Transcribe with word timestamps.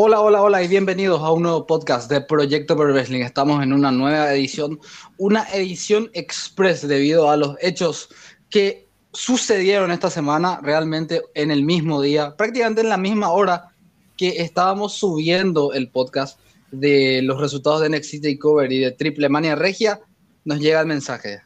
Hola, 0.00 0.20
hola, 0.20 0.42
hola 0.42 0.62
y 0.62 0.68
bienvenidos 0.68 1.20
a 1.22 1.32
un 1.32 1.42
nuevo 1.42 1.66
podcast 1.66 2.08
de 2.08 2.20
Proyecto 2.20 2.76
Pro 2.76 2.92
Wrestling. 2.92 3.22
Estamos 3.22 3.60
en 3.64 3.72
una 3.72 3.90
nueva 3.90 4.32
edición, 4.32 4.78
una 5.16 5.42
edición 5.52 6.08
express 6.12 6.86
debido 6.86 7.28
a 7.28 7.36
los 7.36 7.56
hechos 7.60 8.08
que 8.48 8.86
sucedieron 9.12 9.90
esta 9.90 10.08
semana, 10.08 10.60
realmente 10.62 11.22
en 11.34 11.50
el 11.50 11.64
mismo 11.64 12.00
día, 12.00 12.36
prácticamente 12.36 12.82
en 12.82 12.90
la 12.90 12.96
misma 12.96 13.30
hora 13.30 13.74
que 14.16 14.40
estábamos 14.40 14.92
subiendo 14.92 15.72
el 15.72 15.90
podcast 15.90 16.38
de 16.70 17.20
los 17.24 17.40
resultados 17.40 17.80
de 17.80 17.88
NXT 17.88 18.22
Takeover 18.22 18.70
y 18.70 18.78
de 18.78 18.92
Triple 18.92 19.28
Mania 19.28 19.56
Regia, 19.56 19.98
nos 20.44 20.60
llega 20.60 20.80
el 20.80 20.86
mensaje. 20.86 21.42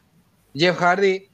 Jeff 0.55 0.77
Hardy 0.77 1.27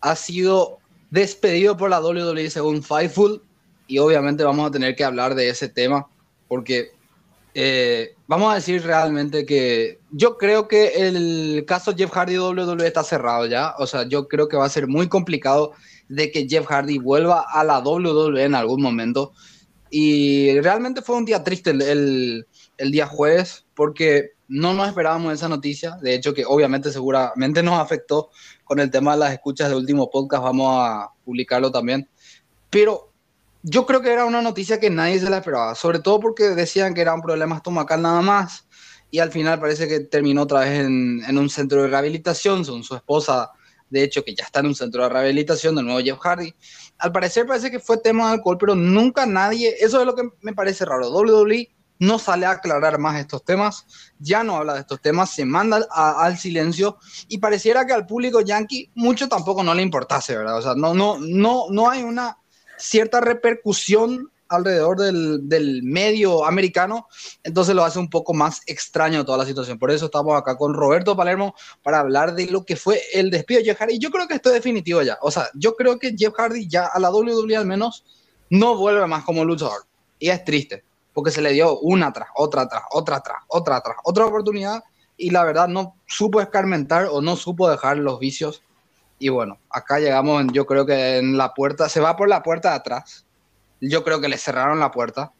ha 0.00 0.16
sido 0.16 0.78
despedido 1.12 1.76
por 1.76 1.90
la 1.90 2.00
WWE 2.00 2.50
según 2.50 2.82
Fightful 2.82 3.44
y 3.86 3.98
obviamente 3.98 4.42
vamos 4.42 4.66
a 4.66 4.72
tener 4.72 4.96
que 4.96 5.04
hablar 5.04 5.36
de 5.36 5.50
ese 5.50 5.68
tema 5.68 6.08
porque 6.48 6.92
eh, 7.56 8.16
vamos 8.26 8.50
a 8.50 8.56
decir 8.56 8.82
realmente 8.82 9.46
que 9.46 10.00
yo 10.10 10.36
creo 10.36 10.66
que 10.66 11.06
el 11.06 11.64
caso 11.66 11.94
Jeff 11.96 12.10
Hardy 12.10 12.36
WWE 12.36 12.86
está 12.86 13.04
cerrado 13.04 13.46
ya. 13.46 13.74
O 13.78 13.86
sea, 13.86 14.08
yo 14.08 14.26
creo 14.26 14.48
que 14.48 14.56
va 14.56 14.66
a 14.66 14.70
ser 14.70 14.88
muy 14.88 15.08
complicado 15.08 15.72
de 16.08 16.30
que 16.30 16.48
Jeff 16.48 16.66
Hardy 16.66 16.98
vuelva 16.98 17.46
a 17.48 17.62
la 17.64 17.78
WWE 17.78 18.42
en 18.42 18.54
algún 18.54 18.82
momento. 18.82 19.32
Y 19.90 20.58
realmente 20.60 21.02
fue 21.02 21.16
un 21.16 21.24
día 21.24 21.44
triste 21.44 21.70
el, 21.70 22.46
el, 22.78 22.90
día 22.90 23.06
jueves 23.06 23.64
porque 23.74 24.32
no 24.48 24.74
nos 24.74 24.88
esperábamos 24.88 25.32
esa 25.32 25.48
noticia. 25.48 25.96
De 26.02 26.14
hecho, 26.14 26.34
que 26.34 26.44
obviamente 26.44 26.90
seguramente 26.90 27.62
nos 27.62 27.78
afectó 27.78 28.30
con 28.64 28.80
el 28.80 28.90
tema 28.90 29.12
de 29.12 29.20
las 29.20 29.32
escuchas 29.32 29.68
de 29.68 29.76
último 29.76 30.10
podcast. 30.10 30.42
Vamos 30.42 30.76
a 30.80 31.10
publicarlo 31.24 31.70
también. 31.70 32.08
Pero 32.70 33.13
yo 33.66 33.86
creo 33.86 34.02
que 34.02 34.12
era 34.12 34.26
una 34.26 34.42
noticia 34.42 34.78
que 34.78 34.90
nadie 34.90 35.18
se 35.18 35.30
la 35.30 35.38
esperaba, 35.38 35.74
sobre 35.74 35.98
todo 35.98 36.20
porque 36.20 36.50
decían 36.50 36.92
que 36.92 37.00
era 37.00 37.14
un 37.14 37.22
problema 37.22 37.56
estomacal 37.56 38.02
nada 38.02 38.20
más 38.20 38.66
y 39.10 39.20
al 39.20 39.32
final 39.32 39.58
parece 39.58 39.88
que 39.88 40.00
terminó 40.00 40.42
otra 40.42 40.60
vez 40.60 40.80
en, 40.80 41.38
un 41.38 41.48
centro 41.48 41.80
de 41.80 41.88
rehabilitación, 41.88 42.66
son 42.66 42.84
su 42.84 42.94
esposa, 42.94 43.52
de 43.88 44.02
hecho, 44.02 44.22
que 44.22 44.34
ya 44.34 44.44
está 44.44 44.60
en 44.60 44.66
un 44.66 44.74
centro 44.74 45.02
de 45.04 45.08
rehabilitación, 45.08 45.76
de 45.76 45.82
nuevo 45.82 46.00
Jeff 46.00 46.18
Hardy. 46.18 46.54
Al 46.98 47.10
parecer 47.10 47.46
parece 47.46 47.70
que 47.70 47.80
fue 47.80 47.96
tema 47.96 48.26
de 48.26 48.34
alcohol, 48.34 48.58
pero 48.60 48.74
nunca 48.74 49.24
nadie, 49.24 49.74
eso 49.80 49.98
es 49.98 50.06
lo 50.06 50.14
que 50.14 50.28
me 50.42 50.52
parece 50.52 50.84
raro, 50.84 51.10
WWE 51.10 51.70
no 52.00 52.18
sale 52.18 52.44
a 52.44 52.50
aclarar 52.50 52.98
más 52.98 53.18
estos 53.18 53.44
temas, 53.44 53.86
ya 54.18 54.44
no 54.44 54.56
habla 54.56 54.74
de 54.74 54.80
estos 54.80 55.00
temas, 55.00 55.30
se 55.30 55.46
manda 55.46 55.86
al 55.90 56.36
silencio 56.36 56.98
y 57.28 57.38
pareciera 57.38 57.86
que 57.86 57.94
al 57.94 58.04
público 58.04 58.42
yankee 58.42 58.90
mucho 58.94 59.26
tampoco 59.26 59.62
no 59.62 59.72
le 59.72 59.82
importase, 59.82 60.36
¿verdad? 60.36 60.58
O 60.58 60.62
sea, 60.62 60.74
no, 60.74 60.92
no, 60.92 61.18
no, 61.18 61.66
no 61.70 61.88
hay 61.88 62.02
una 62.02 62.36
cierta 62.78 63.20
repercusión 63.20 64.30
alrededor 64.48 64.98
del, 64.98 65.48
del, 65.48 65.82
medio 65.82 66.44
americano, 66.44 67.08
entonces 67.42 67.74
lo 67.74 67.84
hace 67.84 67.98
un 67.98 68.10
poco 68.10 68.34
más 68.34 68.60
extraño 68.66 69.24
toda 69.24 69.38
la 69.38 69.46
situación. 69.46 69.78
Por 69.78 69.90
eso 69.90 70.06
estamos 70.06 70.38
acá 70.38 70.56
con 70.56 70.74
Roberto 70.74 71.16
Palermo 71.16 71.54
para 71.82 72.00
hablar 72.00 72.34
de 72.34 72.46
lo 72.46 72.64
que 72.64 72.76
fue 72.76 73.00
el 73.12 73.30
despido 73.30 73.60
de 73.60 73.66
Jeff 73.66 73.78
Hardy. 73.78 73.98
Yo 73.98 74.10
creo 74.10 74.28
que 74.28 74.34
esto 74.34 74.50
es 74.50 74.56
definitivo 74.56 75.02
ya. 75.02 75.18
O 75.22 75.30
sea, 75.30 75.48
yo 75.54 75.74
creo 75.74 75.98
que 75.98 76.14
Jeff 76.16 76.34
Hardy 76.34 76.68
ya 76.68 76.86
a 76.86 76.98
la 76.98 77.10
WWE 77.10 77.56
al 77.56 77.66
menos 77.66 78.04
no 78.50 78.76
vuelve 78.76 79.06
más 79.06 79.24
como 79.24 79.44
luchador. 79.44 79.86
Y 80.18 80.28
es 80.28 80.44
triste, 80.44 80.84
porque 81.12 81.30
se 81.30 81.42
le 81.42 81.52
dio 81.52 81.78
una 81.80 82.12
tras, 82.12 82.28
otra 82.36 82.68
tras, 82.68 82.82
otra 82.92 83.20
tras, 83.20 83.38
otra 83.48 83.80
tras, 83.80 83.96
otra 84.04 84.26
oportunidad 84.26 84.84
y 85.16 85.30
la 85.30 85.44
verdad 85.44 85.68
no 85.68 85.96
supo 86.06 86.40
escarmentar 86.40 87.06
o 87.06 87.20
no 87.20 87.36
supo 87.36 87.70
dejar 87.70 87.98
los 87.98 88.18
vicios 88.18 88.62
y 89.18 89.28
bueno, 89.28 89.58
acá 89.70 89.98
llegamos, 89.98 90.44
yo 90.52 90.66
creo 90.66 90.84
que 90.84 91.18
en 91.18 91.36
la 91.36 91.54
puerta, 91.54 91.88
se 91.88 92.00
va 92.00 92.16
por 92.16 92.28
la 92.28 92.42
puerta 92.42 92.70
de 92.70 92.76
atrás. 92.76 93.24
Yo 93.80 94.02
creo 94.02 94.20
que 94.20 94.28
le 94.28 94.38
cerraron 94.38 94.80
la 94.80 94.90
puerta. 94.90 95.32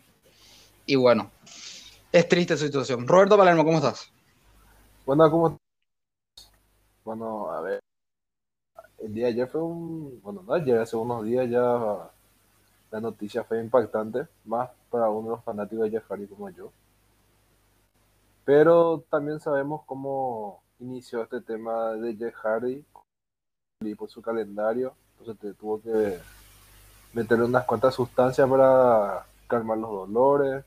Y 0.87 0.97
bueno, 0.97 1.31
es 2.12 2.29
triste 2.29 2.57
su 2.57 2.67
situación. 2.67 3.07
Roberto 3.09 3.37
Palermo, 3.37 3.65
¿cómo 3.65 3.79
estás? 3.79 4.11
Bueno, 5.07 5.31
¿cómo 5.31 5.59
Bueno, 7.05 7.51
a 7.51 7.61
ver. 7.61 7.81
El 8.99 9.12
día 9.12 9.27
de 9.27 9.33
ayer 9.33 9.49
fue 9.49 9.62
un. 9.62 10.21
Bueno, 10.23 10.43
no 10.47 10.55
ayer, 10.55 10.79
hace 10.79 10.97
unos 10.97 11.25
días 11.25 11.49
ya 11.51 11.61
la 12.91 13.01
noticia 13.01 13.45
fue 13.45 13.61
impactante, 13.61 14.29
más 14.45 14.71
para 14.89 15.11
uno 15.11 15.31
de 15.31 15.37
los 15.37 15.45
fanáticos 15.45 15.91
de 15.91 16.01
Hardy 16.01 16.27
como 16.27 16.49
yo. 16.51 16.71
Pero 18.45 19.05
también 19.11 19.41
sabemos 19.41 19.83
cómo 19.85 20.62
inició 20.79 21.23
este 21.23 21.41
tema 21.41 21.93
de 21.95 22.15
Jeff 22.15 22.35
Hardy 22.37 22.85
por 23.95 24.09
su 24.09 24.22
calendario, 24.22 24.95
entonces 25.19 25.41
te 25.41 25.55
tuvo 25.55 25.81
que 25.83 26.19
meter 27.12 27.43
unas 27.43 27.65
cuantas 27.65 27.95
sustancias 27.95 28.49
para 28.49 29.27
calmar 29.47 29.78
los 29.78 29.91
dolores. 29.91 30.65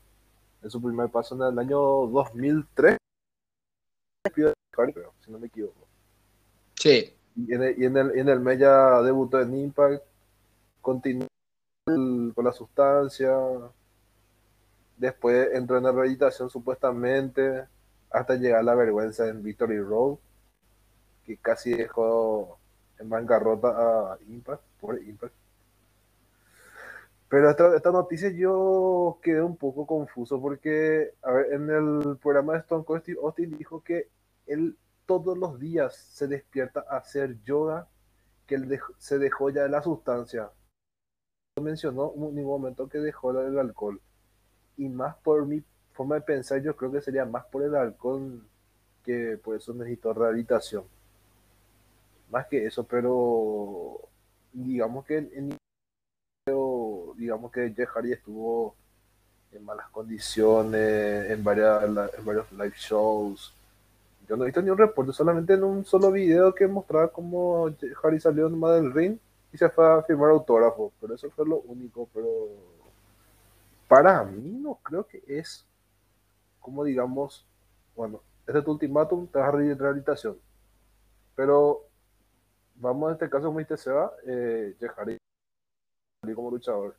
En 0.62 0.70
su 0.70 0.82
primer 0.82 1.08
paso 1.08 1.34
en 1.34 1.52
el 1.52 1.58
año 1.58 1.78
2003, 1.78 2.96
si 4.34 5.30
no 5.30 5.38
me 5.38 5.46
equivoco. 5.46 5.86
Sí. 6.74 7.14
Y 7.36 7.54
en 7.54 7.62
el, 7.62 7.80
y 7.80 7.84
en 7.86 7.96
el, 7.96 8.18
en 8.18 8.28
el 8.28 8.40
mes 8.40 8.58
ya 8.58 9.00
debutó 9.02 9.40
en 9.40 9.54
Impact, 9.54 10.02
continuó 10.80 11.28
con 11.86 12.44
la 12.44 12.52
sustancia, 12.52 13.30
después 14.96 15.48
entró 15.54 15.78
en 15.78 15.84
la 15.84 15.92
rehabilitación 15.92 16.50
supuestamente, 16.50 17.66
hasta 18.10 18.34
llegar 18.34 18.60
a 18.60 18.64
la 18.64 18.74
vergüenza 18.74 19.28
en 19.28 19.42
Victory 19.42 19.80
Road, 19.80 20.16
que 21.24 21.36
casi 21.36 21.74
dejó 21.74 22.58
en 22.98 23.08
bancarrota 23.08 23.68
a 23.68 24.18
Impact, 24.28 24.62
por 24.80 25.00
Impact. 25.02 25.34
Pero 27.28 27.50
esta, 27.50 27.76
esta, 27.76 27.90
noticia 27.90 28.30
yo 28.30 29.18
quedé 29.22 29.42
un 29.42 29.56
poco 29.56 29.86
confuso 29.86 30.40
porque, 30.40 31.12
a 31.22 31.32
ver, 31.32 31.52
en 31.52 31.68
el 31.70 32.16
programa 32.16 32.54
de 32.54 32.60
Stone 32.60 32.84
Cold 32.84 33.02
Steve 33.02 33.18
Austin 33.22 33.58
dijo 33.58 33.82
que 33.82 34.08
él 34.46 34.78
todos 35.04 35.36
los 35.36 35.58
días 35.58 35.94
se 35.94 36.26
despierta 36.26 36.84
a 36.88 36.98
hacer 36.98 37.42
yoga, 37.42 37.86
que 38.46 38.54
él 38.54 38.80
se 38.98 39.18
dejó 39.18 39.50
ya 39.50 39.62
de 39.62 39.68
la 39.68 39.82
sustancia. 39.82 40.50
No 41.56 41.62
mencionó 41.62 42.12
en 42.14 42.34
ningún 42.34 42.62
momento 42.62 42.88
que 42.88 42.98
dejó 42.98 43.38
el 43.38 43.58
alcohol. 43.58 44.00
Y 44.78 44.88
más 44.88 45.16
por 45.16 45.44
mi 45.44 45.62
forma 45.92 46.16
de 46.16 46.22
pensar, 46.22 46.62
yo 46.62 46.76
creo 46.76 46.92
que 46.92 47.02
sería 47.02 47.26
más 47.26 47.44
por 47.46 47.62
el 47.62 47.74
alcohol 47.74 48.46
que 49.04 49.38
por 49.42 49.56
eso 49.56 49.74
necesitó 49.74 50.14
rehabilitación 50.14 50.84
más 52.30 52.46
que 52.46 52.66
eso, 52.66 52.84
pero 52.84 54.00
digamos 54.52 55.04
que 55.04 55.18
en, 55.18 55.56
digamos 57.16 57.52
que 57.52 57.72
Jeff 57.74 57.90
Hardy 57.90 58.12
estuvo 58.12 58.74
en 59.52 59.64
malas 59.64 59.88
condiciones, 59.88 61.30
en, 61.30 61.42
varias, 61.42 61.84
en 61.84 62.24
varios 62.24 62.50
live 62.52 62.74
shows. 62.76 63.54
Yo 64.28 64.36
no 64.36 64.44
he 64.44 64.46
visto 64.46 64.60
ni 64.60 64.70
un 64.70 64.78
reporte, 64.78 65.12
solamente 65.12 65.54
en 65.54 65.64
un 65.64 65.84
solo 65.84 66.12
video 66.12 66.54
que 66.54 66.66
mostraba 66.66 67.08
cómo 67.08 67.70
Hardy 68.02 68.20
salió 68.20 68.48
nomás 68.48 68.74
del 68.74 68.92
ring 68.92 69.18
y 69.52 69.56
se 69.58 69.70
fue 69.70 69.86
a 69.90 70.02
firmar 70.02 70.30
autógrafo, 70.30 70.92
pero 71.00 71.14
eso 71.14 71.30
fue 71.30 71.46
lo 71.46 71.60
único, 71.60 72.08
pero 72.12 72.28
para 73.88 74.22
mí 74.24 74.58
no 74.60 74.78
creo 74.82 75.06
que 75.06 75.22
es 75.26 75.64
como 76.60 76.84
digamos, 76.84 77.46
bueno, 77.96 78.20
este 78.46 78.58
es 78.58 78.64
tu 78.64 78.72
ultimátum, 78.72 79.26
te 79.26 79.38
vas 79.38 79.48
a 79.48 79.52
rehabilitación. 79.52 80.36
Pero 81.34 81.87
vamos 82.80 83.08
en 83.08 83.12
este 83.14 83.30
caso 83.30 83.52
como 83.52 83.76
se 83.76 83.90
va, 83.90 84.12
eh, 84.26 84.74
como 86.34 86.50
luchador. 86.50 86.96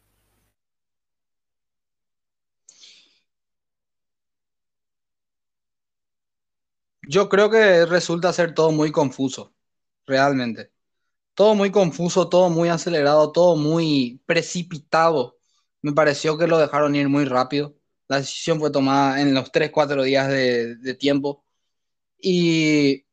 Yo 7.08 7.30
creo 7.30 7.50
que 7.50 7.86
resulta 7.86 8.34
ser 8.34 8.54
todo 8.54 8.72
muy 8.72 8.92
confuso, 8.92 9.54
realmente. 10.06 10.72
Todo 11.36 11.56
muy 11.56 11.72
confuso, 11.72 12.30
todo 12.30 12.50
muy 12.50 12.70
acelerado, 12.70 13.32
todo 13.32 13.56
muy 13.58 14.22
precipitado. 14.26 15.40
Me 15.82 15.94
pareció 15.94 16.38
que 16.38 16.48
lo 16.48 16.58
dejaron 16.60 16.96
ir 16.96 17.10
muy 17.10 17.26
rápido. 17.26 17.76
La 18.10 18.18
decisión 18.20 18.60
fue 18.60 18.72
tomada 18.72 19.22
en 19.22 19.34
los 19.34 19.52
3, 19.52 19.72
4 19.72 20.04
días 20.04 20.30
de, 20.30 20.76
de 20.78 20.96
tiempo. 20.96 21.46
Y 22.22 23.06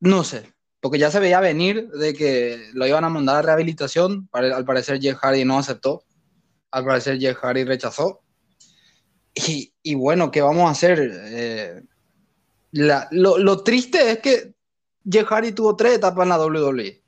no 0.00 0.24
sé, 0.24 0.51
porque 0.82 0.98
ya 0.98 1.12
se 1.12 1.20
veía 1.20 1.38
venir 1.38 1.88
de 1.90 2.12
que 2.12 2.70
lo 2.72 2.84
iban 2.88 3.04
a 3.04 3.08
mandar 3.08 3.36
a 3.36 3.42
rehabilitación. 3.42 4.28
Al 4.32 4.64
parecer 4.64 5.00
Jeff 5.00 5.16
Hardy 5.16 5.44
no 5.44 5.56
aceptó. 5.56 6.02
Al 6.72 6.84
parecer 6.84 7.20
Jeff 7.20 7.38
Hardy 7.38 7.62
rechazó. 7.62 8.20
Y, 9.32 9.72
y 9.80 9.94
bueno, 9.94 10.32
¿qué 10.32 10.42
vamos 10.42 10.66
a 10.66 10.72
hacer? 10.72 10.98
Eh, 10.98 11.82
lo, 12.72 13.38
lo, 13.38 13.62
triste 13.62 14.10
es 14.10 14.18
que 14.18 14.54
Jeff 15.08 15.28
Hardy 15.28 15.52
tuvo 15.52 15.76
tres 15.76 15.94
etapas 15.94 16.24
en 16.24 16.30
la 16.30 16.44
WWE. 16.44 17.00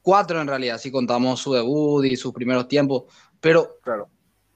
Cuatro 0.00 0.40
en 0.40 0.48
realidad, 0.48 0.78
si 0.78 0.90
contamos 0.90 1.40
su 1.40 1.52
debut 1.52 2.06
y 2.06 2.16
sus 2.16 2.32
primeros 2.32 2.68
tiempos. 2.68 3.12
Pero 3.38 3.80
claro. 3.82 4.08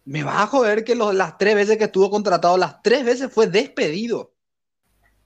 me 0.07 0.23
va 0.23 0.43
a 0.43 0.47
joder 0.47 0.85
que 0.85 0.95
los, 0.95 1.15
las 1.15 1.37
tres 1.37 1.55
veces 1.55 1.77
que 1.77 1.85
estuvo 1.85 2.11
contratado, 2.11 2.57
las 2.57 2.81
tres 2.81 3.05
veces 3.05 3.31
fue 3.31 3.47
despedido. 3.47 4.33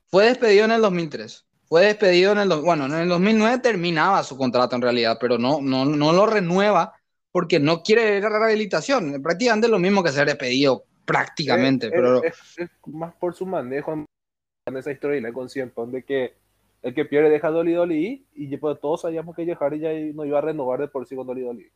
Fue 0.08 0.26
despedido 0.26 0.64
en 0.64 0.72
el 0.72 0.82
2003 0.82 1.46
fue 1.72 1.86
despedido 1.86 2.32
en 2.32 2.38
el, 2.38 2.48
bueno, 2.60 2.84
en 2.84 2.92
el 2.92 3.08
2009 3.08 3.60
terminaba 3.60 4.22
su 4.24 4.36
contrato 4.36 4.76
en 4.76 4.82
realidad, 4.82 5.16
pero 5.18 5.38
no, 5.38 5.62
no, 5.62 5.86
no 5.86 6.12
lo 6.12 6.26
renueva 6.26 6.92
porque 7.30 7.58
no 7.60 7.82
quiere 7.82 8.18
ir 8.18 8.26
a 8.26 8.28
la 8.28 8.40
rehabilitación. 8.40 9.22
Prácticamente 9.22 9.68
lo 9.68 9.78
mismo 9.78 10.02
que 10.02 10.12
ser 10.12 10.26
despedido 10.26 10.84
prácticamente. 11.06 11.86
Es, 11.86 11.92
pero... 11.94 12.22
es, 12.22 12.34
es 12.58 12.68
más 12.88 13.14
por 13.14 13.34
su 13.34 13.46
manejo 13.46 13.90
en 13.94 14.76
esa 14.76 14.92
historia 14.92 15.32
con 15.32 15.48
Cien 15.48 15.72
de 15.86 16.02
que 16.02 16.34
el 16.82 16.94
que 16.94 17.06
pierde 17.06 17.30
deja 17.30 17.48
Dolly 17.48 17.72
Dolly 17.72 18.26
y 18.34 18.54
pues, 18.58 18.78
todos 18.78 19.00
sabíamos 19.00 19.34
que 19.34 19.56
Hardy 19.56 19.78
ya 19.78 19.92
no 20.12 20.26
iba 20.26 20.40
a 20.40 20.42
renovar 20.42 20.78
de 20.78 20.88
por 20.88 21.06
sí 21.06 21.16
con 21.16 21.26
Dolly 21.26 21.40
Dolly. 21.40 21.72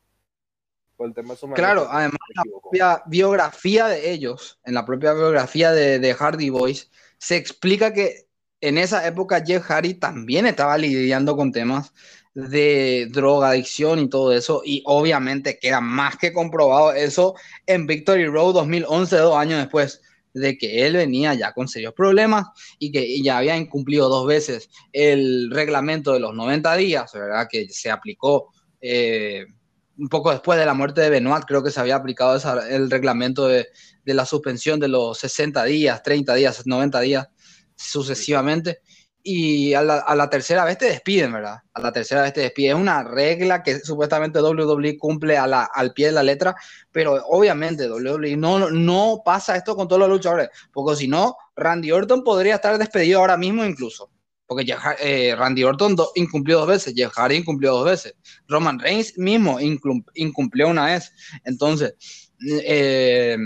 Por 0.99 1.09
el 1.09 1.15
tema 1.15 1.31
de 1.31 1.37
su 1.39 1.49
claro, 1.53 1.89
además 1.91 2.19
la 2.35 2.43
propia 2.43 3.03
biografía 3.07 3.87
de 3.87 4.11
ellos, 4.11 4.61
en 4.63 4.75
la 4.75 4.85
propia 4.85 5.15
biografía 5.15 5.73
de, 5.73 5.99
de 6.01 6.13
Hardy 6.13 6.51
Boys, 6.51 6.91
se 7.17 7.37
explica 7.37 7.95
que 7.95 8.26
en 8.69 8.79
esa 8.79 9.07
época 9.07 9.43
Jeff 9.45 9.63
Hardy 9.65 9.95
también 9.95 10.47
estaba 10.47 10.77
lidiando 10.77 11.37
con 11.37 11.53
temas 11.53 11.93
de 12.35 13.09
drogadicción 13.11 13.99
y 13.99 14.11
todo 14.11 14.33
eso, 14.33 14.61
y 14.65 14.83
obviamente 14.85 15.59
queda 15.59 15.81
más 15.81 16.17
que 16.17 16.33
comprobado 16.33 16.93
eso 16.93 17.35
en 17.67 17.87
Victory 17.87 18.27
Road 18.27 18.55
2011, 18.55 19.17
dos 19.17 19.37
años 19.37 19.59
después 19.59 20.03
de 20.35 20.59
que 20.59 20.87
él 20.87 20.97
venía 20.97 21.33
ya 21.33 21.53
con 21.53 21.67
serios 21.67 21.95
problemas 21.95 22.47
y 22.79 22.93
que 22.93 23.23
ya 23.23 23.39
había 23.39 23.57
incumplido 23.57 24.11
dos 24.11 24.27
veces 24.27 24.69
el 24.93 25.51
reglamento 25.51 26.13
de 26.13 26.21
los 26.21 26.35
90 26.35 26.77
días, 26.77 27.11
¿verdad? 27.15 27.49
Que 27.51 27.71
se 27.71 27.91
aplicó 27.91 28.53
eh, 28.83 29.47
un 29.99 30.09
poco 30.09 30.31
después 30.31 30.59
de 30.59 30.67
la 30.67 30.75
muerte 30.75 31.01
de 31.01 31.11
Benoit, 31.11 31.45
creo 31.47 31.63
que 31.63 31.71
se 31.71 31.81
había 31.81 31.97
aplicado 31.97 32.39
el 32.69 32.91
reglamento 32.91 33.49
de, 33.49 33.69
la 34.05 34.27
suspensión 34.27 34.79
de 34.79 34.89
los 34.89 35.19
60 35.19 35.65
días, 35.65 36.03
30 36.03 36.35
días, 36.35 36.67
90 36.67 37.01
días 37.01 37.29
sucesivamente 37.77 38.81
y 39.29 39.75
a 39.75 39.83
la, 39.83 40.31
tercera 40.31 40.65
vez 40.65 40.79
te 40.79 40.87
despiden, 40.87 41.33
¿verdad? 41.33 41.59
A 41.75 41.81
la 41.81 41.91
tercera 41.91 42.23
vez 42.23 42.33
te 42.33 42.43
despiden. 42.43 42.77
Es 42.77 42.81
una 42.81 43.03
regla 43.03 43.61
que 43.61 43.81
supuestamente 43.81 44.41
WWE 44.41 44.97
cumple 44.97 45.37
a 45.37 45.49
la, 45.49 45.65
al 45.65 45.93
pie 45.93 46.07
de 46.07 46.13
la 46.13 46.23
letra, 46.23 46.55
pero 46.93 47.21
obviamente 47.27 47.91
WWE 47.91 48.37
no, 48.37 48.71
no 48.71 49.23
pasa 49.25 49.57
esto 49.57 49.75
con 49.75 49.89
todos 49.89 49.99
los 49.99 50.09
luchadores, 50.09 50.51
porque 50.73 50.95
si 50.95 51.09
no, 51.09 51.37
Randy 51.57 51.91
Orton 51.91 52.23
podría 52.23 52.55
estar 52.55 52.79
despedido 52.79 53.19
ahora 53.19 53.37
mismo 53.37 53.65
incluso. 53.65 54.11
Porque 54.47 54.65
eh, 55.01 55.35
Randy 55.37 55.65
Orton 55.65 55.97
incumplió 56.15 56.61
dos 56.61 56.69
veces, 56.69 56.95
Jeff 56.95 57.13
Hardy 57.13 57.39
incumplió 57.39 57.73
dos 57.73 57.85
veces, 57.85 58.15
Roman 58.47 58.79
Reigns 58.79 59.19
mismo 59.19 59.59
incumplió 60.15 60.69
una 60.69 60.87
vez. 60.87 61.13
Entonces, 61.45 61.97
eh, 62.49 63.37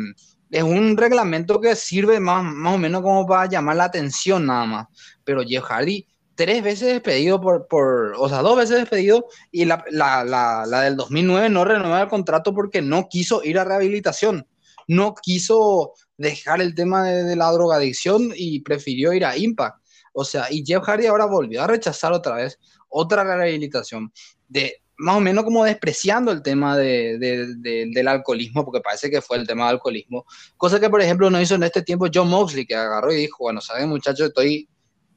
es 0.51 0.63
un 0.63 0.97
reglamento 0.97 1.61
que 1.61 1.77
sirve 1.77 2.21
más, 2.21 2.45
más 2.45 2.75
o 2.75 2.79
menos 2.79 3.03
como 3.03 3.27
para 3.27 3.49
llamar 3.49 3.77
la 3.77 3.85
atención 3.85 4.47
nada 4.47 4.67
más. 4.67 4.87
Pero 5.25 5.43
Jeff 5.43 5.65
Hardy, 5.65 6.07
tres 6.35 6.63
veces 6.63 6.89
despedido 6.89 7.41
por, 7.41 7.69
por 7.69 8.15
o 8.19 8.29
sea, 8.29 8.39
dos 8.39 8.57
veces 8.57 8.77
despedido 8.79 9.27
y 9.51 9.65
la, 9.65 9.85
la, 9.91 10.25
la, 10.25 10.65
la 10.67 10.83
del 10.83 10.97
2009 10.97 11.51
no 11.51 11.65
renovó 11.65 11.97
el 11.99 12.09
contrato 12.09 12.55
porque 12.55 12.83
no 12.83 13.09
quiso 13.09 13.45
ir 13.45 13.59
a 13.59 13.65
rehabilitación, 13.65 14.47
no 14.89 15.15
quiso 15.15 15.93
dejar 16.17 16.61
el 16.61 16.75
tema 16.75 17.05
de, 17.05 17.25
de 17.25 17.37
la 17.37 17.51
drogadicción 17.53 18.33
y 18.35 18.61
prefirió 18.61 19.13
ir 19.13 19.25
a 19.25 19.37
Impact. 19.37 19.77
O 20.13 20.25
sea, 20.25 20.47
y 20.51 20.65
Jeff 20.67 20.83
Hardy 20.83 21.07
ahora 21.07 21.27
volvió 21.27 21.63
a 21.63 21.69
rechazar 21.69 22.13
otra 22.13 22.35
vez 22.35 22.59
otra 22.91 23.23
rehabilitación 23.23 24.13
de 24.49 24.83
más 25.01 25.17
o 25.17 25.21
menos 25.21 25.45
como 25.45 25.65
despreciando 25.65 26.31
el 26.31 26.43
tema 26.43 26.77
de, 26.77 27.19
del 27.19 28.09
alcoholismo, 28.09 28.65
porque 28.65 28.81
parece 28.81 29.11
que 29.11 29.23
fue 29.23 29.39
el 29.39 29.47
tema 29.47 29.67
del 29.67 29.77
alcoholismo, 29.77 30.27
cosa 30.57 30.79
que 30.79 30.91
por 30.91 31.01
ejemplo 31.01 31.31
no 31.31 31.41
hizo 31.41 31.55
en 31.55 31.63
este 31.63 31.83
tiempo 31.83 32.07
John 32.13 32.29
Moxley, 32.29 32.67
que 32.67 32.75
agarró 32.75 33.13
y 33.13 33.17
dijo, 33.17 33.39
bueno, 33.41 33.61
saben 33.61 33.89
muchachos, 33.89 34.29
estoy 34.29 34.69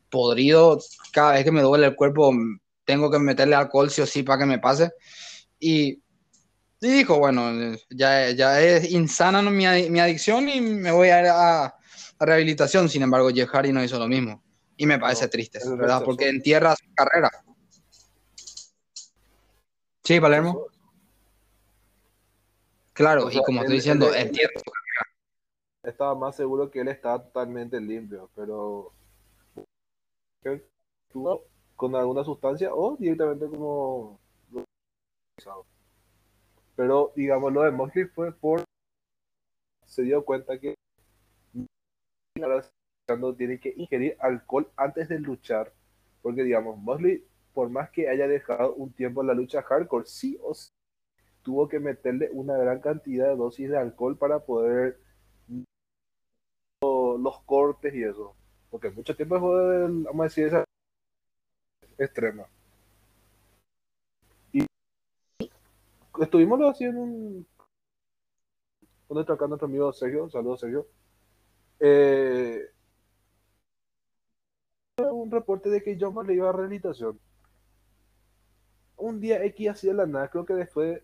podrido, 0.09 0.79
cada 1.11 1.33
vez 1.33 1.43
que 1.43 1.51
me 1.51 1.61
duele 1.61 1.87
el 1.87 1.95
cuerpo 1.95 2.33
tengo 2.85 3.11
que 3.11 3.19
meterle 3.19 3.55
alcohol 3.55 3.89
sí 3.89 4.01
o 4.01 4.05
sí 4.05 4.23
para 4.23 4.39
que 4.39 4.45
me 4.45 4.59
pase, 4.59 4.91
y, 5.59 6.01
dijo, 6.79 7.17
bueno, 7.19 7.75
ya, 7.89 8.31
ya 8.31 8.61
es 8.61 8.91
insana 8.91 9.41
mi, 9.41 9.65
mi, 9.89 9.99
adicción 9.99 10.49
y 10.49 10.61
me 10.61 10.91
voy 10.91 11.09
a 11.09 11.21
ir 11.21 11.27
a, 11.27 11.75
rehabilitación, 12.19 12.87
sin 12.87 13.01
embargo 13.01 13.29
Jeff 13.33 13.49
Hardy 13.49 13.73
no 13.73 13.83
hizo 13.83 13.99
lo 13.99 14.07
mismo, 14.07 14.41
y 14.77 14.85
me 14.85 14.97
parece 14.97 15.27
triste, 15.27 15.59
¿verdad? 15.77 16.03
Porque 16.05 16.29
entierra 16.29 16.73
su 16.75 16.85
carrera. 16.95 17.29
Sí, 20.03 20.19
Palermo. 20.19 20.67
Claro, 22.93 23.31
y 23.31 23.41
como 23.43 23.61
estoy 23.61 23.77
diciendo, 23.77 24.13
entiendo. 24.13 24.61
Estaba 25.81 26.15
más 26.15 26.35
seguro 26.35 26.69
que 26.69 26.81
él 26.81 26.87
estaba 26.89 27.23
totalmente 27.23 27.79
limpio, 27.79 28.29
pero 28.35 28.93
estuvo 30.43 31.45
con 31.75 31.95
alguna 31.95 32.23
sustancia 32.23 32.73
o 32.73 32.95
directamente 32.97 33.47
como 33.47 34.19
pero 36.75 37.11
digamos 37.15 37.51
lo 37.53 37.63
de 37.63 37.71
Mosley 37.71 38.05
fue 38.05 38.31
por 38.31 38.63
se 39.85 40.03
dio 40.03 40.23
cuenta 40.23 40.59
que 40.59 40.75
tiene 43.37 43.59
que 43.59 43.73
ingerir 43.75 44.17
alcohol 44.19 44.69
antes 44.75 45.09
de 45.09 45.19
luchar 45.19 45.73
porque 46.21 46.43
digamos 46.43 46.77
Mosley 46.77 47.23
por 47.53 47.69
más 47.69 47.89
que 47.91 48.09
haya 48.09 48.27
dejado 48.27 48.73
un 48.75 48.91
tiempo 48.91 49.21
en 49.21 49.27
la 49.27 49.33
lucha 49.33 49.61
hardcore, 49.61 50.05
sí 50.05 50.37
o 50.41 50.53
sí 50.53 50.71
tuvo 51.43 51.67
que 51.67 51.79
meterle 51.79 52.29
una 52.31 52.57
gran 52.57 52.79
cantidad 52.79 53.27
de 53.27 53.35
dosis 53.35 53.69
de 53.69 53.77
alcohol 53.77 54.17
para 54.17 54.39
poder 54.39 54.99
los 56.81 57.41
cortes 57.43 57.93
y 57.93 58.03
eso. 58.03 58.35
Porque 58.69 58.89
mucho 58.89 59.15
tiempo 59.15 59.39
fue, 59.39 59.81
vamos 59.81 60.19
a 60.19 60.23
decir, 60.23 60.47
esa 60.47 60.63
extrema. 61.97 62.47
Y 64.51 64.65
estuvimos 66.19 66.59
haciendo 66.61 67.01
un. 67.01 67.47
¿Dónde 69.07 69.21
está 69.21 69.33
acá 69.33 69.47
nuestro 69.47 69.67
amigo 69.67 69.93
Sergio? 69.93 70.29
Saludos, 70.29 70.61
Sergio. 70.61 70.87
Eh, 71.79 72.61
un 74.97 75.29
reporte 75.29 75.69
de 75.69 75.83
que 75.83 75.97
John 75.99 76.25
le 76.25 76.33
iba 76.33 76.49
a 76.49 76.53
rehabilitación 76.53 77.19
un 79.03 79.19
día 79.19 79.43
X 79.43 79.69
así 79.69 79.87
de 79.87 79.93
la 79.93 80.05
nada, 80.05 80.29
creo 80.29 80.45
que 80.45 80.53
después 80.53 81.01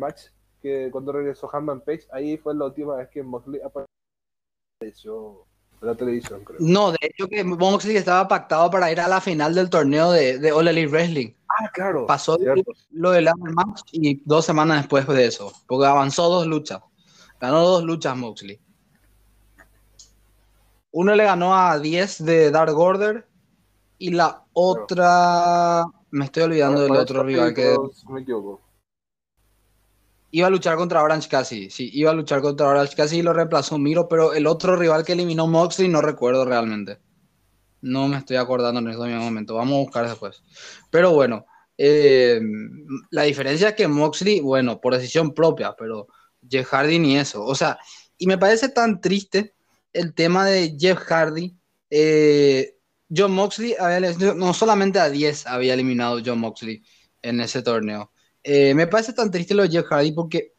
match, 0.00 0.22
que 0.60 0.88
cuando 0.90 1.12
regresó 1.12 1.50
Hanman 1.52 1.80
Page, 1.80 2.02
ahí 2.12 2.36
fue 2.36 2.54
la 2.54 2.66
última 2.66 2.96
vez 2.96 3.08
que 3.08 3.22
Moxley 3.22 3.60
apareció 3.60 5.46
en 5.80 5.88
la 5.88 5.94
televisión, 5.96 6.44
creo. 6.44 6.58
No, 6.60 6.92
de 6.92 6.98
hecho 7.02 7.26
que 7.28 7.42
Moxley 7.42 7.96
estaba 7.96 8.28
pactado 8.28 8.70
para 8.70 8.90
ir 8.92 9.00
a 9.00 9.08
la 9.08 9.20
final 9.20 9.54
del 9.54 9.68
torneo 9.68 10.12
de, 10.12 10.38
de 10.38 10.52
All 10.52 10.68
Elite 10.68 10.88
Wrestling. 10.88 11.34
Ah, 11.48 11.68
claro. 11.72 12.06
Pasó 12.06 12.38
lo 12.90 13.10
del 13.10 13.28
match 13.38 13.82
y 13.90 14.22
dos 14.24 14.44
semanas 14.44 14.78
después 14.78 15.06
de 15.08 15.26
eso, 15.26 15.52
porque 15.66 15.86
avanzó 15.86 16.28
dos 16.28 16.46
luchas. 16.46 16.80
Ganó 17.40 17.62
dos 17.62 17.82
luchas 17.82 18.16
Moxley. 18.16 18.60
Uno 20.92 21.14
le 21.16 21.24
ganó 21.24 21.56
a 21.56 21.78
10 21.80 22.24
de 22.24 22.50
Dark 22.50 22.78
Order 22.78 23.26
y 23.98 24.10
la 24.10 24.44
otra 24.52 25.84
me 26.12 26.26
estoy 26.26 26.44
olvidando 26.44 26.82
del 26.82 26.92
otro 26.92 27.24
rival 27.24 27.52
que. 27.52 27.76
Iba 30.34 30.46
a 30.46 30.50
luchar 30.50 30.76
contra 30.76 31.02
Orange 31.02 31.28
Cassidy, 31.28 31.68
sí, 31.68 31.90
iba 31.92 32.10
a 32.10 32.14
luchar 32.14 32.40
contra 32.40 32.68
Orange 32.68 32.96
Cassidy 32.96 33.20
y 33.20 33.22
lo 33.22 33.34
reemplazó 33.34 33.76
Miro, 33.76 34.08
pero 34.08 34.32
el 34.32 34.46
otro 34.46 34.76
rival 34.76 35.04
que 35.04 35.12
eliminó 35.12 35.46
Moxley 35.46 35.88
no 35.88 36.00
recuerdo 36.00 36.46
realmente. 36.46 36.98
No 37.82 38.08
me 38.08 38.16
estoy 38.16 38.36
acordando 38.36 38.80
en 38.80 38.88
este 38.88 39.02
momento, 39.02 39.56
vamos 39.56 39.74
a 39.74 39.80
buscar 39.80 40.08
después. 40.08 40.42
Pero 40.90 41.12
bueno, 41.12 41.44
eh, 41.76 42.40
la 43.10 43.24
diferencia 43.24 43.70
es 43.70 43.74
que 43.74 43.88
Moxley, 43.88 44.40
bueno, 44.40 44.80
por 44.80 44.94
decisión 44.94 45.34
propia, 45.34 45.74
pero 45.76 46.06
Jeff 46.48 46.68
Hardy 46.72 46.98
ni 46.98 47.18
eso. 47.18 47.44
O 47.44 47.54
sea, 47.54 47.78
y 48.16 48.26
me 48.26 48.38
parece 48.38 48.70
tan 48.70 49.00
triste 49.00 49.54
el 49.92 50.14
tema 50.14 50.46
de 50.46 50.76
Jeff 50.78 50.98
Hardy. 50.98 51.54
Eh, 51.90 52.78
John 53.14 53.32
Moxley 53.32 53.74
no 54.36 54.54
solamente 54.54 54.98
a 54.98 55.10
10 55.10 55.46
había 55.46 55.74
eliminado 55.74 56.20
John 56.24 56.40
Moxley 56.40 56.82
en 57.20 57.40
ese 57.40 57.62
torneo. 57.62 58.10
Eh, 58.42 58.74
me 58.74 58.86
parece 58.86 59.12
tan 59.12 59.30
triste 59.30 59.54
lo 59.54 59.62
de 59.62 59.70
Jeff 59.70 59.86
Hardy 59.86 60.12
porque 60.12 60.54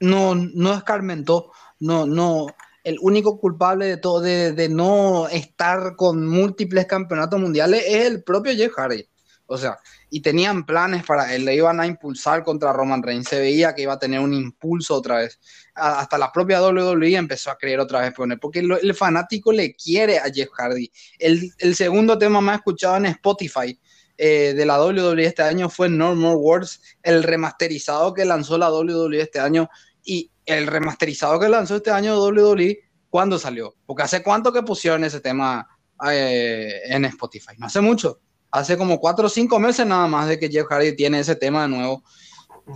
no, 0.00 0.34
no 0.34 0.74
escarmentó, 0.74 1.52
no, 1.78 2.06
no, 2.06 2.46
el 2.82 2.98
único 3.00 3.38
culpable 3.38 3.86
de 3.86 3.96
todo, 3.96 4.20
de, 4.20 4.52
de, 4.52 4.68
no 4.68 5.28
estar 5.28 5.94
con 5.94 6.26
múltiples 6.26 6.86
campeonatos 6.86 7.38
mundiales 7.40 7.84
es 7.86 8.06
el 8.06 8.24
propio 8.24 8.54
Jeff 8.54 8.72
Hardy. 8.74 9.06
O 9.46 9.56
sea, 9.56 9.78
y 10.14 10.20
tenían 10.20 10.66
planes 10.66 11.04
para 11.04 11.34
él, 11.34 11.46
le 11.46 11.54
iban 11.54 11.80
a 11.80 11.86
impulsar 11.86 12.44
contra 12.44 12.70
Roman 12.70 13.02
Reigns, 13.02 13.28
se 13.28 13.40
veía 13.40 13.74
que 13.74 13.80
iba 13.80 13.94
a 13.94 13.98
tener 13.98 14.20
un 14.20 14.34
impulso 14.34 14.94
otra 14.94 15.20
vez. 15.20 15.40
Hasta 15.74 16.18
la 16.18 16.30
propia 16.30 16.60
WWE 16.60 17.16
empezó 17.16 17.50
a 17.50 17.56
creer 17.56 17.80
otra 17.80 18.00
vez 18.00 18.12
porque 18.38 18.58
el 18.58 18.94
fanático 18.94 19.52
le 19.52 19.74
quiere 19.74 20.18
a 20.18 20.24
Jeff 20.24 20.50
Hardy. 20.52 20.92
El, 21.18 21.50
el 21.56 21.74
segundo 21.74 22.18
tema 22.18 22.42
más 22.42 22.56
escuchado 22.56 22.98
en 22.98 23.06
Spotify 23.06 23.80
eh, 24.18 24.52
de 24.54 24.66
la 24.66 24.84
WWE 24.84 25.24
este 25.24 25.44
año 25.44 25.70
fue 25.70 25.88
No 25.88 26.14
More 26.14 26.36
Words, 26.36 26.82
el 27.02 27.22
remasterizado 27.22 28.12
que 28.12 28.26
lanzó 28.26 28.58
la 28.58 28.70
WWE 28.70 29.18
este 29.18 29.40
año 29.40 29.70
y 30.04 30.30
el 30.44 30.66
remasterizado 30.66 31.40
que 31.40 31.48
lanzó 31.48 31.76
este 31.76 31.90
año 31.90 32.22
WWE, 32.22 32.80
¿cuándo 33.08 33.38
salió? 33.38 33.76
Porque 33.86 34.02
hace 34.02 34.22
cuánto 34.22 34.52
que 34.52 34.62
pusieron 34.62 35.04
ese 35.04 35.22
tema 35.22 35.66
eh, 36.10 36.82
en 36.84 37.06
Spotify, 37.06 37.54
no 37.56 37.64
hace 37.64 37.80
mucho 37.80 38.20
hace 38.52 38.76
como 38.76 39.00
cuatro 39.00 39.26
o 39.26 39.30
cinco 39.30 39.58
meses 39.58 39.86
nada 39.86 40.06
más 40.06 40.28
de 40.28 40.38
que 40.38 40.48
Jeff 40.48 40.66
Hardy 40.68 40.94
tiene 40.94 41.18
ese 41.18 41.34
tema 41.34 41.62
de 41.62 41.68
nuevo. 41.68 42.04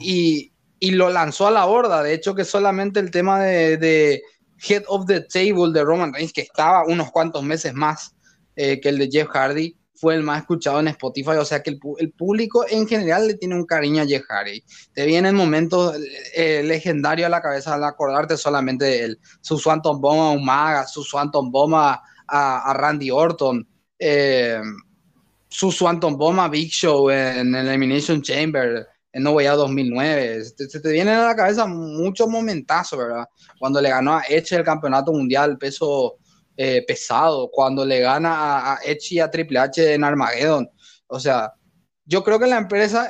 Y 0.01 0.53
y 0.79 0.91
lo 0.93 1.11
lanzó 1.11 1.47
a 1.47 1.51
la 1.51 1.65
borda. 1.65 2.03
De 2.03 2.15
hecho, 2.15 2.35
que 2.35 2.45
solamente 2.45 3.01
el 3.01 3.11
tema 3.11 3.41
de, 3.43 4.23
Head 4.69 4.85
of 4.89 5.07
the 5.07 5.21
Table 5.21 5.73
de 5.73 5.85
Roman 5.85 6.13
Reigns, 6.13 6.33
que 6.33 6.41
estaba 6.41 6.85
unos 6.87 7.11
cuantos 7.11 7.43
meses 7.43 7.75
más 7.75 8.15
eh, 8.57 8.81
que 8.81 8.89
el 8.89 8.99
de 8.99 9.09
Jeff 9.11 9.29
Hardy, 9.29 9.77
fue 9.95 10.15
el 10.15 10.23
más 10.23 10.41
escuchado 10.41 10.81
en 10.81 10.89
Spotify. 10.89 11.31
O 11.31 11.45
sea 11.45 11.63
que 11.63 11.71
el, 11.99 12.13
público 12.13 12.65
en 12.69 12.87
general 12.87 13.29
le 13.29 13.35
tiene 13.35 13.55
un 13.55 13.67
cariño 13.67 14.03
a 14.03 14.07
Jeff 14.07 14.25
Hardy. 14.29 14.63
Te 14.93 15.07
vienen 15.07 15.35
momentos 15.35 15.97
eh, 16.35 16.63
legendarios 16.63 17.27
a 17.27 17.31
la 17.31 17.43
cabeza 17.43 17.75
al 17.75 17.85
acordarte 17.85 18.37
solamente 18.37 18.85
de 18.85 19.05
él. 19.05 19.21
Su 19.41 19.59
Swanton 19.59 20.01
Bomb 20.01 20.21
a 20.21 20.31
Umaga, 20.31 20.87
su 20.87 21.03
Swanton 21.03 21.51
Bomb 21.51 21.75
a, 21.75 22.75
Randy 22.75 23.11
Orton. 23.11 23.67
Eh, 23.99 24.61
su 25.57 25.73
Swanton 25.73 26.19
Bomb 26.19 26.39
a 26.39 26.49
Big 26.49 26.71
Show 26.71 27.09
en, 27.09 27.55
el 27.55 27.67
Elimination 27.67 28.21
Chamber 28.21 28.87
en 29.11 29.23
No 29.23 29.31
Way 29.31 29.47
2009. 29.47 30.45
Se 30.45 30.81
te, 30.81 30.93
vienen 30.93 31.15
a 31.15 31.29
la 31.29 31.35
cabeza 31.35 31.65
muchos 31.65 32.29
momentazos, 32.29 32.99
¿verdad? 32.99 33.25
Cuando 33.59 33.81
le 33.81 33.89
ganó 33.89 34.19
a 34.19 34.23
Edge 34.29 34.55
el 34.55 34.65
campeonato 34.65 35.15
mundial 35.15 35.57
peso 35.57 36.19
eh, 36.59 36.85
pesado, 36.87 37.51
cuando 37.51 37.87
le 37.87 38.01
gana 38.01 38.75
a, 38.75 38.79
Edge 38.85 39.13
y 39.13 39.21
a 39.21 39.31
Triple 39.31 39.59
H 39.61 39.95
en 39.95 40.05
Armageddon. 40.05 40.69
O 41.07 41.19
sea, 41.19 41.55
yo 42.05 42.23
creo 42.23 42.39
que 42.39 42.49
la 42.49 42.59
empresa 42.59 43.09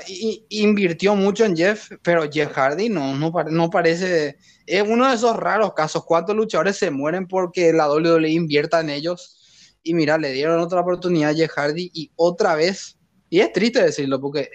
invirtió 0.49 1.17
mucho 1.17 1.45
en 1.45 1.57
Jeff, 1.57 1.91
pero 2.05 2.31
Jeff 2.31 2.53
Hardy 2.53 2.89
no, 2.89 3.13
no, 3.17 3.33
no, 3.51 3.71
parece. 3.71 4.37
Es 4.67 4.85
uno 4.89 5.09
de 5.09 5.17
esos 5.17 5.35
raros 5.35 5.75
casos. 5.75 6.05
¿Cuántos 6.05 6.37
luchadores 6.37 6.77
se 6.77 6.93
mueren 6.93 7.27
porque 7.27 7.73
la 7.73 7.91
WWE 7.91 8.31
invierta 8.31 8.79
en 8.79 8.91
ellos? 8.91 9.46
Y 9.89 9.95
mira, 9.95 10.19
le 10.19 10.33
dieron 10.33 10.61
otra 10.61 10.81
oportunidad 10.81 11.31
a 11.31 11.35
Jeff 11.35 11.53
Hardy 11.53 11.91
y 11.95 12.11
otra 12.17 12.55
vez 12.55 12.97
y 13.29 13.41
es 13.41 13.53
triste 13.53 13.83
decirlo, 13.83 14.21
porque 14.21 14.49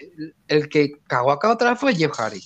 el 0.48 0.68
que 0.68 0.92
cagó 1.06 1.30
acá 1.30 1.52
otra 1.52 1.70
vez 1.70 1.78
fue 1.78 1.94
Jeff 1.94 2.12
Hardy. 2.12 2.40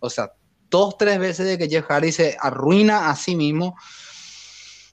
O 0.00 0.10
sea, 0.10 0.32
dos, 0.68 0.96
tres 0.98 1.18
veces 1.18 1.46
de 1.46 1.58
que 1.58 1.68
Jeff 1.68 1.86
Hardy 1.86 2.12
se 2.12 2.36
arruina 2.40 3.10
a 3.10 3.16
sí 3.16 3.36
mismo. 3.36 3.76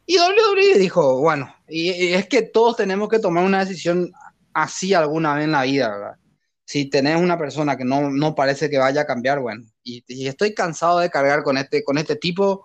Y 0.05 0.17
WWE 0.19 0.77
dijo, 0.77 1.19
bueno, 1.19 1.53
y, 1.67 2.13
es 2.13 2.27
que 2.27 2.43
todos 2.43 2.77
tenemos 2.77 3.09
que 3.09 3.19
tomar 3.19 3.43
una 3.43 3.65
decisión 3.65 4.11
así 4.53 4.93
alguna 4.93 5.33
vez 5.33 5.45
en 5.45 5.51
la 5.51 5.63
vida, 5.63 5.89
¿verdad? 5.89 6.15
Si 6.63 6.85
tenés 6.85 7.19
una 7.19 7.37
persona 7.37 7.75
que 7.75 7.85
no, 7.85 8.09
no 8.11 8.35
parece 8.35 8.69
que 8.69 8.77
vaya 8.77 9.01
a 9.01 9.05
cambiar, 9.05 9.39
bueno, 9.39 9.65
y, 9.83 10.03
estoy 10.27 10.53
cansado 10.53 10.99
de 10.99 11.09
cargar 11.09 11.43
con 11.43 11.57
este, 11.57 11.83
con 11.83 11.97
este 11.97 12.15
tipo, 12.15 12.63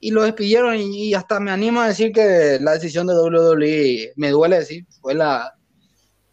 y 0.00 0.10
lo 0.10 0.22
despidieron, 0.22 0.76
y, 0.76 1.08
y, 1.08 1.14
hasta 1.14 1.38
me 1.38 1.50
animo 1.50 1.80
a 1.80 1.88
decir 1.88 2.12
que 2.12 2.58
la 2.60 2.72
decisión 2.72 3.06
de 3.06 3.14
WWE, 3.14 4.14
me 4.16 4.30
duele 4.30 4.56
decir, 4.58 4.86
fue 5.00 5.14
la 5.14 5.54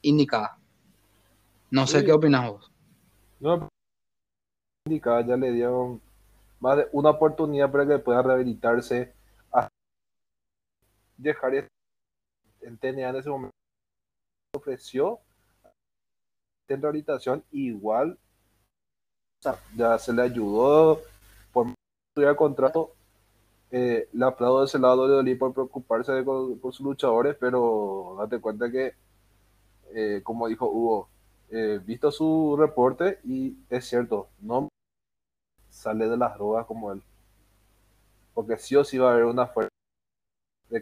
indicada. 0.02 0.58
No 1.70 1.86
sé 1.86 2.06
qué 2.06 2.14
opinas 2.14 2.50
vos. 2.50 2.72
No, 3.40 3.68
ya 4.90 5.38
le 5.38 5.52
dieron 5.52 6.02
más 6.62 6.78
de 6.78 6.88
una 6.94 7.10
oportunidad 7.10 7.70
para 7.72 7.86
que 7.86 8.00
pueda 8.00 8.22
rehabilitarse. 8.22 9.14
A 9.52 9.68
dejar 11.18 11.68
en 12.62 12.78
TNA 12.78 13.10
en 13.10 13.16
ese 13.18 13.30
momento 13.30 13.54
ofreció 14.56 15.20
en 16.70 16.82
rehabilitación 16.82 17.44
igual 17.52 18.18
ya 19.76 19.98
se 20.00 20.12
le 20.14 20.24
ayudó 20.24 21.02
por 21.54 21.68
el 22.16 22.36
contrato 22.36 22.97
eh, 23.72 24.08
le 24.14 24.26
aplaudo 24.26 24.60
de 24.60 24.66
ese 24.66 24.80
lado 24.80 25.08
de 25.08 25.16
Dolly 25.16 25.36
por 25.36 25.54
preocuparse 25.54 26.12
de, 26.14 26.24
por 26.24 26.74
sus 26.74 26.82
luchadores 26.82 27.36
pero 27.40 28.16
date 28.20 28.40
cuenta 28.40 28.72
que 28.72 28.94
eh, 29.94 30.22
como 30.24 30.48
dijo 30.48 30.70
Hugo 30.70 31.10
eh, 31.50 31.80
visto 31.86 32.12
su 32.12 32.56
reporte 32.60 33.20
y 33.24 33.56
es 33.70 33.86
cierto, 33.86 34.28
no 34.42 34.68
sale 35.70 36.10
de 36.10 36.18
las 36.18 36.36
drogas 36.36 36.66
como 36.66 36.92
él. 36.92 37.02
Porque 38.34 38.58
sí 38.58 38.76
o 38.76 38.84
sí 38.84 38.98
va 38.98 39.10
a 39.10 39.14
haber 39.14 39.26
una 39.26 39.48
fuerte 39.48 39.72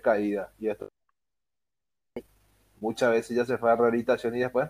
caída 0.01 0.51
Y 0.59 0.67
esto 0.67 0.89
muchas 2.79 3.11
veces 3.11 3.37
ya 3.37 3.45
se 3.45 3.57
fue 3.57 3.71
a 3.71 3.75
rehabilitación 3.75 4.35
y 4.35 4.39
después 4.39 4.69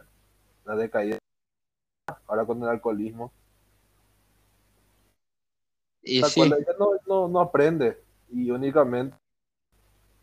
la 0.65 0.75
decaída. 0.75 1.17
Ahora 2.27 2.45
con 2.45 2.61
el 2.61 2.69
alcoholismo. 2.69 3.31
Y 6.03 6.21
no, 7.07 7.27
no, 7.27 7.39
aprende 7.39 7.97
y 8.29 8.49
únicamente 8.51 9.17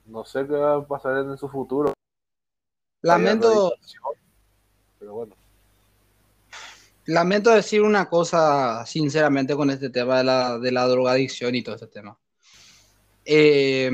no 0.07 0.25
sé 0.25 0.47
qué 0.47 0.55
va 0.55 0.77
a 0.77 0.87
pasar 0.87 1.19
en 1.19 1.37
su 1.37 1.49
futuro. 1.49 1.93
Lamento. 3.03 3.75
Pero 4.99 5.15
bueno. 5.15 5.35
Lamento 7.07 7.51
decir 7.51 7.83
una 7.83 8.09
cosa 8.09 8.87
sinceramente 8.87 9.57
con 9.57 9.71
este 9.71 9.91
tema 9.91 10.19
de 10.19 10.25
la, 10.25 10.59
de 10.59 10.71
la 10.71 10.87
drogadicción 10.87 11.55
y 11.55 11.63
todo 11.63 11.75
este 11.75 11.89
tema. 11.89 12.17
Eh, 13.25 13.91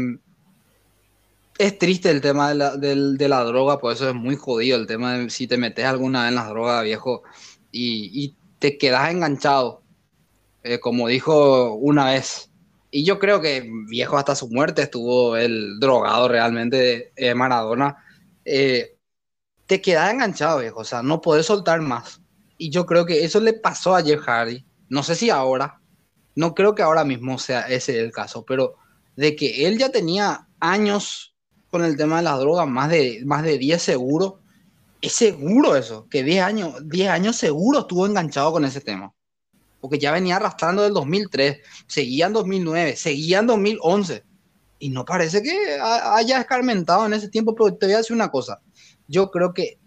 es 1.59 1.79
triste 1.79 2.11
el 2.11 2.21
tema 2.21 2.50
de 2.50 2.55
la, 2.55 2.77
de, 2.77 3.29
la, 3.29 3.43
droga, 3.45 3.79
por 3.79 3.93
eso 3.93 4.09
es 4.09 4.15
muy 4.15 4.37
jodido 4.37 4.77
el 4.77 4.87
tema 4.87 5.19
de 5.19 5.31
si 5.31 5.47
te 5.47 5.59
metes 5.59 5.85
alguna 5.85 6.23
vez 6.23 6.29
en 6.29 6.35
las 6.37 6.49
drogas, 6.49 6.85
viejo, 6.85 7.23
y, 7.73 8.35
te 8.59 8.77
quedas 8.77 9.11
enganchado, 9.11 9.83
eh, 10.65 10.81
como 10.81 11.07
dijo 11.07 11.75
una 11.75 12.07
vez. 12.07 12.48
Y 12.90 13.04
yo 13.04 13.18
creo 13.18 13.40
que 13.40 13.68
viejo 13.88 14.16
hasta 14.16 14.35
su 14.35 14.49
muerte 14.49 14.83
estuvo 14.83 15.37
el 15.37 15.78
drogado 15.78 16.28
realmente 16.28 17.12
de 17.14 17.35
Maradona. 17.35 17.97
Eh, 18.45 18.97
te 19.66 19.83
quedas 19.83 20.11
enganchado, 20.11 20.61
viejo, 20.61 20.80
o 20.80 20.85
sea, 20.85 21.02
no 21.02 21.21
podés 21.21 21.47
soltar 21.47 21.80
más. 21.83 22.23
Y 22.57 22.71
yo 22.71 22.87
creo 22.87 23.04
que 23.04 23.25
eso 23.25 23.40
le 23.40 23.52
pasó 23.52 23.95
a 23.95 24.02
Jeff 24.02 24.23
Hardy. 24.23 24.64
No 24.88 25.02
sé 25.02 25.14
si 25.14 25.28
ahora, 25.28 25.80
no 26.35 26.54
creo 26.54 26.75
que 26.75 26.83
ahora 26.83 27.04
mismo 27.04 27.38
sea 27.38 27.68
ese 27.68 28.00
el 28.00 28.11
caso, 28.11 28.45
pero 28.47 28.76
de 29.16 29.37
que 29.37 29.66
él 29.66 29.76
ya 29.76 29.90
tenía 29.90 30.49
años 30.61 31.35
con 31.71 31.85
el 31.85 31.97
tema 31.97 32.18
de 32.18 32.23
las 32.23 32.38
drogas, 32.38 32.66
más 32.66 32.88
de, 32.88 33.23
más 33.26 33.42
de 33.42 33.59
10 33.59 33.83
seguro, 33.83 34.40
es 35.00 35.12
seguro 35.12 35.76
eso, 35.76 36.09
que 36.09 36.23
10 36.25 36.42
años, 36.42 36.88
10 36.88 37.11
años 37.11 37.37
seguro 37.37 37.80
estuvo 37.80 38.07
enganchado 38.07 38.52
con 38.52 38.64
ese 38.64 38.80
tema. 38.80 39.12
Porque 39.80 39.99
ya 39.99 40.12
venía 40.12 40.37
arrastrando 40.37 40.82
del 40.82 40.92
2003, 40.92 41.58
seguía 41.87 42.26
en 42.26 42.32
2009, 42.32 42.97
seguía 42.97 43.38
en 43.38 43.47
2011. 43.47 44.25
Y 44.80 44.90
no 44.90 45.04
parece 45.04 45.42
que 45.42 45.78
haya 45.80 46.40
escarmentado 46.40 47.06
en 47.06 47.12
ese 47.12 47.28
tiempo, 47.28 47.54
pero 47.54 47.75
te 47.75 47.87
voy 47.87 47.94
a 47.94 47.99
decir 47.99 48.14
una 48.14 48.30
cosa. 48.30 48.61
Yo 49.06 49.30
creo 49.30 49.54
que 49.54 49.78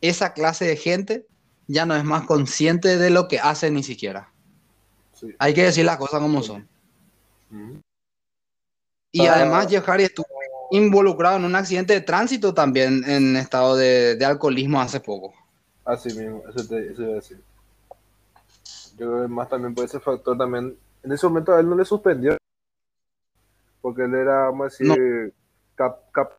esa 0.00 0.32
clase 0.32 0.64
de 0.64 0.76
gente 0.76 1.26
ya 1.66 1.86
no 1.86 1.96
es 1.96 2.04
más 2.04 2.26
consciente 2.26 2.96
de 2.96 3.10
lo 3.10 3.28
que 3.28 3.40
hace 3.40 3.70
ni 3.70 3.82
siquiera. 3.82 4.32
Hay 5.38 5.54
que 5.54 5.64
decir 5.64 5.84
las 5.84 5.96
cosas 5.96 6.20
como 6.20 6.42
son. 6.42 6.68
Y 9.12 9.26
además 9.26 9.68
Jeff 9.68 9.84
Hardy 9.84 10.04
estuvo 10.04 10.26
involucrado 10.70 11.36
en 11.36 11.44
un 11.44 11.54
accidente 11.54 11.94
de 11.94 12.00
tránsito 12.00 12.52
también 12.54 13.02
en 13.08 13.36
estado 13.36 13.76
de, 13.76 14.18
alcoholismo 14.24 14.80
hace 14.80 15.00
poco. 15.00 15.34
Así 15.84 16.12
mismo, 16.12 16.42
eso 16.48 16.66
te 16.66 16.92
iba 16.92 17.12
a 17.12 17.14
decir. 17.14 17.40
Yo 18.96 19.06
creo 19.10 19.22
que 19.22 19.28
más 19.28 19.48
también 19.48 19.74
por 19.74 19.84
ese 19.84 20.00
factor 20.00 20.36
también. 20.36 20.76
En 21.02 21.12
ese 21.12 21.26
momento 21.26 21.52
a 21.52 21.60
él 21.60 21.68
no 21.68 21.76
le 21.76 21.84
suspendió. 21.84 22.36
Porque 23.80 24.04
él 24.04 24.14
era, 24.14 24.46
vamos 24.46 24.60
a 24.62 24.84
decir, 24.84 25.34
cap, 25.74 26.10
cap 26.12 26.32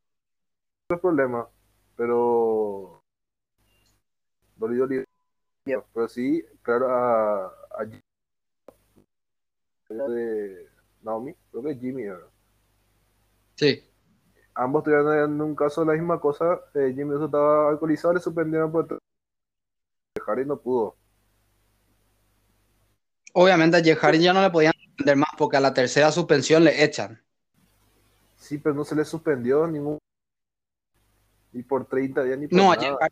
problema. 1.01 1.47
Pero 1.95 3.01
pero 5.93 6.07
sí, 6.07 6.43
claro, 6.61 6.89
a, 6.89 7.45
a 7.45 7.85
de 9.89 10.67
Naomi, 11.01 11.33
creo 11.51 11.63
que 11.63 11.71
es 11.71 11.79
Jimmy, 11.79 12.03
Sí. 13.55 13.83
Ambos 14.53 14.83
tuvieron 14.83 15.17
en 15.17 15.41
un 15.41 15.55
caso 15.55 15.85
la 15.85 15.93
misma 15.93 16.19
cosa. 16.19 16.61
Eh, 16.73 16.93
Jimmy 16.95 17.23
estaba 17.23 17.69
alcoholizado, 17.69 18.13
le 18.13 18.19
suspendieron 18.19 18.71
por 18.71 18.99
Harry 20.25 20.45
no 20.45 20.57
pudo. 20.59 20.96
Obviamente 23.39 23.77
a 23.77 23.83
Jehari 23.83 24.17
ya 24.17 24.33
no 24.33 24.41
le 24.41 24.49
podían 24.49 24.73
suspender 24.73 25.15
más 25.15 25.29
porque 25.37 25.57
a 25.57 25.59
la 25.59 25.71
tercera 25.71 26.11
suspensión 26.11 26.63
le 26.63 26.83
echan. 26.83 27.21
Sí, 28.35 28.57
pero 28.57 28.73
no 28.73 28.83
se 28.83 28.95
le 28.95 29.05
suspendió 29.05 29.67
ningún. 29.67 29.99
Ni 31.51 31.61
por 31.61 31.85
30 31.85 32.23
días 32.23 32.39
ni 32.39 32.47
por 32.47 32.57
no, 32.57 32.73
nada. 32.73 32.97
A 32.99 33.09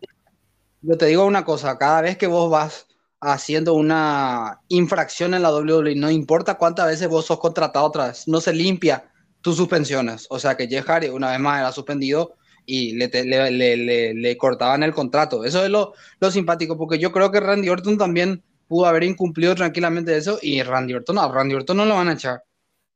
yo 0.82 0.98
te 0.98 1.06
digo 1.06 1.26
una 1.26 1.46
cosa, 1.46 1.78
cada 1.78 2.02
vez 2.02 2.18
que 2.18 2.26
vos 2.26 2.50
vas 2.50 2.88
haciendo 3.22 3.76
una 3.76 4.62
infracción 4.70 5.36
en 5.36 5.44
la 5.44 5.56
WWE, 5.56 5.94
no 5.96 6.10
importa 6.10 6.58
cuántas 6.58 6.88
veces 6.88 7.08
vos 7.08 7.28
sos 7.28 7.40
contratado 7.40 7.86
otra 7.86 8.08
vez, 8.08 8.28
no 8.28 8.42
se 8.42 8.52
limpia 8.52 9.12
tus 9.42 9.58
suspensiones. 9.58 10.26
O 10.32 10.40
sea 10.40 10.58
que 10.58 10.68
Jeff 10.68 10.88
Hardy 10.88 11.10
una 11.10 11.30
vez 11.30 11.40
más 11.40 11.60
era 11.60 11.72
suspendido 11.72 12.34
y 12.66 12.94
le, 12.94 13.10
le, 13.24 14.14
le, 14.16 14.38
cortaban 14.38 14.82
el 14.82 14.92
contrato. 14.92 15.46
Eso 15.46 15.64
es 15.64 15.70
lo, 15.70 15.94
lo, 16.20 16.32
simpático, 16.32 16.80
porque 16.80 16.98
yo 16.98 17.12
creo 17.12 17.30
que 17.30 17.40
Randy 17.40 17.70
Orton 17.70 18.00
también 18.00 18.44
pudo 18.68 18.86
haber 18.86 19.04
incumplido 19.04 19.56
tranquilamente 19.56 20.16
eso 20.16 20.40
y 20.42 20.62
Randy 20.62 20.94
Orton 20.94 21.16
no, 21.16 21.32
Randy 21.32 21.56
Orton 21.56 21.78
no 21.78 21.86
lo 21.86 21.96
van 21.96 22.10
a 22.10 22.14
echar. 22.14 22.44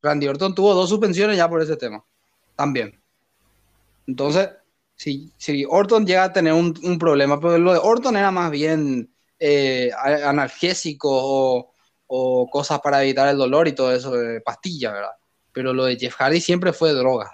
Randy 0.01 0.27
Orton 0.27 0.55
tuvo 0.55 0.73
dos 0.73 0.89
suspensiones 0.89 1.37
ya 1.37 1.49
por 1.49 1.61
ese 1.61 1.77
tema, 1.77 2.03
también. 2.55 2.99
Entonces, 4.07 4.49
si, 4.95 5.31
si 5.37 5.65
Orton 5.65 6.05
llega 6.05 6.25
a 6.25 6.33
tener 6.33 6.53
un, 6.53 6.77
un, 6.83 6.97
problema, 6.97 7.39
pero 7.39 7.57
lo 7.57 7.73
de 7.73 7.79
Orton 7.79 8.17
era 8.17 8.31
más 8.31 8.51
bien 8.51 9.13
eh, 9.39 9.91
analgésico 9.93 11.09
o, 11.11 11.73
o 12.07 12.49
cosas 12.49 12.79
para 12.81 13.03
evitar 13.03 13.29
el 13.29 13.37
dolor 13.37 13.67
y 13.67 13.73
todo 13.73 13.93
eso 13.93 14.11
de 14.11 14.41
pastilla, 14.41 14.91
¿verdad? 14.91 15.11
Pero 15.51 15.73
lo 15.73 15.85
de 15.85 15.97
Jeff 15.97 16.15
Hardy 16.15 16.41
siempre 16.41 16.73
fue 16.73 16.91
drogas. 16.93 17.29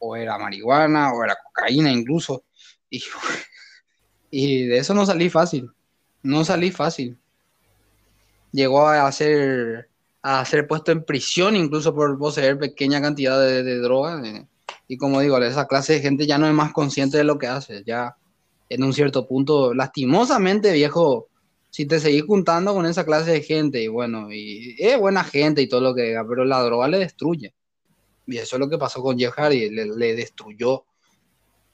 O 0.00 0.16
era 0.16 0.38
marihuana, 0.38 1.12
o 1.12 1.22
era 1.22 1.36
cocaína 1.36 1.90
incluso. 1.92 2.44
Y, 2.90 3.02
y 4.30 4.66
de 4.66 4.78
eso 4.78 4.92
no 4.92 5.06
salí 5.06 5.30
fácil. 5.30 5.70
No 6.22 6.44
salí 6.44 6.70
fácil. 6.70 7.18
Llegó 8.52 8.88
a 8.88 9.10
ser, 9.12 9.88
a 10.22 10.44
ser 10.44 10.66
puesto 10.66 10.92
en 10.92 11.04
prisión 11.04 11.56
incluso 11.56 11.94
por 11.94 12.18
poseer 12.18 12.58
pequeña 12.58 13.00
cantidad 13.00 13.40
de, 13.40 13.78
droga. 13.78 14.20
Eh. 14.26 14.46
Y 14.88 14.96
como 14.96 15.20
digo, 15.20 15.38
esa 15.38 15.66
clase 15.66 15.94
de 15.94 16.00
gente 16.00 16.26
ya 16.26 16.38
no 16.38 16.46
es 16.46 16.54
más 16.54 16.72
consciente 16.72 17.16
de 17.16 17.24
lo 17.24 17.38
que 17.38 17.46
hace. 17.46 17.84
Ya 17.84 18.16
en 18.68 18.84
un 18.84 18.92
cierto 18.92 19.26
punto, 19.26 19.74
lastimosamente, 19.74 20.72
viejo, 20.72 21.28
si 21.70 21.86
te 21.86 22.00
seguís 22.00 22.24
juntando 22.24 22.74
con 22.74 22.86
esa 22.86 23.04
clase 23.04 23.32
de 23.32 23.42
gente, 23.42 23.82
y 23.82 23.88
bueno, 23.88 24.32
y 24.32 24.76
es 24.78 24.98
buena 24.98 25.24
gente 25.24 25.62
y 25.62 25.68
todo 25.68 25.80
lo 25.80 25.94
que 25.94 26.02
diga, 26.02 26.26
pero 26.28 26.44
la 26.44 26.62
droga 26.62 26.88
le 26.88 26.98
destruye. 26.98 27.54
Y 28.26 28.38
eso 28.38 28.56
es 28.56 28.60
lo 28.60 28.68
que 28.68 28.78
pasó 28.78 29.02
con 29.02 29.18
Jeff 29.18 29.34
Hardy, 29.34 29.70
le, 29.70 30.14
destruyó. 30.14 30.84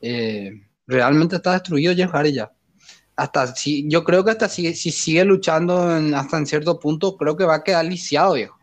Eh, 0.01 0.53
realmente 0.87 1.37
está 1.37 1.53
destruido 1.53 1.95
Jeff 1.95 2.11
Hardy 2.11 2.33
ya. 2.33 2.53
Hasta 3.17 3.55
si, 3.55 3.89
yo 3.89 4.05
creo 4.05 4.25
que 4.25 4.33
hasta 4.33 4.49
si, 4.49 4.75
si 4.75 4.91
sigue 4.91 5.25
luchando 5.25 5.89
hasta 6.15 6.39
en 6.39 6.47
cierto 6.47 6.79
punto, 6.79 7.17
creo 7.17 7.37
que 7.37 7.45
va 7.45 7.57
a 7.57 7.65
quedar 7.65 7.85
lisiado, 7.85 8.35
viejo. 8.35 8.59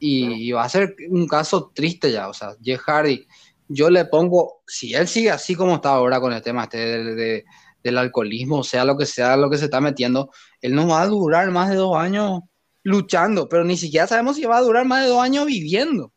Y, 0.00 0.52
va 0.52 0.64
a 0.64 0.68
ser 0.68 0.96
un 1.10 1.26
caso 1.26 1.70
triste 1.74 2.10
ya. 2.10 2.28
O 2.28 2.34
sea, 2.34 2.56
Jeff 2.62 2.80
Hardy, 2.80 3.26
yo 3.68 3.90
le 3.90 4.04
pongo, 4.06 4.62
si 4.66 4.94
él 4.94 5.06
sigue 5.08 5.30
así 5.30 5.54
como 5.54 5.76
está 5.76 5.90
ahora 5.90 6.20
con 6.20 6.32
el 6.32 6.42
tema 6.42 6.64
este 6.64 6.78
de 6.78 7.44
del 7.82 7.98
alcoholismo, 7.98 8.64
sea 8.64 8.84
lo 8.84 8.96
que 8.96 9.06
sea 9.06 9.36
lo 9.36 9.50
que 9.50 9.58
se 9.58 9.66
está 9.66 9.80
metiendo, 9.80 10.30
él 10.60 10.74
no 10.74 10.88
va 10.88 11.02
a 11.02 11.06
durar 11.06 11.50
más 11.50 11.70
de 11.70 11.76
dos 11.76 11.96
años 11.96 12.40
luchando, 12.82 13.48
pero 13.48 13.64
ni 13.64 13.76
siquiera 13.76 14.06
sabemos 14.06 14.36
si 14.36 14.44
va 14.44 14.58
a 14.58 14.62
durar 14.62 14.86
más 14.86 15.02
de 15.02 15.10
dos 15.10 15.22
años 15.22 15.46
viviendo. 15.46 16.12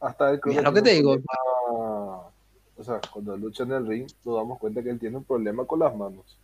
Hasta 0.00 0.30
el 0.30 0.40
lo 0.62 0.72
que 0.72 0.82
te 0.82 0.94
digo. 0.94 1.16
O 2.82 2.84
sea, 2.84 3.00
cuando 3.12 3.36
lucha 3.36 3.62
en 3.62 3.70
el 3.70 3.86
ring, 3.86 4.10
nos 4.24 4.34
damos 4.34 4.58
cuenta 4.58 4.82
que 4.82 4.90
él 4.90 4.98
tiene 4.98 5.16
un 5.16 5.24
problema 5.24 5.64
con 5.64 5.78
las 5.78 5.94
manos. 5.94 6.36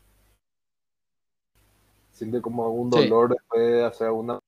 Siente 2.12 2.40
como 2.40 2.64
algún 2.64 2.90
dolor 2.90 3.30
después 3.30 3.60
de 3.60 3.84
hacer 3.84 4.10
una. 4.10 4.38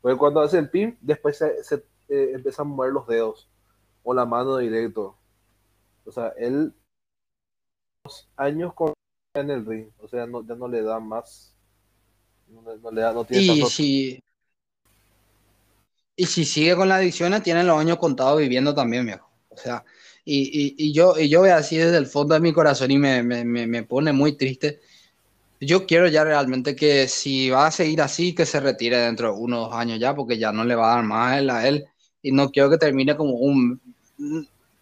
Porque 0.00 0.16
cuando 0.16 0.40
hace 0.40 0.58
el 0.58 0.70
pin, 0.70 0.96
después 1.00 1.38
se, 1.38 1.74
eh, 2.08 2.30
empieza 2.34 2.62
a 2.62 2.64
mover 2.64 2.92
los 2.92 3.04
dedos 3.08 3.48
o 4.04 4.14
la 4.14 4.24
mano 4.24 4.58
directo. 4.58 5.16
O 6.04 6.12
sea, 6.12 6.28
él 6.38 6.72
años 8.36 8.72
con 8.72 8.92
en 9.34 9.50
el 9.50 9.66
ring, 9.66 9.90
o 9.98 10.06
sea, 10.06 10.24
no, 10.24 10.46
ya 10.46 10.54
no 10.54 10.68
le 10.68 10.82
da 10.82 11.00
más, 11.00 11.52
no, 12.46 12.92
le 12.92 13.00
da, 13.00 13.12
no 13.12 13.24
tiene 13.24 13.42
y 13.42 13.62
si 13.66 14.22
y 16.14 16.26
si 16.26 16.44
sigue 16.44 16.76
con 16.76 16.88
la 16.88 16.96
adicciones, 16.96 17.42
tiene 17.42 17.64
los 17.64 17.78
años 17.78 17.98
contados 17.98 18.38
viviendo 18.38 18.72
también, 18.72 19.04
viejo. 19.04 19.28
O 19.50 19.56
sea, 19.56 19.84
y, 20.28 20.74
y, 20.76 20.92
yo, 20.92 21.18
y 21.18 21.28
yo 21.28 21.42
veo 21.42 21.56
así 21.56 21.76
desde 21.76 21.96
el 21.98 22.06
fondo 22.06 22.34
de 22.34 22.40
mi 22.40 22.52
corazón 22.52 22.90
y 22.90 22.98
me, 22.98 23.22
me, 23.22 23.44
me, 23.44 23.82
pone 23.84 24.12
muy 24.12 24.36
triste. 24.36 24.80
Yo 25.60 25.86
quiero 25.86 26.08
ya 26.08 26.24
realmente 26.24 26.74
que 26.74 27.06
si 27.08 27.48
va 27.50 27.68
a 27.68 27.70
seguir 27.70 28.02
así, 28.02 28.34
que 28.34 28.44
se 28.44 28.60
retire 28.60 28.98
dentro 28.98 29.32
de 29.32 29.38
unos 29.38 29.72
años 29.72 30.00
ya, 30.00 30.14
porque 30.14 30.36
ya 30.36 30.50
no 30.52 30.64
le 30.64 30.74
va 30.74 30.92
a 30.92 30.96
dar 30.96 31.04
más 31.04 31.32
a 31.32 31.38
él, 31.38 31.50
a 31.50 31.68
él. 31.68 31.86
Y 32.22 32.32
no 32.32 32.50
quiero 32.50 32.68
que 32.68 32.76
termine 32.76 33.16
como 33.16 33.34
un 33.34 33.80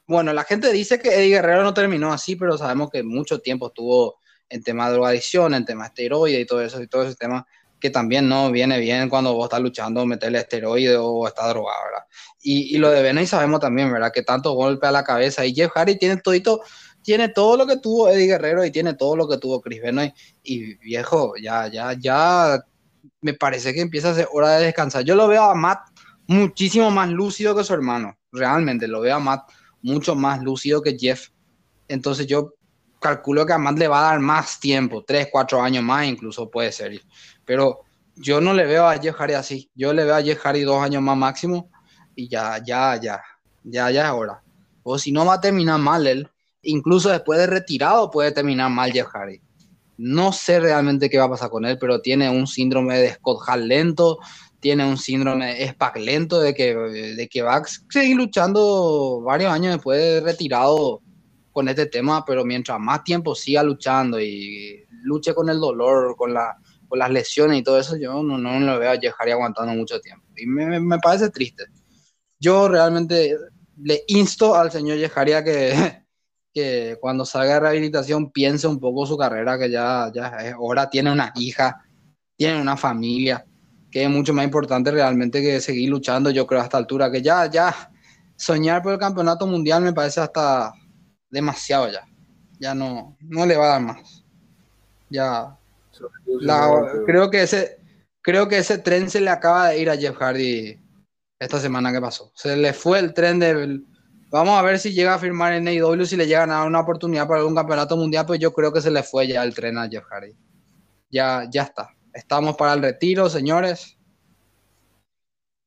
bueno, 0.06 0.32
la 0.32 0.44
gente 0.44 0.72
dice 0.72 0.98
que 0.98 1.08
Eddie 1.08 1.36
Guerrero 1.36 1.62
no 1.62 1.72
terminó 1.72 2.12
así, 2.12 2.36
pero 2.36 2.58
sabemos 2.58 2.90
que 2.90 3.02
mucho 3.02 3.40
tiempo 3.40 3.68
estuvo 3.68 4.16
en 4.48 4.62
tema 4.62 4.86
de 4.86 4.94
drogadicción, 4.94 5.54
en 5.54 5.64
tema 5.64 5.84
de 5.84 5.88
esteroide 5.88 6.40
y 6.40 6.46
todo 6.46 6.62
eso, 6.62 6.82
y 6.82 6.86
todo 6.86 7.04
ese 7.04 7.16
tema 7.16 7.46
que 7.84 7.90
también 7.90 8.26
no 8.30 8.50
viene 8.50 8.78
bien 8.78 9.10
cuando 9.10 9.34
vos 9.34 9.44
estás 9.44 9.60
luchando 9.60 10.06
meterle 10.06 10.38
esteroide 10.38 10.96
o 10.96 11.28
está 11.28 11.46
drogado, 11.48 11.84
¿verdad? 11.84 12.06
Y, 12.40 12.78
lo 12.78 12.88
de 12.88 13.02
Benay 13.02 13.26
sabemos 13.26 13.60
también, 13.60 13.92
¿verdad? 13.92 14.10
Que 14.10 14.22
tanto 14.22 14.54
golpe 14.54 14.86
a 14.86 14.90
la 14.90 15.04
cabeza. 15.04 15.44
Y 15.44 15.54
Jeff 15.54 15.70
Hardy 15.70 15.98
tiene 15.98 16.16
todito, 16.16 16.62
tiene 17.02 17.28
todo 17.28 17.58
lo 17.58 17.66
que 17.66 17.76
tuvo 17.76 18.08
Eddie 18.08 18.24
Guerrero 18.24 18.64
y 18.64 18.70
tiene 18.70 18.94
todo 18.94 19.16
lo 19.16 19.28
que 19.28 19.36
tuvo 19.36 19.60
Chris 19.60 19.82
Benoit. 19.82 20.14
Y 20.42 20.76
viejo, 20.76 21.34
ya, 21.36 21.68
ya, 21.68 21.92
ya 21.92 22.58
me 23.20 23.34
parece 23.34 23.74
que 23.74 23.82
empieza 23.82 24.12
a 24.12 24.14
ser 24.14 24.28
hora 24.32 24.56
de 24.56 24.64
descansar. 24.64 25.04
Yo 25.04 25.14
lo 25.14 25.28
veo 25.28 25.42
a 25.42 25.54
Matt 25.54 25.80
muchísimo 26.26 26.90
más 26.90 27.10
lúcido 27.10 27.54
que 27.54 27.64
su 27.64 27.74
hermano. 27.74 28.16
Realmente, 28.32 28.88
lo 28.88 29.02
veo 29.02 29.16
a 29.16 29.20
Matt 29.20 29.50
mucho 29.82 30.14
más 30.14 30.42
lúcido 30.42 30.80
que 30.80 30.96
Jeff. 30.98 31.28
Entonces 31.88 32.26
yo 32.26 32.54
calculo 33.04 33.44
que 33.44 33.52
a 33.52 33.58
Matt 33.58 33.78
le 33.78 33.86
va 33.86 33.98
a 33.98 34.10
dar 34.12 34.20
más 34.20 34.58
tiempo, 34.58 35.04
tres, 35.04 35.28
cuatro 35.30 35.60
años 35.60 35.84
más 35.84 36.06
incluso 36.06 36.50
puede 36.50 36.72
ser. 36.72 36.98
Pero 37.44 37.80
yo 38.16 38.40
no 38.40 38.54
le 38.54 38.64
veo 38.64 38.86
a 38.86 38.98
Jeff 38.98 39.14
Hardy 39.14 39.34
así. 39.34 39.70
Yo 39.74 39.92
le 39.92 40.04
veo 40.04 40.14
a 40.14 40.22
Jeff 40.22 40.40
Hardy 40.40 40.62
dos 40.62 40.82
años 40.82 41.02
más 41.02 41.16
máximo 41.16 41.70
y 42.16 42.28
ya, 42.28 42.62
ya, 42.64 42.98
ya, 42.98 43.20
ya, 43.62 43.90
ya 43.90 44.06
es 44.06 44.10
hora. 44.10 44.42
O 44.82 44.98
si 44.98 45.12
no 45.12 45.26
va 45.26 45.34
a 45.34 45.40
terminar 45.40 45.78
mal 45.78 46.06
él, 46.06 46.28
incluso 46.62 47.10
después 47.10 47.38
de 47.38 47.46
retirado 47.46 48.10
puede 48.10 48.32
terminar 48.32 48.70
mal 48.70 48.90
Jeff 48.90 49.08
Hardy. 49.08 49.42
No 49.98 50.32
sé 50.32 50.58
realmente 50.58 51.10
qué 51.10 51.18
va 51.18 51.24
a 51.24 51.30
pasar 51.30 51.50
con 51.50 51.66
él, 51.66 51.76
pero 51.78 52.00
tiene 52.00 52.30
un 52.30 52.46
síndrome 52.46 52.98
de 52.98 53.12
Scott 53.12 53.46
Hall 53.46 53.68
lento, 53.68 54.18
tiene 54.60 54.88
un 54.88 54.96
síndrome 54.96 55.76
lento 55.96 56.40
de 56.40 56.54
que, 56.54 56.74
de 56.74 57.28
que 57.28 57.42
va 57.42 57.56
a 57.56 57.62
seguir 57.90 58.16
luchando 58.16 59.20
varios 59.20 59.52
años 59.52 59.74
después 59.74 60.00
de 60.00 60.20
retirado 60.20 61.02
con 61.54 61.68
este 61.68 61.86
tema, 61.86 62.24
pero 62.24 62.44
mientras 62.44 62.80
más 62.80 63.04
tiempo 63.04 63.32
siga 63.34 63.62
luchando 63.62 64.20
y 64.20 64.84
luche 65.04 65.32
con 65.32 65.48
el 65.48 65.60
dolor, 65.60 66.16
con, 66.16 66.34
la, 66.34 66.58
con 66.88 66.98
las 66.98 67.10
lesiones 67.10 67.60
y 67.60 67.62
todo 67.62 67.78
eso, 67.78 67.96
yo 67.96 68.24
no, 68.24 68.36
lo 68.38 68.78
veo 68.80 68.90
a 68.90 68.98
Jeff 68.98 69.14
aguantando 69.20 69.72
mucho 69.72 70.00
tiempo. 70.00 70.26
Y 70.36 70.46
me, 70.46 70.98
parece 70.98 71.30
triste. 71.30 71.66
Yo 72.40 72.66
realmente 72.66 73.38
le 73.80 74.02
insto 74.08 74.56
al 74.56 74.72
señor 74.72 74.98
Yejaria 74.98 75.44
que, 75.44 76.02
que 76.52 76.98
cuando 77.00 77.24
salga 77.24 77.54
de 77.54 77.60
rehabilitación 77.60 78.32
piense 78.32 78.66
un 78.66 78.80
poco 78.80 79.06
su 79.06 79.16
carrera, 79.16 79.56
que 79.56 79.70
ya, 79.70 80.10
ya 80.12 80.26
es 80.40 80.56
tiene 80.90 81.12
una 81.12 81.32
hija, 81.36 81.84
tiene 82.36 82.60
una 82.60 82.76
familia 82.76 83.46
que 83.92 84.02
es 84.02 84.10
mucho 84.10 84.34
más 84.34 84.44
importante 84.44 84.90
realmente 84.90 85.40
que 85.40 85.60
seguir 85.60 85.88
luchando, 85.88 86.30
yo 86.30 86.48
creo, 86.48 86.60
a 86.60 86.64
esta 86.64 86.78
altura, 86.78 87.12
que 87.12 87.22
ya, 87.22 87.48
ya, 87.48 87.92
soñar 88.34 88.82
por 88.82 88.92
el 88.92 88.98
campeonato 88.98 89.46
mundial 89.46 89.84
me 89.84 89.92
parece 89.92 90.20
hasta 90.20 90.72
demasiado 91.34 91.90
ya. 91.90 92.06
Ya 92.58 92.74
no, 92.74 93.16
no 93.20 93.44
le 93.44 93.56
va 93.56 93.64
a 93.64 93.68
dar 93.68 93.82
más. 93.82 94.24
Ya. 95.10 95.58
creo 97.04 97.30
que 97.30 97.42
ese, 97.42 97.78
creo 98.22 98.48
que 98.48 98.58
ese 98.58 98.78
tren 98.78 99.10
se 99.10 99.20
le 99.20 99.30
acaba 99.30 99.68
de 99.68 99.80
ir 99.80 99.90
a 99.90 99.96
Jeff 99.96 100.16
Hardy 100.16 100.80
esta 101.38 101.58
semana 101.60 101.92
que 101.92 102.00
pasó. 102.00 102.32
Se 102.34 102.56
le 102.56 102.72
fue 102.72 103.00
el 103.00 103.12
tren 103.12 103.38
de 103.40 103.80
vamos 104.30 104.58
a 104.58 104.62
ver 104.62 104.78
si 104.78 104.92
llega 104.92 105.14
a 105.14 105.18
firmar 105.18 105.52
en 105.52 105.68
AEW, 105.68 106.06
si 106.06 106.16
le 106.16 106.26
llegan 106.26 106.50
a 106.50 106.58
dar 106.58 106.66
una 106.66 106.80
oportunidad 106.80 107.26
para 107.26 107.40
algún 107.40 107.54
campeonato 107.54 107.96
mundial, 107.96 108.26
pues 108.26 108.40
yo 108.40 108.52
creo 108.52 108.72
que 108.72 108.80
se 108.80 108.90
le 108.90 109.02
fue 109.02 109.26
ya 109.26 109.42
el 109.42 109.54
tren 109.54 109.76
a 109.76 109.88
Jeff 109.88 110.04
Hardy. 110.04 110.34
Ya, 111.10 111.46
ya 111.50 111.62
está. 111.62 111.90
Estamos 112.12 112.56
para 112.56 112.74
el 112.74 112.82
retiro, 112.82 113.28
señores. 113.28 113.96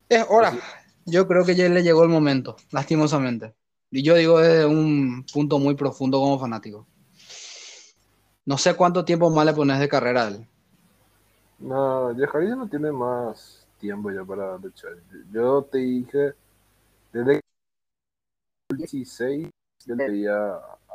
Es 0.10 0.25
hora. 0.30 0.53
Yo 1.06 1.27
creo 1.27 1.45
que 1.45 1.56
ya 1.56 1.69
le 1.69 1.84
llegó 1.84 2.03
el 2.03 2.10
momento, 2.10 2.58
lastimosamente. 2.71 3.53
Y 3.89 4.04
yo 4.04 4.15
digo 4.15 4.39
desde 4.39 4.65
un 4.65 5.26
punto 5.32 5.60
muy 5.60 5.76
profundo 5.76 6.19
como 6.19 6.39
fanático. 6.39 6.86
No 8.45 8.58
sé 8.58 8.76
cuánto 8.76 9.06
tiempo 9.06 9.30
más 9.30 9.45
le 9.45 9.54
pones 9.54 9.80
de 9.80 9.89
carrera 9.89 10.23
a 10.23 10.28
él. 10.30 10.47
No, 11.60 12.12
ya 12.12 12.56
no 12.56 12.67
tiene 12.67 12.91
más 12.91 13.65
tiempo 13.80 14.12
ya 14.12 14.23
para 14.23 14.58
luchar. 14.58 14.91
Yo 15.32 15.63
te 15.63 15.80
dije, 15.80 16.34
desde 17.12 17.41
el 18.69 18.78
16, 18.78 19.50
yo 19.86 19.95
le 19.95 20.30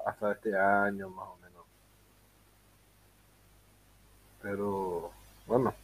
hasta 0.06 0.32
este 0.32 0.56
año 0.56 1.08
más 1.08 1.28
o 1.28 1.36
menos. 1.42 1.64
Pero 4.42 5.10
bueno, 5.46 5.74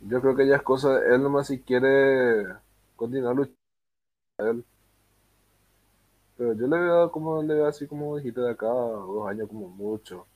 yo 0.00 0.20
creo 0.20 0.36
que 0.36 0.46
ya 0.46 0.56
es 0.56 0.62
cosa, 0.62 0.98
él 0.98 1.22
nomás 1.22 1.46
si 1.46 1.60
quiere 1.60 2.46
continuar 2.96 3.36
luchando. 3.36 4.64
Pero 6.36 6.52
yo 6.54 6.66
le 6.66 6.78
veo 6.78 7.12
como 7.12 7.42
le 7.42 7.54
veo 7.54 7.66
así 7.66 7.86
como 7.86 8.16
dijiste 8.16 8.40
de 8.40 8.50
acá, 8.50 8.66
dos 8.66 9.28
años 9.28 9.48
como 9.48 9.68
mucho. 9.68 10.26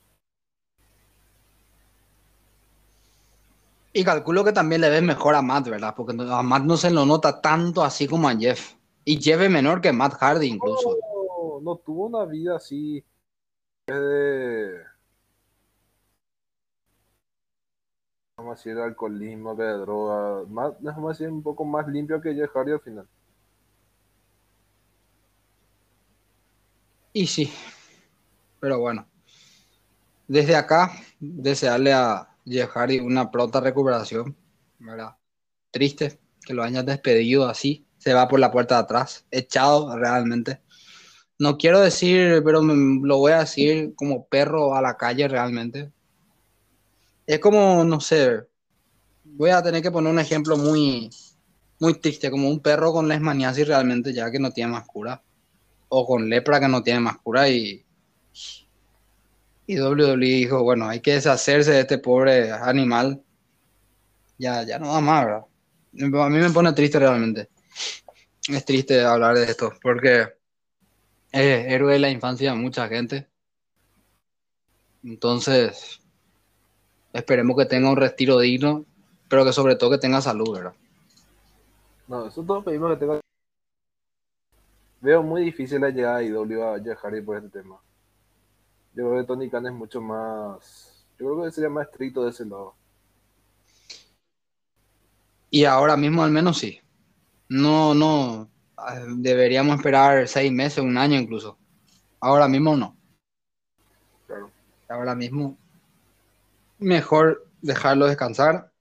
Y 3.91 4.03
calculo 4.03 4.43
que 4.43 4.53
también 4.53 4.81
le 4.81 4.89
ves 4.89 5.01
mejor 5.01 5.35
a 5.35 5.41
Matt, 5.41 5.67
¿verdad? 5.67 5.93
Porque 5.95 6.15
a 6.17 6.43
Matt 6.43 6.63
no 6.63 6.77
se 6.77 6.91
lo 6.91 7.05
nota 7.05 7.41
tanto 7.41 7.83
así 7.83 8.07
como 8.07 8.29
a 8.29 8.35
Jeff. 8.35 8.75
Y 9.03 9.19
Jeff 9.19 9.41
es 9.41 9.49
menor 9.49 9.81
que 9.81 9.91
Matt 9.91 10.13
Hardy 10.13 10.47
incluso. 10.47 10.95
No, 10.95 11.59
no 11.61 11.75
tuvo 11.77 12.05
una 12.05 12.25
vida 12.25 12.55
así 12.55 13.03
de 13.87 14.83
Vamos 18.39 18.53
a 18.53 18.55
decir 18.55 18.77
alcoholismo 18.77 19.57
que 19.57 19.63
de 19.63 19.79
droga. 19.79 20.45
Más, 20.47 20.73
déjame 20.79 21.09
decir 21.09 21.27
un 21.27 21.43
poco 21.43 21.65
más 21.65 21.85
limpio 21.89 22.21
que 22.21 22.33
Jeff 22.33 22.55
Hardy 22.55 22.71
al 22.71 22.79
final. 22.79 23.05
Y 27.19 27.27
sí, 27.27 27.51
pero 28.61 28.79
bueno. 28.79 29.05
Desde 30.25 30.55
acá, 30.55 30.89
desearle 31.19 31.91
a 31.91 32.29
Jeff 32.45 32.69
Hardy 32.69 33.01
una 33.01 33.29
pronta 33.29 33.59
recuperación, 33.59 34.37
¿verdad? 34.79 35.17
Triste 35.69 36.17
que 36.39 36.53
lo 36.53 36.63
hayan 36.63 36.85
despedido 36.85 37.45
así, 37.45 37.85
se 37.97 38.13
va 38.13 38.29
por 38.29 38.39
la 38.39 38.51
puerta 38.51 38.75
de 38.75 38.83
atrás, 38.83 39.25
echado 39.31 39.97
realmente. 39.97 40.61
No 41.37 41.57
quiero 41.57 41.81
decir, 41.81 42.41
pero 42.45 42.61
lo 42.61 43.17
voy 43.17 43.33
a 43.33 43.39
decir 43.39 43.93
como 43.95 44.25
perro 44.25 44.73
a 44.73 44.81
la 44.81 44.95
calle 44.95 45.27
realmente. 45.27 45.91
Es 47.27 47.39
como, 47.39 47.83
no 47.83 47.99
sé, 47.99 48.47
voy 49.25 49.49
a 49.49 49.61
tener 49.61 49.81
que 49.81 49.91
poner 49.91 50.13
un 50.13 50.19
ejemplo 50.19 50.55
muy, 50.55 51.09
muy 51.81 51.95
triste, 51.95 52.31
como 52.31 52.47
un 52.47 52.61
perro 52.61 52.93
con 52.93 53.09
lesmaniasis 53.09 53.67
realmente 53.67 54.13
ya 54.13 54.31
que 54.31 54.39
no 54.39 54.51
tiene 54.51 54.71
más 54.71 54.87
cura. 54.87 55.21
O 55.89 56.05
con 56.05 56.29
lepra 56.29 56.59
que 56.59 56.67
no 56.67 56.81
tiene 56.81 57.01
más 57.01 57.17
cura 57.17 57.49
y... 57.49 57.85
Y 59.67 59.79
WWE 59.79 60.17
dijo, 60.17 60.63
bueno, 60.63 60.87
hay 60.87 60.99
que 60.99 61.13
deshacerse 61.13 61.71
de 61.71 61.81
este 61.81 61.99
pobre 61.99 62.51
animal. 62.51 63.21
Ya, 64.39 64.63
ya 64.63 64.79
no 64.79 64.91
da 64.91 64.99
más, 64.99 65.25
¿verdad? 65.25 65.45
A 66.25 66.29
mí 66.29 66.37
me 66.39 66.49
pone 66.49 66.73
triste 66.73 66.97
realmente. 66.97 67.49
Es 68.47 68.65
triste 68.65 69.03
hablar 69.03 69.35
de 69.35 69.43
esto, 69.43 69.73
porque 69.81 70.21
es 71.31 71.67
héroe 71.67 71.93
de 71.93 71.99
la 71.99 72.09
infancia 72.09 72.51
de 72.51 72.57
mucha 72.57 72.87
gente. 72.87 73.27
Entonces, 75.03 76.01
esperemos 77.13 77.55
que 77.57 77.65
tenga 77.65 77.89
un 77.89 77.97
retiro 77.97 78.39
digno, 78.39 78.85
pero 79.27 79.45
que 79.45 79.53
sobre 79.53 79.75
todo 79.75 79.91
que 79.91 79.97
tenga 79.99 80.21
salud, 80.21 80.55
¿verdad? 80.55 80.73
No, 82.07 82.27
eso 82.27 82.43
todos 82.43 82.63
pedimos 82.63 82.91
que 82.93 82.97
tenga. 82.97 83.18
Veo 85.01 85.23
muy 85.23 85.43
difícil 85.43 85.81
la 85.81 85.89
llegada 85.89 86.19
de 86.19 86.27
IW 86.27 86.63
a 86.63 86.79
Jeff 86.79 86.99
Hardy 86.99 87.21
por 87.21 87.37
este 87.37 87.49
tema. 87.49 87.79
Yo 88.93 89.09
creo 89.09 89.21
que 89.21 89.27
Tony 89.27 89.49
Khan 89.49 89.67
es 89.67 89.73
mucho 89.73 90.01
más. 90.01 91.05
Yo 91.17 91.25
creo 91.27 91.43
que 91.43 91.51
sería 91.51 91.69
más 91.69 91.87
estricto 91.87 92.23
de 92.23 92.31
ese 92.31 92.45
lado. 92.45 92.75
Y 95.49 95.65
ahora 95.65 95.95
mismo 95.95 96.23
al 96.23 96.31
menos 96.31 96.57
sí. 96.57 96.79
No, 97.47 97.93
no. 97.93 98.49
Ah, 98.77 98.99
deberíamos 99.17 99.77
esperar 99.77 100.27
seis 100.27 100.51
meses, 100.51 100.83
un 100.83 100.97
año 100.97 101.19
incluso. 101.19 101.57
Ahora 102.19 102.47
mismo 102.47 102.75
no. 102.75 102.95
Claro. 104.27 104.51
Ahora 104.87 105.15
mismo 105.15 105.57
mejor 106.79 107.45
dejarlo 107.61 108.07
descansar 108.07 108.71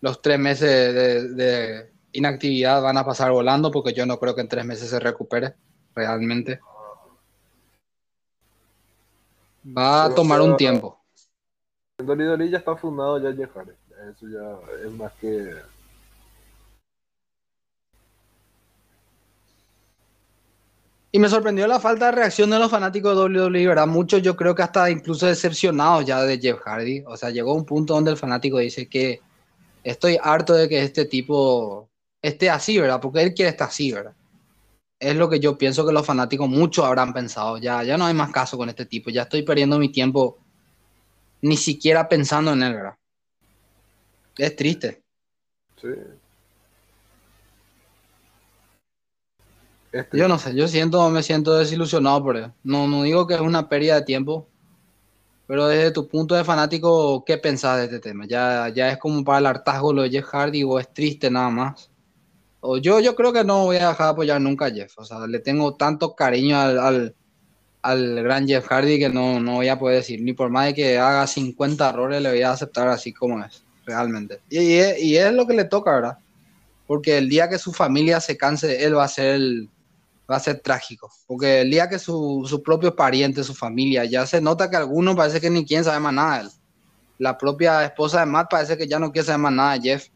los 0.00 0.22
tres 0.22 0.38
meses 0.38 1.36
de, 1.36 1.89
inactividad 2.12 2.82
van 2.82 2.96
a 2.96 3.04
pasar 3.04 3.30
volando 3.30 3.70
porque 3.70 3.92
yo 3.92 4.06
no 4.06 4.18
creo 4.18 4.34
que 4.34 4.40
en 4.40 4.48
tres 4.48 4.64
meses 4.64 4.90
se 4.90 5.00
recupere 5.00 5.54
realmente. 5.94 6.60
Va 9.66 10.04
a 10.04 10.14
tomar 10.14 10.40
un 10.40 10.56
tiempo. 10.56 10.98
El 11.98 12.06
Dolly 12.06 12.48
ya 12.48 12.58
está 12.58 12.76
fundado 12.76 13.18
ya 13.18 13.36
Jehare. 13.36 13.76
Eso 14.10 14.26
ya 14.28 14.86
es 14.86 14.92
más 14.92 15.12
que... 15.20 15.54
Y 21.12 21.18
me 21.18 21.28
sorprendió 21.28 21.66
la 21.66 21.80
falta 21.80 22.06
de 22.06 22.12
reacción 22.12 22.50
de 22.50 22.58
los 22.58 22.70
fanáticos 22.70 23.16
de 23.16 23.40
WWE, 23.40 23.66
¿verdad? 23.66 23.86
Muchos 23.86 24.22
yo 24.22 24.36
creo 24.36 24.54
que 24.54 24.62
hasta 24.62 24.88
incluso 24.90 25.26
decepcionados 25.26 26.06
ya 26.06 26.22
de 26.22 26.38
Jeff 26.38 26.60
Hardy. 26.60 27.02
O 27.04 27.16
sea, 27.16 27.30
llegó 27.30 27.52
un 27.52 27.64
punto 27.66 27.94
donde 27.94 28.12
el 28.12 28.16
fanático 28.16 28.58
dice 28.58 28.88
que 28.88 29.20
estoy 29.82 30.18
harto 30.22 30.54
de 30.54 30.68
que 30.68 30.82
este 30.82 31.04
tipo 31.04 31.89
esté 32.22 32.50
así, 32.50 32.78
¿verdad? 32.78 33.00
Porque 33.00 33.22
él 33.22 33.34
quiere 33.34 33.50
estar 33.50 33.68
así, 33.68 33.92
¿verdad? 33.92 34.14
Es 34.98 35.16
lo 35.16 35.30
que 35.30 35.40
yo 35.40 35.56
pienso 35.56 35.86
que 35.86 35.92
los 35.92 36.04
fanáticos 36.04 36.48
muchos 36.48 36.84
habrán 36.84 37.14
pensado. 37.14 37.58
Ya, 37.58 37.82
ya 37.82 37.96
no 37.96 38.04
hay 38.04 38.14
más 38.14 38.30
caso 38.30 38.58
con 38.58 38.68
este 38.68 38.84
tipo. 38.84 39.10
Ya 39.10 39.22
estoy 39.22 39.42
perdiendo 39.42 39.78
mi 39.78 39.90
tiempo 39.90 40.38
ni 41.42 41.56
siquiera 41.56 42.08
pensando 42.08 42.52
en 42.52 42.62
él, 42.62 42.74
¿verdad? 42.74 42.94
Es 44.36 44.56
triste. 44.56 45.02
Sí. 45.80 45.88
Yo 50.12 50.28
no 50.28 50.38
sé, 50.38 50.54
yo 50.54 50.68
siento, 50.68 51.08
me 51.10 51.22
siento 51.22 51.54
desilusionado 51.54 52.22
por 52.22 52.36
él. 52.36 52.52
No, 52.62 52.86
no 52.86 53.02
digo 53.02 53.26
que 53.26 53.34
es 53.34 53.40
una 53.40 53.68
pérdida 53.68 53.96
de 53.96 54.02
tiempo, 54.02 54.46
pero 55.48 55.66
desde 55.66 55.90
tu 55.90 56.06
punto 56.06 56.36
de 56.36 56.44
fanático, 56.44 57.24
¿qué 57.24 57.38
pensás 57.38 57.78
de 57.78 57.84
este 57.86 57.98
tema? 57.98 58.24
¿Ya, 58.28 58.68
ya 58.68 58.90
es 58.92 58.98
como 58.98 59.24
para 59.24 59.38
el 59.38 59.46
hartazgo 59.46 59.92
lo 59.92 60.02
de 60.02 60.10
Jeff 60.10 60.26
Hardy 60.26 60.62
o 60.62 60.78
es 60.78 60.92
triste 60.94 61.28
nada 61.28 61.50
más? 61.50 61.89
O 62.60 62.76
yo, 62.76 63.00
yo 63.00 63.14
creo 63.14 63.32
que 63.32 63.44
no 63.44 63.64
voy 63.64 63.76
a 63.76 63.88
dejar 63.88 64.06
de 64.06 64.12
apoyar 64.12 64.40
nunca 64.40 64.66
a 64.66 64.70
Jeff. 64.70 64.98
O 64.98 65.04
sea, 65.04 65.26
le 65.26 65.38
tengo 65.38 65.74
tanto 65.76 66.14
cariño 66.14 66.58
al, 66.58 67.14
al, 67.82 68.22
gran 68.22 68.46
Jeff 68.46 68.66
Hardy 68.66 68.98
que 68.98 69.08
no, 69.08 69.40
no 69.40 69.54
voy 69.54 69.68
a 69.68 69.78
poder 69.78 69.96
decir. 69.96 70.22
Ni 70.22 70.32
por 70.32 70.50
más 70.50 70.66
de 70.66 70.74
que 70.74 70.98
haga 70.98 71.26
50 71.26 71.88
errores, 71.88 72.22
le 72.22 72.30
voy 72.30 72.42
a 72.42 72.52
aceptar 72.52 72.88
así 72.88 73.12
como 73.12 73.42
es, 73.44 73.64
realmente. 73.86 74.40
Y, 74.50 74.58
y, 74.58 74.82
y 74.98 75.16
es 75.16 75.32
lo 75.32 75.46
que 75.46 75.54
le 75.54 75.64
toca, 75.64 75.92
¿verdad? 75.92 76.18
Porque 76.86 77.18
el 77.18 77.28
día 77.28 77.48
que 77.48 77.58
su 77.58 77.72
familia 77.72 78.20
se 78.20 78.36
canse, 78.36 78.84
él 78.84 78.96
va 78.96 79.04
a 79.04 79.08
ser 79.08 79.36
el 79.36 79.68
va 80.30 80.36
a 80.36 80.40
ser 80.40 80.60
trágico, 80.60 81.10
porque 81.26 81.62
el 81.62 81.70
día 81.70 81.88
que 81.88 81.98
su, 81.98 82.46
su 82.48 82.62
propio 82.62 82.94
pariente, 82.94 83.42
su 83.42 83.54
familia, 83.54 84.04
ya 84.04 84.26
se 84.26 84.40
nota 84.40 84.70
que 84.70 84.76
alguno 84.76 85.16
parece 85.16 85.40
que 85.40 85.50
ni 85.50 85.64
quién 85.64 85.82
sabe 85.82 85.98
más 85.98 86.12
nada 86.12 86.36
de 86.36 86.42
él. 86.44 86.50
La 87.18 87.36
propia 87.36 87.84
esposa 87.84 88.20
de 88.20 88.26
Matt 88.26 88.48
parece 88.48 88.78
que 88.78 88.86
ya 88.86 88.98
no 88.98 89.10
quiere 89.10 89.26
saber 89.26 89.40
más 89.40 89.52
nada 89.52 89.72
de 89.72 89.80
Jeff. 89.80 90.06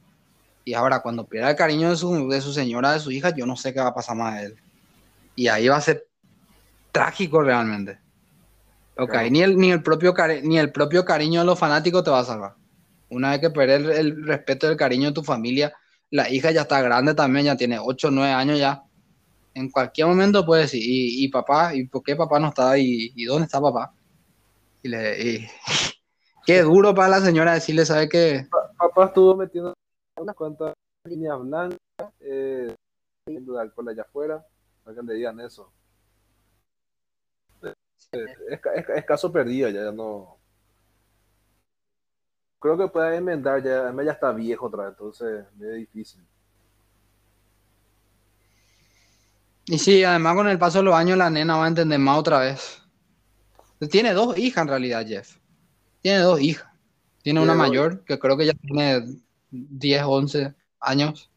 Y 0.65 0.75
ahora, 0.75 1.01
cuando 1.01 1.27
pierda 1.27 1.51
el 1.51 1.57
cariño 1.57 1.91
de 1.91 1.97
su, 1.97 2.29
de 2.29 2.41
su 2.41 2.53
señora, 2.53 2.93
de 2.93 3.01
su 3.01 3.11
hija, 3.11 3.31
yo 3.31 3.47
no 3.47 3.57
sé 3.57 3.75
qué 3.75 3.81
va 3.81 3.89
a 3.89 3.95
pasar 3.95 4.17
más 4.17 4.41
de 4.41 4.47
él. 4.47 4.57
Y 5.37 5.49
ahí 5.49 5.69
va 5.69 5.77
a 5.77 5.81
ser 5.81 6.07
trágico 6.93 7.43
realmente. 7.43 7.99
Ok, 8.97 9.15
ni, 9.31 9.43
el, 9.43 9.57
ni, 9.57 9.73
el 9.73 9.83
propio 9.83 10.15
ni 10.45 10.59
el 10.59 10.71
propio 10.71 11.05
cariño 11.05 11.41
de 11.41 11.47
los 11.47 11.59
fanáticos 11.59 12.05
te 12.05 12.11
va 12.11 12.21
a 12.21 12.25
salvar. 12.25 12.55
Una 13.11 13.31
vez 13.31 13.41
que 13.41 13.51
pierdes 13.51 13.83
el, 13.83 13.91
el 13.91 14.27
respeto 14.27 14.67
y 14.67 14.71
el 14.71 14.77
cariño 14.77 15.09
de 15.09 15.15
tu 15.15 15.23
familia, 15.23 15.73
la 16.11 16.31
hija 16.31 16.53
ya 16.53 16.63
está 16.63 16.81
grande 16.81 17.15
también, 17.15 17.47
ya 17.47 17.57
tiene 17.57 17.79
8 17.79 18.09
o 18.09 18.11
9 18.11 18.33
años 18.33 18.59
ya 18.59 18.85
en 19.55 19.71
cualquier 19.71 20.09
momento 20.09 20.45
puede 20.45 20.63
decir, 20.63 20.83
y, 20.85 21.29
papá, 21.29 21.75
¿y 21.75 21.87
por 21.87 22.03
qué 22.03 22.17
papá 22.17 22.39
no 22.41 22.49
está? 22.49 22.77
¿Y, 22.77 23.13
y 23.15 23.25
dónde 23.25 23.45
está 23.45 23.61
papá? 23.61 23.95
Y 24.83 24.89
le, 24.89 25.49
qué 26.47 26.63
duro 26.63 26.95
para 26.95 27.09
la 27.09 27.21
señora 27.21 27.55
decirle, 27.55 27.87
¿sabe 27.87 28.09
qué? 28.09 28.47
Papá 28.77 29.07
estuvo 29.07 29.37
metiendo 29.37 29.73
unas 30.17 30.37
cuantas 30.37 30.75
líneas 31.05 31.39
blancas, 31.41 31.79
eh, 32.21 32.75
de 33.27 33.61
alcohol 33.61 33.89
allá 33.89 34.03
afuera, 34.03 34.47
para 34.83 34.97
que 34.97 35.03
le 35.03 35.15
digan 35.15 35.41
eso. 35.41 35.73
Es, 38.13 38.61
es, 38.95 39.05
caso 39.05 39.33
perdido, 39.33 39.69
ya, 39.71 39.91
no. 39.91 40.37
Creo 42.61 42.79
que 42.79 42.89
puede 42.89 43.17
enmendar, 43.17 43.63
ya, 43.63 43.93
ya 44.03 44.13
está 44.13 44.33
viejo 44.33 44.67
otra 44.67 44.85
vez, 44.85 44.93
entonces 44.93 45.45
es 45.61 45.75
difícil. 45.77 46.25
Y 49.67 49.79
sí, 49.79 50.05
además 50.05 50.37
con 50.37 50.49
el 50.49 50.59
paso 50.59 50.79
de 50.79 50.85
los 50.85 50.95
años 50.95 51.17
la 51.17 51.31
nena 51.31 51.57
va 51.57 51.65
a 51.65 51.69
entender 51.69 51.99
más 51.99 52.19
otra 52.19 52.39
vez. 52.41 52.83
Tiene 53.91 54.13
dos 54.13 54.37
hijas 54.39 54.63
en 54.63 54.69
realidad, 54.69 55.07
Jeff. 55.07 55.39
Tiene 56.01 56.19
dos 56.19 56.41
hijas. 56.41 56.69
Tiene 57.23 57.41
una 57.41 57.55
mayor, 57.55 58.05
que 58.05 58.19
creo 58.19 58.37
que 58.37 58.47
ya 58.47 58.53
tiene 58.53 59.03
10, 59.55 60.03
11 60.03 60.55
años. 60.81 61.31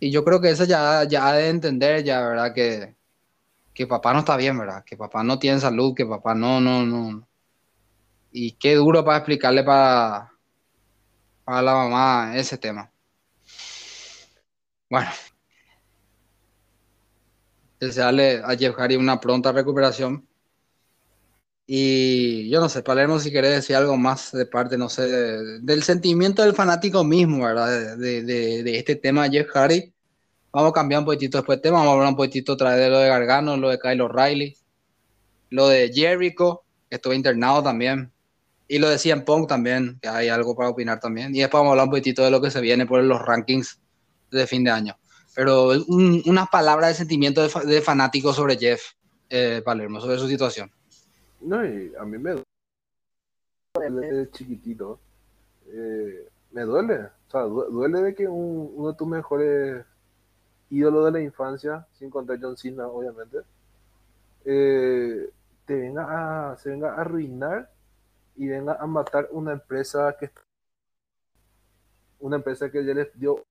Y 0.00 0.10
yo 0.10 0.24
creo 0.24 0.40
que 0.40 0.50
esa 0.50 0.64
ya, 0.64 1.04
ya 1.04 1.28
ha 1.28 1.34
de 1.34 1.48
entender, 1.48 2.04
ya, 2.04 2.20
¿verdad? 2.20 2.52
Que, 2.54 2.96
que 3.74 3.86
papá 3.86 4.12
no 4.12 4.20
está 4.20 4.36
bien, 4.36 4.58
¿verdad? 4.58 4.84
Que 4.84 4.96
papá 4.96 5.22
no 5.22 5.38
tiene 5.38 5.60
salud, 5.60 5.94
que 5.94 6.04
papá 6.06 6.34
no, 6.34 6.60
no, 6.60 6.84
no. 6.84 7.26
Y 8.32 8.52
qué 8.52 8.74
duro 8.74 9.04
para 9.04 9.18
explicarle 9.18 9.62
para, 9.62 10.32
para 11.44 11.62
la 11.62 11.74
mamá 11.74 12.36
ese 12.36 12.58
tema. 12.58 12.90
Bueno, 14.90 15.10
desearle 17.80 18.42
a 18.44 18.56
Jeff 18.56 18.74
Hardy 18.76 18.96
una 18.96 19.20
pronta 19.20 19.52
recuperación. 19.52 20.26
Y 21.66 22.50
yo 22.50 22.60
no 22.60 22.68
sé, 22.68 22.82
Palermo, 22.82 23.18
si 23.18 23.30
querés 23.30 23.52
decir 23.52 23.76
algo 23.76 23.96
más 23.96 24.32
de 24.32 24.46
parte, 24.46 24.76
no 24.76 24.88
sé, 24.88 25.06
del 25.60 25.82
sentimiento 25.82 26.42
del 26.42 26.54
fanático 26.54 27.04
mismo, 27.04 27.44
¿verdad? 27.44 27.96
De, 27.96 28.22
de, 28.22 28.62
de, 28.62 28.78
este 28.78 28.96
tema 28.96 29.28
de 29.28 29.38
Jeff 29.38 29.50
Hardy. 29.50 29.92
Vamos 30.52 30.70
a 30.70 30.74
cambiar 30.74 31.00
un 31.00 31.06
poquitito 31.06 31.38
después 31.38 31.58
de 31.58 31.62
tema, 31.62 31.78
vamos 31.78 31.92
a 31.92 31.94
hablar 31.94 32.08
un 32.10 32.16
poquitito 32.16 32.52
otra 32.54 32.70
vez 32.70 32.80
de 32.80 32.90
lo 32.90 32.98
de 32.98 33.08
Gargano, 33.08 33.56
lo 33.56 33.70
de 33.70 33.78
Kyle 33.78 34.00
O'Reilly, 34.02 34.56
lo 35.50 35.68
de 35.68 35.90
Jericho, 35.94 36.62
que 36.90 36.96
estuvo 36.96 37.14
internado 37.14 37.62
también, 37.62 38.12
y 38.68 38.78
lo 38.78 38.90
de 38.90 38.98
CM 38.98 39.22
Punk 39.22 39.48
también, 39.48 39.98
que 40.02 40.08
hay 40.08 40.28
algo 40.28 40.54
para 40.54 40.68
opinar 40.68 41.00
también. 41.00 41.34
Y 41.34 41.40
después 41.40 41.60
vamos 41.60 41.70
a 41.70 41.72
hablar 41.72 41.86
un 41.86 41.90
poquitito 41.90 42.22
de 42.22 42.30
lo 42.30 42.40
que 42.40 42.50
se 42.50 42.60
viene 42.60 42.86
por 42.86 43.02
los 43.02 43.22
rankings 43.22 43.80
de 44.30 44.46
fin 44.46 44.64
de 44.64 44.70
año 44.70 44.96
pero 45.34 45.70
un, 45.88 46.22
unas 46.26 46.48
palabras 46.48 46.90
de 46.90 46.94
sentimiento 46.94 47.46
de, 47.46 47.66
de 47.66 47.80
fanático 47.80 48.32
sobre 48.32 48.56
Jeff 48.56 48.82
eh, 49.30 49.62
Palermo, 49.64 50.00
sobre 50.00 50.18
su 50.18 50.28
situación. 50.28 50.70
No, 51.42 51.64
y 51.64 51.92
a 51.98 52.04
mí 52.04 52.18
me 52.18 52.42
duele 53.74 54.30
chiquitito. 54.30 55.00
Eh, 55.68 56.28
me 56.52 56.62
duele. 56.62 57.04
O 57.04 57.30
sea, 57.30 57.42
duele 57.42 58.02
de 58.02 58.14
que 58.14 58.28
un, 58.28 58.72
uno 58.74 58.92
de 58.92 58.96
tus 58.96 59.08
mejores 59.08 59.84
ídolos 60.70 61.04
de 61.06 61.10
la 61.12 61.20
infancia, 61.20 61.86
sin 61.92 62.10
contar 62.10 62.38
John 62.40 62.56
Cena, 62.56 62.86
obviamente, 62.86 63.38
eh, 64.44 65.30
te 65.66 65.74
venga 65.74 66.52
a, 66.52 66.56
se 66.56 66.70
venga 66.70 66.94
a 66.94 67.00
arruinar 67.00 67.70
y 68.36 68.48
venga 68.48 68.74
a 68.74 68.86
matar 68.86 69.28
una 69.30 69.52
empresa 69.52 70.16
que 70.18 70.30
una 72.20 72.36
empresa 72.36 72.70
que 72.70 72.84
ya 72.84 72.94
les 72.94 73.18
dio 73.18 73.44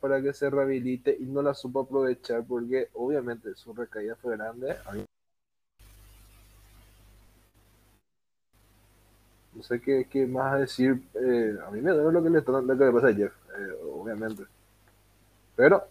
para 0.00 0.20
que 0.20 0.32
se 0.32 0.50
rehabilite 0.50 1.16
y 1.18 1.24
no 1.24 1.42
la 1.42 1.54
supo 1.54 1.80
aprovechar 1.80 2.44
porque 2.44 2.90
obviamente 2.94 3.54
su 3.54 3.72
recaída 3.72 4.16
fue 4.16 4.36
grande. 4.36 4.76
No 9.58 9.64
sé 9.64 9.80
qué, 9.80 10.24
más 10.24 10.60
decir. 10.60 11.02
Eh, 11.14 11.56
a 11.66 11.70
mí 11.72 11.80
me 11.80 11.90
duele 11.90 12.12
lo 12.12 12.22
que 12.22 12.30
le, 12.30 12.40
lo 12.46 12.78
que 12.78 12.84
le 12.84 12.92
pasa 12.92 13.08
a 13.08 13.12
Jeff, 13.12 13.32
eh, 13.58 13.72
obviamente. 13.92 14.44
Pero. 15.56 15.84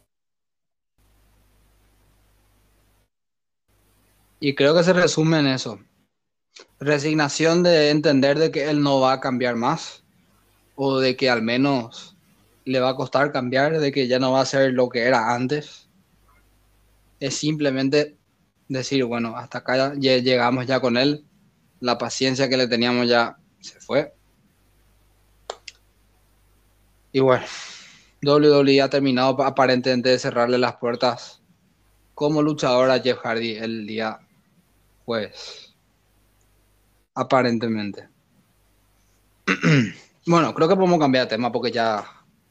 Y 4.39 4.55
creo 4.55 4.73
que 4.73 4.83
se 4.83 4.93
resume 4.93 5.39
en 5.39 5.47
eso. 5.47 5.79
Resignación 6.79 7.61
de 7.61 7.89
entender 7.89 8.39
de 8.39 8.51
que 8.51 8.69
él 8.69 8.81
no 8.81 9.01
va 9.01 9.11
a 9.11 9.19
cambiar 9.19 9.57
más. 9.57 10.01
O 10.75 10.99
de 10.99 11.17
que 11.17 11.29
al 11.29 11.41
menos 11.41 12.15
le 12.63 12.79
va 12.79 12.91
a 12.91 12.95
costar 12.95 13.33
cambiar, 13.33 13.81
de 13.81 13.91
que 13.91 14.07
ya 14.07 14.17
no 14.17 14.31
va 14.31 14.41
a 14.41 14.45
ser 14.45 14.71
lo 14.71 14.87
que 14.87 15.01
era 15.03 15.35
antes. 15.35 15.89
Es 17.19 17.35
simplemente 17.35 18.15
decir, 18.69 19.03
bueno, 19.03 19.35
hasta 19.35 19.57
acá 19.57 19.93
llegamos 19.95 20.67
ya 20.67 20.79
con 20.79 20.95
él. 20.95 21.25
La 21.81 21.97
paciencia 21.97 22.47
que 22.47 22.55
le 22.55 22.69
teníamos 22.69 23.09
ya 23.09 23.37
se 23.67 23.79
fue. 23.79 24.13
Y 27.11 27.19
bueno, 27.19 27.45
WWE 28.23 28.81
ha 28.81 28.89
terminado 28.89 29.41
aparentemente 29.43 30.09
de 30.09 30.19
cerrarle 30.19 30.57
las 30.57 30.75
puertas 30.75 31.41
como 32.13 32.41
luchador 32.41 32.89
a 32.89 32.99
Jeff 32.99 33.19
Hardy 33.19 33.57
el 33.57 33.85
día 33.85 34.19
pues 35.05 35.67
Aparentemente. 37.15 38.09
bueno, 40.27 40.53
creo 40.53 40.67
que 40.67 40.75
podemos 40.75 40.99
cambiar 40.99 41.25
de 41.25 41.29
tema 41.29 41.51
porque 41.51 41.71
ya 41.71 42.05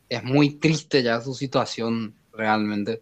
es 0.08 0.24
muy 0.24 0.54
triste 0.54 1.04
ya 1.04 1.20
su 1.20 1.34
situación 1.34 2.16
realmente. 2.32 3.00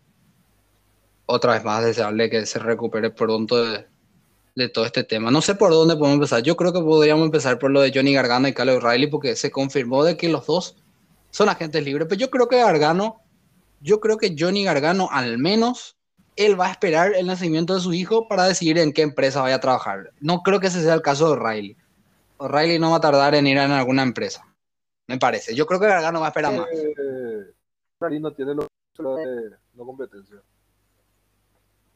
Otra 1.25 1.55
vez 1.55 1.65
más 1.65 1.83
desearle 1.83 2.29
que 2.29 2.45
se 2.45 2.59
recupere 2.59 3.09
pronto 3.11 3.65
de, 3.65 3.87
de, 4.55 4.69
todo 4.69 4.87
este 4.87 5.05
tema. 5.05 5.31
No 5.31 5.41
sé 5.43 5.55
por 5.55 5.71
dónde 5.71 5.95
podemos 5.95 6.15
empezar. 6.15 6.43
Yo 6.43 6.57
creo 6.57 6.73
que 6.73 6.81
podríamos 6.81 7.25
empezar 7.25 7.59
por 7.59 7.71
lo 7.71 7.81
de 7.81 7.93
Johnny 7.95 8.15
Gargano 8.15 8.49
y 8.49 8.55
Kyle 8.55 8.71
O'Reilly 8.71 9.09
porque 9.09 9.37
se 9.37 9.51
confirmó 9.51 10.05
de 10.05 10.17
que 10.17 10.29
los 10.29 10.47
dos 10.47 10.77
son 11.31 11.49
agentes 11.49 11.85
libres. 11.85 12.07
Pero 12.09 12.21
yo 12.21 12.31
creo 12.31 12.49
que 12.49 12.59
Gargano, 12.59 13.21
yo 13.81 14.01
creo 14.01 14.17
que 14.19 14.35
Johnny 14.39 14.65
Gargano 14.65 15.09
al 15.11 15.39
menos 15.39 15.97
él 16.37 16.59
va 16.59 16.67
a 16.67 16.71
esperar 16.73 17.15
el 17.15 17.27
nacimiento 17.27 17.75
de 17.75 17.81
su 17.81 17.93
hijo 17.93 18.29
para 18.29 18.45
decidir 18.45 18.79
en 18.79 18.93
qué 18.93 19.03
empresa 19.03 19.43
vaya 19.43 19.57
a 19.57 19.61
trabajar. 19.61 20.11
No 20.21 20.43
creo 20.43 20.61
que 20.61 20.67
ese 20.67 20.83
sea 20.83 20.95
el 20.95 21.03
caso 21.03 21.27
de 21.27 21.33
O'Reilly. 21.33 21.77
O'Reilly 22.39 22.79
no 22.79 22.91
va 22.91 22.97
a 22.97 23.01
tardar 23.01 23.35
en 23.35 23.47
ir 23.47 23.59
en 23.59 23.71
alguna 23.71 24.03
empresa 24.03 24.45
me 25.07 25.19
parece. 25.19 25.55
Yo 25.55 25.67
creo 25.67 25.81
que 25.81 25.87
Gargano 25.87 26.21
va 26.21 26.27
a 26.27 26.29
esperar 26.31 26.57
más. 26.57 26.69
Eh, 26.73 28.21
no 28.21 28.33
tiene 28.33 28.55
lo 28.55 28.67
de 29.17 29.51
no 29.75 29.87
competencia. 29.87 30.43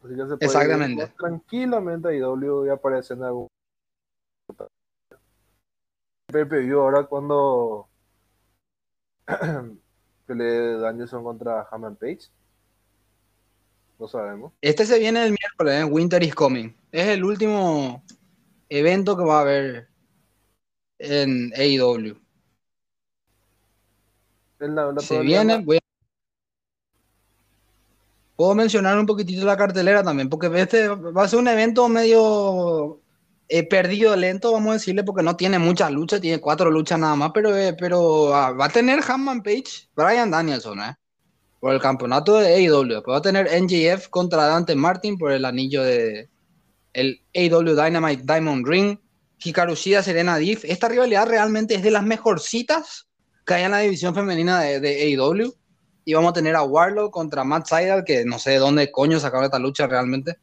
Así 0.04 0.14
que 0.14 0.20
se 0.20 0.36
puede 0.36 0.44
Exactamente. 0.44 1.12
tranquilamente 1.18 2.08
ahí 2.08 2.18
W 2.18 2.70
aparece 2.70 3.14
en 3.14 3.24
algún 3.24 3.48
Pepe 6.26 6.60
vio 6.60 6.82
ahora 6.82 7.04
cuando 7.04 7.88
que 10.26 10.34
le 10.34 10.78
Danielson 10.78 11.24
contra 11.24 11.66
Hammond 11.70 11.98
Page. 11.98 12.28
No 13.98 14.06
sabemos. 14.06 14.52
Este 14.60 14.84
se 14.84 14.98
viene 14.98 15.24
el 15.24 15.34
miércoles, 15.40 15.80
¿eh? 15.80 15.84
Winter 15.84 16.22
is 16.22 16.34
Coming. 16.34 16.74
Es 16.92 17.08
el 17.08 17.24
último 17.24 18.04
evento 18.68 19.16
que 19.16 19.24
va 19.24 19.38
a 19.38 19.40
haber 19.40 19.88
en 20.98 21.50
AEW 21.56 22.20
se 24.98 25.20
viene, 25.20 25.64
Puedo 28.38 28.54
mencionar 28.54 28.96
un 28.96 29.04
poquitito 29.04 29.44
la 29.44 29.56
cartelera 29.56 30.04
también, 30.04 30.28
porque 30.28 30.48
este 30.60 30.86
va 30.86 31.24
a 31.24 31.28
ser 31.28 31.40
un 31.40 31.48
evento 31.48 31.88
medio 31.88 33.00
eh, 33.48 33.64
perdido, 33.64 34.14
lento, 34.14 34.52
vamos 34.52 34.70
a 34.70 34.72
decirle, 34.74 35.02
porque 35.02 35.24
no 35.24 35.34
tiene 35.34 35.58
muchas 35.58 35.90
luchas, 35.90 36.20
tiene 36.20 36.40
cuatro 36.40 36.70
luchas 36.70 37.00
nada 37.00 37.16
más, 37.16 37.32
pero, 37.34 37.56
eh, 37.56 37.74
pero 37.76 38.32
ah, 38.32 38.52
va 38.52 38.66
a 38.66 38.68
tener 38.68 39.00
Hanman 39.08 39.42
Page, 39.42 39.88
Brian 39.96 40.30
Danielson, 40.30 40.78
¿eh? 40.78 40.94
Por 41.58 41.74
el 41.74 41.80
campeonato 41.80 42.36
de 42.38 42.54
AEW. 42.54 43.02
va 43.10 43.16
a 43.16 43.22
tener 43.22 43.48
NJF 43.60 44.06
contra 44.06 44.46
Dante 44.46 44.76
Martin 44.76 45.18
por 45.18 45.32
el 45.32 45.44
anillo 45.44 45.82
de 45.82 46.28
el 46.92 47.20
AEW 47.34 47.74
Dynamite 47.74 48.22
Diamond 48.22 48.68
Ring. 48.68 49.00
Hikaru 49.42 49.74
Shida, 49.74 50.04
Serena 50.04 50.36
Diff. 50.36 50.64
Esta 50.64 50.88
rivalidad 50.88 51.26
realmente 51.26 51.74
es 51.74 51.82
de 51.82 51.90
las 51.90 52.04
mejorcitas 52.04 53.08
cae 53.42 53.64
en 53.64 53.72
la 53.72 53.80
división 53.80 54.14
femenina 54.14 54.60
de, 54.60 54.78
de 54.78 55.16
AEW. 55.16 55.56
Y 56.08 56.14
vamos 56.14 56.30
a 56.30 56.32
tener 56.32 56.56
a 56.56 56.62
Warlock 56.62 57.12
contra 57.12 57.44
Matt 57.44 57.66
Seidel, 57.66 58.02
que 58.02 58.24
no 58.24 58.38
sé 58.38 58.52
de 58.52 58.56
dónde 58.56 58.90
coño 58.90 59.20
sacaron 59.20 59.44
esta 59.44 59.58
lucha 59.58 59.86
realmente. 59.86 60.38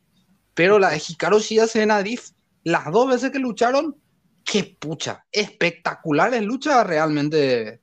Pero 0.54 0.78
la 0.78 0.92
de 0.92 1.02
Hikaru 1.04 1.40
Shida 1.40 1.66
Serena 1.66 2.04
Diff, 2.04 2.34
las 2.64 2.92
dos 2.92 3.10
veces 3.10 3.32
que 3.32 3.40
lucharon, 3.40 3.96
qué 4.44 4.78
pucha, 4.80 5.26
espectaculares 5.32 6.44
luchas 6.44 6.86
realmente. 6.86 7.82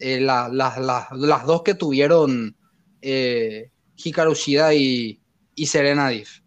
Eh, 0.00 0.20
las 0.20 1.46
dos 1.46 1.62
que 1.62 1.74
tuvieron 1.74 2.56
eh, 3.00 3.70
Hikaru 3.94 4.34
Shida 4.34 4.74
y, 4.74 5.22
y 5.54 5.66
Serena 5.66 6.08
Diff. 6.08 6.40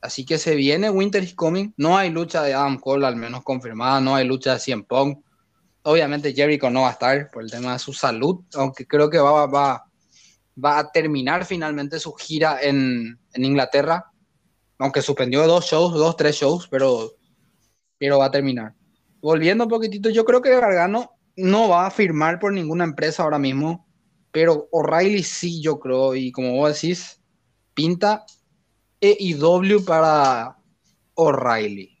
Así 0.00 0.26
que 0.26 0.38
se 0.38 0.56
viene 0.56 0.90
Winter 0.90 1.22
is 1.22 1.36
Coming. 1.36 1.72
No 1.76 1.96
hay 1.96 2.10
lucha 2.10 2.42
de 2.42 2.52
Adam 2.52 2.80
Cole, 2.80 3.06
al 3.06 3.14
menos 3.14 3.44
confirmada. 3.44 4.00
No 4.00 4.16
hay 4.16 4.26
lucha 4.26 4.54
de 4.54 4.58
CM 4.58 4.82
Punk. 4.82 5.24
Obviamente 5.84 6.34
Jericho 6.34 6.68
no 6.68 6.80
va 6.80 6.88
a 6.88 6.92
estar 6.94 7.30
por 7.30 7.44
el 7.44 7.50
tema 7.52 7.74
de 7.74 7.78
su 7.78 7.92
salud, 7.92 8.40
aunque 8.54 8.88
creo 8.88 9.08
que 9.08 9.18
va, 9.18 9.46
va, 9.46 9.85
va 10.62 10.78
a 10.78 10.90
terminar 10.90 11.44
finalmente 11.44 11.98
su 11.98 12.12
gira 12.14 12.58
en, 12.62 13.18
en, 13.32 13.44
Inglaterra, 13.44 14.10
aunque 14.78 15.02
suspendió 15.02 15.46
dos 15.46 15.66
shows, 15.66 15.92
dos, 15.94 16.16
tres 16.16 16.36
shows, 16.36 16.68
pero, 16.68 17.12
pero 17.98 18.18
va 18.18 18.26
a 18.26 18.30
terminar. 18.30 18.74
Volviendo 19.20 19.64
un 19.64 19.70
poquitito, 19.70 20.10
yo 20.10 20.24
creo 20.24 20.40
que 20.40 20.50
Gargano 20.50 21.10
no 21.36 21.68
va 21.68 21.86
a 21.86 21.90
firmar 21.90 22.38
por 22.38 22.52
ninguna 22.52 22.84
empresa 22.84 23.22
ahora 23.22 23.38
mismo, 23.38 23.86
pero 24.32 24.68
O'Reilly 24.70 25.22
sí, 25.22 25.62
yo 25.62 25.78
creo, 25.78 26.14
y 26.14 26.32
como 26.32 26.52
vos 26.52 26.74
decís, 26.74 27.20
pinta 27.74 28.24
EIW 29.00 29.84
para 29.84 30.56
O'Reilly. 31.14 31.98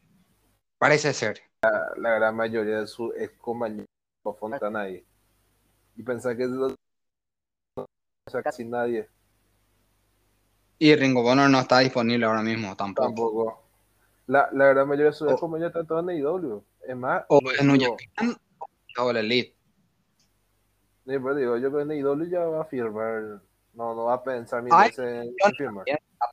Parece 0.78 1.12
ser 1.12 1.46
la, 1.96 2.14
gran 2.16 2.36
mayoría 2.36 2.80
de 2.80 2.86
sus 2.86 3.14
ex 3.16 3.36
compañeros 3.38 3.86
están 4.52 4.76
ahí. 4.76 5.04
Y 5.96 6.02
pensar 6.02 6.36
que 6.36 6.46
sea, 8.30 8.42
casi 8.42 8.64
nadie. 8.64 9.08
Y 10.78 10.94
Ringo 10.94 11.22
Bonner 11.22 11.48
no 11.48 11.60
está 11.60 11.78
disponible 11.78 12.26
ahora 12.26 12.42
mismo 12.42 12.76
tampoco. 12.76 13.06
Tampoco. 13.06 13.62
La, 14.26 14.48
la 14.52 14.66
gran 14.66 14.88
mayoría 14.88 15.10
de 15.10 15.12
sus 15.12 15.30
ex 15.30 15.40
compañeros 15.40 15.70
están 15.70 15.86
todos 15.86 16.08
en 16.08 16.18
IW. 16.18 16.62
Es 16.86 16.96
más, 16.96 17.24
o 17.28 17.40
en 17.58 17.66
New 17.66 17.96
o 18.98 19.10
el 19.10 19.16
Elite. 19.16 19.54
Sí, 21.06 21.12
pero 21.12 21.34
digo, 21.34 21.56
yo 21.56 21.70
creo 21.70 21.86
que 21.86 21.94
en 21.94 22.00
IW 22.00 22.28
ya 22.28 22.40
va 22.40 22.62
a 22.62 22.64
firmar. 22.64 23.40
No, 23.74 23.94
no 23.94 24.04
va 24.04 24.14
a 24.14 24.24
pensar 24.24 24.62
mil 24.62 24.72
veces 24.76 24.98
en 24.98 25.54
firmar. 25.56 25.84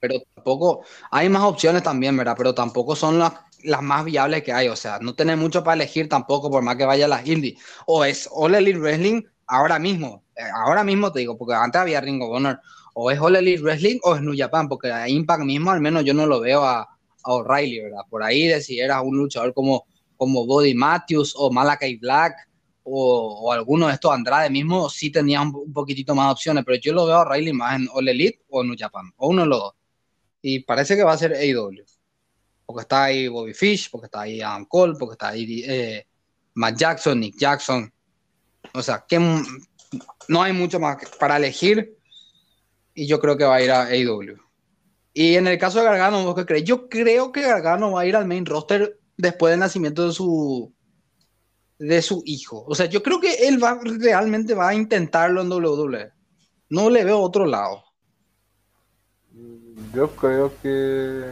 Pero 0.01 0.15
tampoco, 0.34 0.84
hay 1.12 1.29
más 1.29 1.43
opciones 1.43 1.84
también, 1.84 2.15
¿verdad? 2.17 2.36
Pero 2.38 2.56
tampoco 2.56 2.95
son 2.95 3.19
las 3.19 3.34
las 3.63 3.82
más 3.82 4.06
viables 4.06 4.43
que 4.43 4.53
hay. 4.53 4.67
O 4.67 4.75
sea, 4.75 4.99
no 4.99 5.15
tenés 5.15 5.38
mucho 5.38 5.63
para 5.63 5.75
elegir 5.75 6.08
tampoco, 6.08 6.51
por 6.51 6.63
más 6.63 6.75
que 6.75 6.86
vaya 6.86 7.06
a 7.06 7.10
las 7.10 7.25
indie. 7.25 7.58
O 7.86 8.06
es 8.06 8.29
All 8.32 8.56
Elite 8.56 8.79
Wrestling 8.79 9.23
ahora 9.47 9.79
mismo. 9.79 10.22
Ahora 10.56 10.84
mismo 10.84 11.12
te 11.12 11.19
digo, 11.19 11.38
porque 11.38 11.54
antes 11.54 11.82
había 11.82 12.02
Ring 12.02 12.22
of 12.22 12.32
Honor. 12.32 12.60
O 12.96 13.10
es 13.10 13.19
All 13.19 13.36
Elite 13.36 13.62
Wrestling 13.62 14.00
o 14.04 14.15
es 14.15 14.22
New 14.22 14.36
Japan, 14.38 14.67
porque 14.67 14.91
a 14.91 15.10
Impact 15.10 15.43
mismo 15.43 15.72
al 15.72 15.82
menos 15.82 16.04
yo 16.04 16.13
no 16.13 16.28
lo 16.28 16.39
veo 16.39 16.63
a, 16.63 16.82
a 16.82 17.34
O'Reilly, 17.34 17.82
¿verdad? 17.82 18.02
Por 18.10 18.22
ahí 18.22 18.48
de 18.48 18.62
si 18.62 18.80
eras 18.80 19.02
un 19.04 19.17
luchador 19.17 19.54
como, 19.54 19.86
como 20.15 20.46
Body 20.46 20.76
Matthews 20.76 21.34
o 21.36 21.52
Malakai 21.52 21.98
Black 21.98 22.36
o, 22.84 23.52
alguno 23.52 23.88
de 23.88 23.93
estos 23.93 24.12
Andrade 24.12 24.50
mismo, 24.50 24.89
sí 24.89 25.10
tenía 25.10 25.41
un, 25.41 25.74
poquitito 25.74 26.13
más 26.13 26.32
opciones, 26.34 26.63
pero 26.65 26.78
yo 26.80 26.93
lo 26.93 27.06
veo 27.06 27.15
a 27.15 27.22
O'Reilly 27.22 27.54
más 27.54 27.78
en 27.78 27.88
All 27.93 28.08
Elite 28.08 28.41
o 28.50 28.62
en 28.62 28.67
New 28.67 28.78
Japan, 28.78 29.12
o 29.17 29.30
uno 29.30 29.43
de 29.43 29.48
los 29.48 29.60
dos. 29.60 29.74
Y 30.41 30.60
parece 30.60 30.96
que 30.96 31.04
va 31.04 31.13
a 31.13 31.17
ser 31.17 31.34
AEW 31.34 31.84
porque 32.65 32.82
está 32.82 33.04
ahí 33.06 33.28
Bobby 33.28 33.54
Fish, 33.54 33.89
porque 33.89 34.06
está 34.06 34.22
ahí 34.22 34.41
Adam 34.41 34.65
Cole, 34.65 34.96
porque 34.98 35.13
está 35.13 35.30
ahí 35.30 35.63
eh, 35.65 36.08
Matt 36.56 36.78
Jackson, 36.78 37.19
Nick 37.19 37.38
Jackson. 37.38 37.91
O 38.74 38.82
sea, 38.82 39.06
que 39.08 39.19
no 40.27 40.41
hay 40.41 40.53
mucho 40.53 40.79
más 40.79 40.97
para 41.19 41.38
elegir 41.38 41.97
y 42.93 43.08
yo 43.08 43.19
creo 43.19 43.38
que 43.38 43.45
va 43.45 43.56
a 43.56 43.62
ir 43.62 43.71
a 43.71 43.86
AEW. 43.88 44.38
Y 45.13 45.36
en 45.36 45.47
el 45.47 45.58
caso 45.58 45.79
de 45.79 45.86
Gargano, 45.86 46.23
¿vos 46.23 46.36
qué 46.36 46.45
crees? 46.45 46.63
Yo 46.63 46.89
creo 46.89 47.32
que 47.32 47.41
Gargano 47.41 47.91
va 47.91 48.01
a 48.01 48.06
ir 48.06 48.15
al 48.15 48.27
main 48.27 48.45
roster 48.45 48.99
después 49.17 49.51
del 49.51 49.60
nacimiento 49.60 50.08
de 50.08 50.13
su 50.13 50.73
de 51.77 52.01
su 52.01 52.21
hijo. 52.25 52.63
O 52.67 52.75
sea, 52.75 52.86
yo 52.86 53.03
creo 53.03 53.19
que 53.19 53.47
él 53.47 53.62
va 53.62 53.79
realmente 53.99 54.53
va 54.53 54.69
a 54.69 54.75
intentarlo 54.75 55.41
en 55.41 55.51
WWE. 55.51 56.12
No 56.69 56.89
le 56.89 57.03
veo 57.03 57.19
otro 57.19 57.45
lado. 57.45 57.84
Yo 59.93 60.10
creo 60.15 60.51
que 60.62 61.23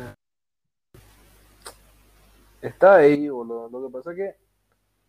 está 2.62 2.96
ahí, 2.96 3.30
boludo. 3.30 3.70
Lo 3.70 3.88
que 3.88 3.94
pasa 3.94 4.12
es 4.12 4.18
que 4.18 4.36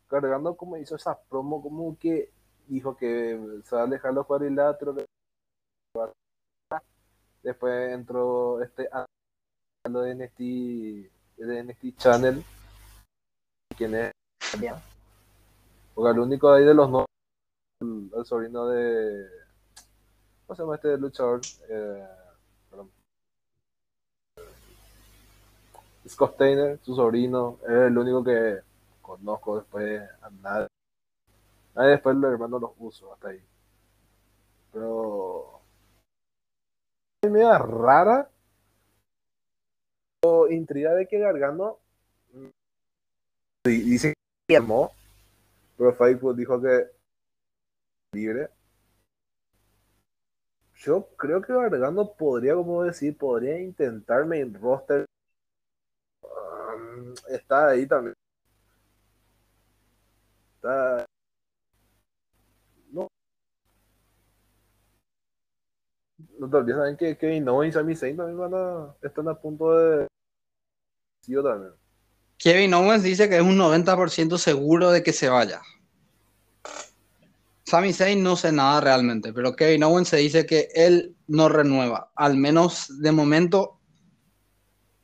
Gargano 0.09 0.55
como 0.55 0.77
hizo 0.77 0.97
esa 0.97 1.19
promo, 1.29 1.63
como 1.63 1.99
que 1.99 2.31
dijo 2.69 2.97
que 2.97 3.61
se 3.65 3.75
va 3.77 3.83
a 3.83 3.85
alejar 3.85 4.13
los 4.15 4.27
cuadriláteros. 4.27 4.97
Después 7.43 7.93
entró 7.93 8.63
este 8.63 8.89
lo 9.91 10.03
de 10.03 10.15
NXT, 10.15 10.39
de 11.39 11.65
NXT 11.65 11.99
Channel. 11.99 12.45
¿Quién 13.77 13.95
es? 13.95 14.13
Porque 15.95 16.11
el 16.11 16.19
único 16.21 16.53
de 16.53 16.59
ahí 16.61 16.65
de 16.65 16.75
los 16.75 16.89
no 16.89 17.05
el, 17.81 18.11
el 18.17 18.25
sobrino 18.25 18.69
de. 18.69 19.27
¿Cómo 20.47 20.57
se 20.57 20.63
llama 20.63 20.75
este 20.77 20.97
luchador? 20.97 21.41
Eh, 21.69 22.07
perdón. 22.71 22.91
Scott 26.09 26.35
Steiner, 26.35 26.79
su 26.83 26.95
sobrino, 26.95 27.59
es 27.63 27.71
el 27.71 27.99
único 27.99 28.23
que 28.25 28.61
conozco 29.01 29.59
después 29.59 30.03
a 30.21 30.31
nadie. 30.31 30.69
Nadie 31.75 31.91
después 31.91 32.17
los 32.17 32.33
hermanos 32.33 32.61
los 32.61 32.73
uso 32.79 33.13
hasta 33.13 33.29
ahí. 33.29 33.43
Pero. 34.73 35.61
Es 37.23 37.31
media 37.31 37.59
rara. 37.59 38.29
O 40.25 40.49
intriga 40.49 40.95
de 40.95 41.07
que 41.07 41.19
Gargano. 41.19 41.79
Dice 43.65 44.15
que 44.47 44.55
llamó. 44.55 44.93
Pero 45.77 45.95
Facebook 45.95 46.37
dijo 46.37 46.61
que. 46.61 46.91
Libre. 48.13 48.51
Yo 50.85 51.07
creo 51.17 51.41
que 51.41 51.53
Gargano 51.53 52.13
podría, 52.13 52.55
como 52.55 52.83
decir, 52.83 53.17
podría 53.17 53.61
intentar 53.61 54.27
main 54.27 54.53
roster. 54.55 55.07
Um, 56.23 57.15
está 57.29 57.69
ahí 57.69 57.87
también. 57.87 58.15
Está. 60.57 61.07
No. 62.93 63.09
No 66.43 66.51
te 66.51 66.57
olvides 66.57 66.77
también 66.77 66.97
que 66.97 67.17
Kevin 67.17 67.49
Owens 67.49 67.73
y 67.73 67.79
Sami 67.79 67.95
Zayn 67.95 68.17
también 68.17 68.37
van 68.37 68.53
a, 68.53 68.97
están 69.01 69.29
a 69.29 69.35
punto 69.41 69.79
de. 69.79 70.09
Sí, 71.25 71.35
yo 71.35 71.43
también. 71.45 71.71
Kevin 72.37 72.75
Owens 72.75 73.05
dice 73.05 73.29
que 73.29 73.37
es 73.37 73.43
un 73.43 73.57
90% 73.57 74.39
seguro 74.39 74.91
de 74.91 75.05
que 75.05 75.13
se 75.13 75.29
vaya. 75.29 75.61
Sami 77.65 77.93
Zayn 77.93 78.25
no 78.25 78.35
sé 78.35 78.51
nada 78.51 78.81
realmente, 78.81 79.33
pero 79.33 79.55
Kevin 79.55 79.85
Owens 79.85 80.09
se 80.09 80.17
dice 80.17 80.45
que 80.45 80.67
él 80.75 81.15
no 81.29 81.49
renueva. 81.49 82.11
Al 82.17 82.37
menos 82.37 83.01
de 83.01 83.13
momento 83.13 83.79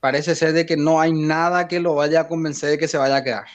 parece 0.00 0.34
ser 0.34 0.52
de 0.54 0.66
que 0.66 0.76
no 0.76 1.00
hay 1.00 1.12
nada 1.12 1.68
que 1.68 1.78
lo 1.78 1.94
vaya 1.94 2.22
a 2.22 2.26
convencer 2.28 2.70
de 2.70 2.78
que 2.78 2.88
se 2.88 2.98
vaya 2.98 3.18
a 3.18 3.22
quedar. 3.22 3.46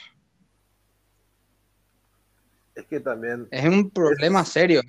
Es 2.74 2.86
que 2.86 2.98
también. 2.98 3.46
Es 3.50 3.66
un 3.66 3.90
problema 3.90 4.40
Es- 4.40 4.48
serio. 4.48 4.80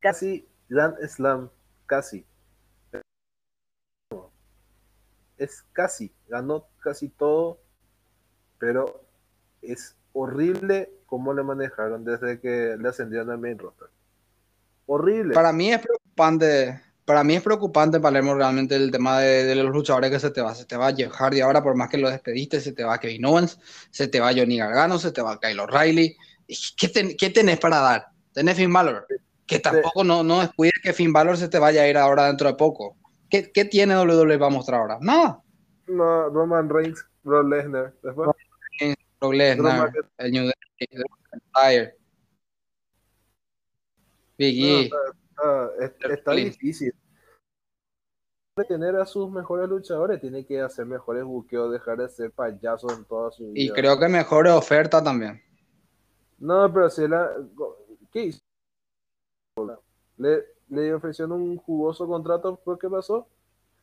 Casi 0.00 0.48
Grand 0.70 0.96
Slam. 1.06 1.50
Casi. 1.86 2.26
Es 5.38 5.64
casi. 5.72 6.12
Ganó 6.28 6.68
casi 6.80 7.08
todo. 7.08 7.60
Pero 8.58 9.04
es 9.62 9.96
horrible 10.12 10.90
cómo 11.06 11.32
le 11.34 11.42
manejaron 11.42 12.04
desde 12.04 12.40
que 12.40 12.76
le 12.78 12.88
ascendieron 12.88 13.30
al 13.30 13.38
main 13.38 13.58
roster. 13.58 13.88
Horrible. 14.86 15.34
Para 15.34 15.52
mí 15.52 15.72
es 15.72 15.80
preocupante. 15.80 16.80
Para 17.04 17.22
mí 17.22 17.36
es 17.36 17.42
preocupante, 17.42 18.00
Palermo, 18.00 18.34
realmente 18.34 18.74
el 18.74 18.90
tema 18.90 19.20
de, 19.20 19.54
los 19.54 19.72
luchadores 19.72 20.10
que 20.10 20.18
se 20.18 20.30
te 20.30 20.42
va. 20.42 20.54
Se 20.56 20.64
te 20.64 20.76
va 20.76 20.92
Jeff 20.92 21.12
Hardy 21.12 21.40
ahora, 21.40 21.62
por 21.62 21.76
más 21.76 21.88
que 21.88 21.98
lo 21.98 22.10
despediste, 22.10 22.60
se 22.60 22.72
te 22.72 22.82
va 22.82 22.98
Kevin 22.98 23.24
Owens, 23.26 23.60
se 23.90 24.08
te 24.08 24.18
va 24.18 24.32
Johnny 24.34 24.58
Gargano, 24.58 24.98
se 24.98 25.12
te 25.12 25.22
va 25.22 25.38
Kyle 25.38 25.60
O'Reilly. 25.60 26.16
¿Y 26.48 26.56
¿Qué, 26.76 27.16
qué 27.16 27.30
tenés 27.30 27.60
para 27.60 27.78
dar? 27.78 28.08
Tenés 28.32 28.56
Finn 28.56 28.72
Balor. 28.72 29.06
Que 29.46 29.60
tampoco 29.60 30.02
no, 30.04 30.22
no 30.24 30.40
descuides 30.40 30.80
que 30.82 30.92
Finn 30.92 31.12
Balor 31.12 31.36
se 31.36 31.48
te 31.48 31.58
vaya 31.58 31.82
a 31.82 31.88
ir 31.88 31.96
ahora 31.96 32.26
dentro 32.26 32.48
de 32.48 32.54
poco. 32.54 32.96
¿Qué, 33.30 33.50
qué 33.52 33.64
tiene 33.64 33.96
WWE 33.96 34.38
para 34.38 34.50
mostrar 34.50 34.80
ahora? 34.80 34.98
Nada. 35.00 35.40
No, 35.86 36.28
Roman 36.30 36.68
Reigns, 36.68 37.04
Brock 37.22 37.46
Lesnar. 37.48 37.94
Después, 38.02 38.30
Brock 39.20 39.34
Lesnar, 39.34 39.92
el 40.18 40.32
New 40.32 40.44
Day, 40.44 41.92
Big 44.38 44.60
no, 44.60 44.66
E. 44.66 44.82
está, 44.82 44.96
está- 45.78 45.84
es- 46.08 46.18
está 46.18 46.32
difícil. 46.32 46.94
Tener 48.68 48.96
a 48.96 49.04
sus 49.04 49.30
mejores 49.30 49.68
luchadores, 49.68 50.18
tiene 50.20 50.46
que 50.46 50.60
hacer 50.62 50.86
mejores 50.86 51.24
buqueos, 51.24 51.70
dejar 51.70 51.98
de 51.98 52.08
ser 52.08 52.32
payaso 52.32 52.90
en 52.90 53.04
toda 53.04 53.30
su 53.30 53.50
vida. 53.52 53.64
Y 53.64 53.70
creo 53.70 53.98
que 53.98 54.08
mejor 54.08 54.48
oferta 54.48 55.04
también. 55.04 55.42
No, 56.38 56.72
pero 56.72 56.88
si 56.88 57.06
la. 57.06 57.30
¿Qué 58.10 58.24
hizo? 58.24 58.40
Le, 60.18 60.44
le 60.68 60.94
ofrecieron 60.94 61.32
un 61.32 61.56
jugoso 61.56 62.06
contrato, 62.06 62.56
¿por 62.56 62.78
qué 62.78 62.88
pasó? 62.88 63.28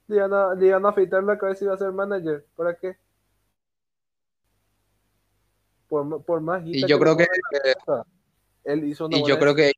Le 0.07 0.17
iban, 0.17 0.33
a, 0.33 0.53
le 0.53 0.67
iban 0.67 0.85
a 0.85 0.89
afeitar 0.89 1.23
la 1.23 1.37
cabeza 1.37 1.63
y 1.63 1.65
iba 1.65 1.73
a 1.73 1.77
ser 1.77 1.91
manager. 1.91 2.45
¿Para 2.55 2.75
qué? 2.77 2.97
Por, 5.87 6.23
por 6.23 6.41
más 6.41 6.63
Y 6.65 6.87
yo 6.87 6.99
creo 6.99 7.15
que, 7.15 7.27
él 8.63 8.83
hizo 8.85 9.05
una 9.05 9.17
y 9.17 9.27
yo 9.27 9.37
creo 9.37 9.53
que 9.53 9.71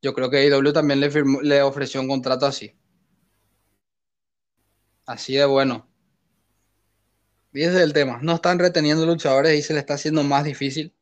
yo 0.00 0.14
creo 0.14 0.30
que 0.30 0.38
AEW 0.38 0.72
también 0.72 1.00
le 1.00 1.10
firmó, 1.10 1.40
le 1.40 1.60
ofreció 1.62 2.00
un 2.00 2.08
contrato 2.08 2.46
así. 2.46 2.76
Así 5.06 5.34
de 5.34 5.44
bueno. 5.44 5.88
Y 7.52 7.62
ese 7.62 7.76
es 7.76 7.82
el 7.82 7.92
tema. 7.92 8.20
No 8.22 8.34
están 8.34 8.58
reteniendo 8.58 9.06
luchadores 9.06 9.58
y 9.58 9.62
se 9.62 9.72
le 9.72 9.80
está 9.80 9.94
haciendo 9.94 10.22
más 10.22 10.44
difícil. 10.44 10.94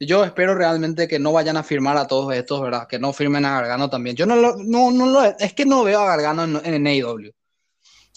Yo 0.00 0.24
espero 0.24 0.54
realmente 0.54 1.06
que 1.06 1.18
no 1.18 1.32
vayan 1.32 1.56
a 1.56 1.62
firmar 1.62 1.96
a 1.96 2.06
todos 2.08 2.34
estos, 2.34 2.60
¿verdad? 2.60 2.88
Que 2.88 2.98
no 2.98 3.12
firmen 3.12 3.44
a 3.44 3.52
Gargano 3.60 3.88
también. 3.88 4.16
Yo 4.16 4.26
no 4.26 4.34
lo, 4.36 4.56
no, 4.56 4.90
no 4.90 5.06
lo, 5.06 5.22
es 5.22 5.54
que 5.54 5.64
no 5.64 5.84
veo 5.84 6.00
a 6.00 6.06
Gargano 6.06 6.44
en, 6.44 6.74
en 6.74 6.86
AEW. 6.86 7.30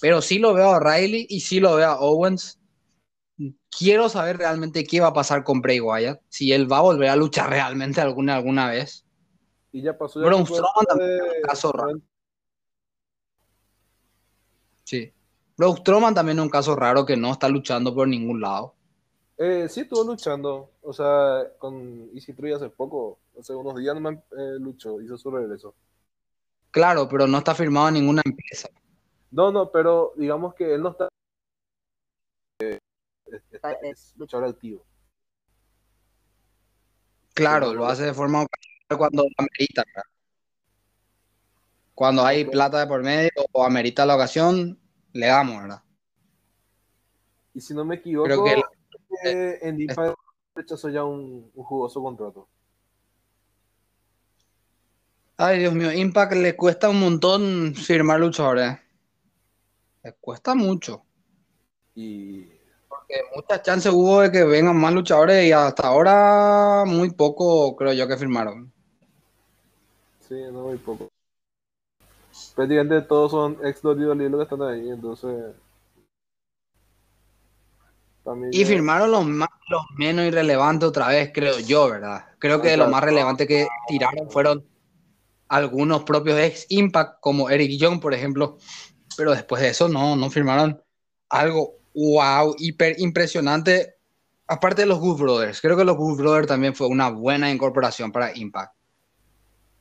Pero 0.01 0.21
sí 0.21 0.39
lo 0.39 0.53
veo 0.53 0.71
a 0.71 0.79
Riley 0.79 1.27
y 1.29 1.41
sí 1.41 1.59
lo 1.59 1.75
veo 1.75 1.89
a 1.89 1.99
Owens. 1.99 2.59
Quiero 3.69 4.09
saber 4.09 4.37
realmente 4.37 4.83
qué 4.83 4.99
va 4.99 5.07
a 5.07 5.13
pasar 5.13 5.43
con 5.43 5.61
Bray 5.61 5.79
Wyatt. 5.79 6.21
Si 6.29 6.51
él 6.51 6.71
va 6.71 6.79
a 6.79 6.81
volver 6.81 7.09
a 7.09 7.15
luchar 7.15 7.49
realmente 7.49 8.01
alguna, 8.01 8.35
alguna 8.35 8.67
vez. 8.69 9.05
Y 9.71 9.81
ya 9.81 9.97
pasó. 9.97 10.21
ya 10.21 10.27
Braun 10.27 10.45
Strowman 10.45 10.85
también 10.87 11.09
de- 11.09 11.17
es 11.17 11.35
un 11.35 11.41
caso 11.41 11.71
raro. 11.71 12.01
Sí. 14.83 15.11
Braun 15.57 15.77
Strowman 15.77 16.13
también 16.13 16.39
es 16.39 16.43
un 16.43 16.49
caso 16.49 16.75
raro 16.75 17.05
que 17.05 17.17
no 17.17 17.31
está 17.31 17.47
luchando 17.49 17.93
por 17.93 18.07
ningún 18.07 18.41
lado. 18.41 18.75
Eh, 19.37 19.67
sí, 19.69 19.81
estuvo 19.81 20.03
luchando. 20.03 20.71
O 20.81 20.93
sea, 20.93 21.43
con 21.57 22.09
Easy 22.13 22.33
Tree 22.33 22.53
hace 22.53 22.69
poco, 22.69 23.19
hace 23.39 23.53
unos 23.53 23.75
días 23.75 23.93
nomás 23.95 24.15
eh, 24.37 24.57
luchó, 24.59 25.01
hizo 25.01 25.17
su 25.17 25.29
regreso. 25.31 25.75
Claro, 26.71 27.07
pero 27.07 27.27
no 27.27 27.37
está 27.37 27.55
firmado 27.55 27.87
en 27.89 27.95
ninguna 27.95 28.21
empresa. 28.25 28.69
No, 29.31 29.51
no, 29.51 29.71
pero 29.71 30.13
digamos 30.15 30.53
que 30.55 30.73
él 30.73 30.81
no 30.81 30.89
está. 30.89 31.09
eh, 32.61 32.79
es- 33.27 33.43
está- 33.51 33.73
es 33.73 34.13
luchador 34.17 34.49
activo. 34.49 34.85
Claro, 37.33 37.73
lo 37.73 37.85
hace 37.85 38.03
de 38.05 38.13
forma 38.13 38.43
ocasional 38.43 38.97
cuando 38.97 39.23
amerita. 39.37 39.83
¿verdad? 39.85 40.09
Cuando 41.93 42.25
hay 42.25 42.45
plata 42.45 42.79
de 42.79 42.87
por 42.87 43.03
medio 43.03 43.31
o 43.51 43.65
amerita 43.65 44.05
la 44.05 44.15
ocasión, 44.15 44.79
le 45.13 45.27
damos, 45.27 45.61
¿verdad? 45.61 45.81
Y 47.53 47.61
si 47.61 47.73
no 47.73 47.85
me 47.85 47.95
equivoco, 47.95 48.27
Creo 48.27 48.43
que 48.43 48.61
eh, 49.23 49.59
en 49.61 49.79
Impact 49.81 50.17
rechazó 50.55 50.89
ya 50.89 51.03
un, 51.03 51.51
un 51.53 51.63
jugoso 51.63 52.01
contrato. 52.01 52.47
Ay, 55.37 55.59
Dios 55.59 55.73
mío, 55.73 55.91
Impact 55.93 56.33
le 56.33 56.57
cuesta 56.57 56.89
un 56.89 56.99
montón 56.99 57.73
firmar 57.73 58.19
luchadores. 58.19 58.77
Le 60.03 60.13
cuesta 60.13 60.55
mucho. 60.55 61.03
Y 61.95 62.45
Porque 62.89 63.15
muchas 63.35 63.61
chances 63.61 63.91
hubo 63.93 64.21
de 64.21 64.31
que 64.31 64.43
vengan 64.43 64.75
más 64.79 64.91
luchadores 64.93 65.45
y 65.45 65.51
hasta 65.51 65.87
ahora 65.87 66.83
muy 66.87 67.11
poco 67.11 67.75
creo 67.75 67.93
yo 67.93 68.07
que 68.07 68.17
firmaron. 68.17 68.73
sí, 70.19 70.35
no 70.51 70.63
muy 70.63 70.77
poco. 70.77 71.09
Prácticamente 72.55 73.01
todos 73.07 73.31
son 73.31 73.57
ex 73.63 73.83
WWE 73.83 74.29
los 74.29 74.39
que 74.39 74.43
están 74.43 74.61
ahí, 74.63 74.89
entonces. 74.89 75.55
Y 78.51 78.65
firmaron 78.65 79.11
los, 79.11 79.25
más, 79.25 79.49
los 79.69 79.83
menos 79.97 80.25
irrelevantes 80.25 80.89
otra 80.89 81.07
vez, 81.07 81.31
creo 81.33 81.59
yo, 81.59 81.89
¿verdad? 81.89 82.25
Creo 82.39 82.61
que 82.61 82.69
de 82.69 82.77
lo 82.77 82.89
más 82.89 83.03
relevante 83.03 83.47
que 83.47 83.67
tiraron 83.87 84.29
fueron 84.31 84.65
algunos 85.47 86.03
propios 86.03 86.39
ex 86.39 86.65
Impact, 86.69 87.19
como 87.19 87.49
Eric 87.49 87.77
Young, 87.77 87.99
por 87.99 88.13
ejemplo. 88.13 88.57
Pero 89.15 89.31
después 89.31 89.61
de 89.61 89.69
eso, 89.69 89.87
no, 89.87 90.15
no 90.15 90.29
firmaron 90.29 90.81
algo 91.29 91.75
wow, 91.93 92.55
hiper 92.57 92.99
impresionante. 92.99 93.95
Aparte 94.47 94.83
de 94.83 94.87
los 94.87 94.99
Good 94.99 95.21
Brothers, 95.21 95.61
creo 95.61 95.75
que 95.75 95.85
los 95.85 95.97
Good 95.97 96.19
Brothers 96.19 96.47
también 96.47 96.75
fue 96.75 96.87
una 96.87 97.09
buena 97.09 97.51
incorporación 97.51 98.11
para 98.11 98.35
Impact. 98.35 98.75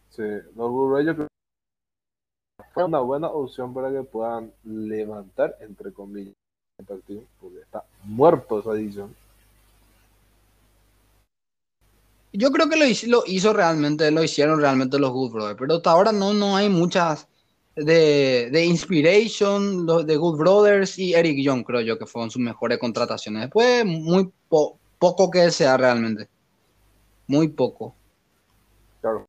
Sí, 0.08 0.22
los 0.54 1.04
yo 1.04 1.14
creo 1.14 1.26
que 1.26 2.64
fue 2.72 2.84
una 2.84 3.00
buena 3.00 3.28
opción 3.28 3.74
para 3.74 3.90
que 3.90 4.02
puedan 4.04 4.52
levantar, 4.62 5.56
entre 5.60 5.92
comillas, 5.92 6.34
porque 6.76 7.60
está 7.60 7.84
muerto 8.04 8.60
esa 8.60 8.72
edición. 8.72 9.14
Yo 12.32 12.50
creo 12.50 12.68
que 12.68 12.76
lo, 12.76 12.84
lo 12.84 13.24
hizo 13.26 13.52
realmente, 13.52 14.10
lo 14.10 14.24
hicieron 14.24 14.60
realmente 14.60 14.98
los 14.98 15.12
Good 15.12 15.32
Brothers, 15.32 15.56
pero 15.58 15.74
hasta 15.74 15.90
ahora 15.92 16.10
no, 16.10 16.34
no 16.34 16.56
hay 16.56 16.68
muchas 16.68 17.28
de, 17.76 18.48
de 18.50 18.64
Inspiration, 18.64 19.86
de 19.86 20.16
Good 20.16 20.38
Brothers 20.38 20.98
y 20.98 21.14
Eric 21.14 21.38
Young, 21.40 21.62
creo 21.62 21.80
yo 21.80 21.98
que 21.98 22.06
fueron 22.06 22.30
sus 22.30 22.42
mejores 22.42 22.78
contrataciones. 22.78 23.42
Después, 23.42 23.84
muy 23.84 24.32
poco 24.48 25.30
que 25.30 25.50
sea 25.52 25.76
realmente. 25.76 26.28
Muy 27.28 27.48
poco. 27.48 27.94
Claro. 29.00 29.26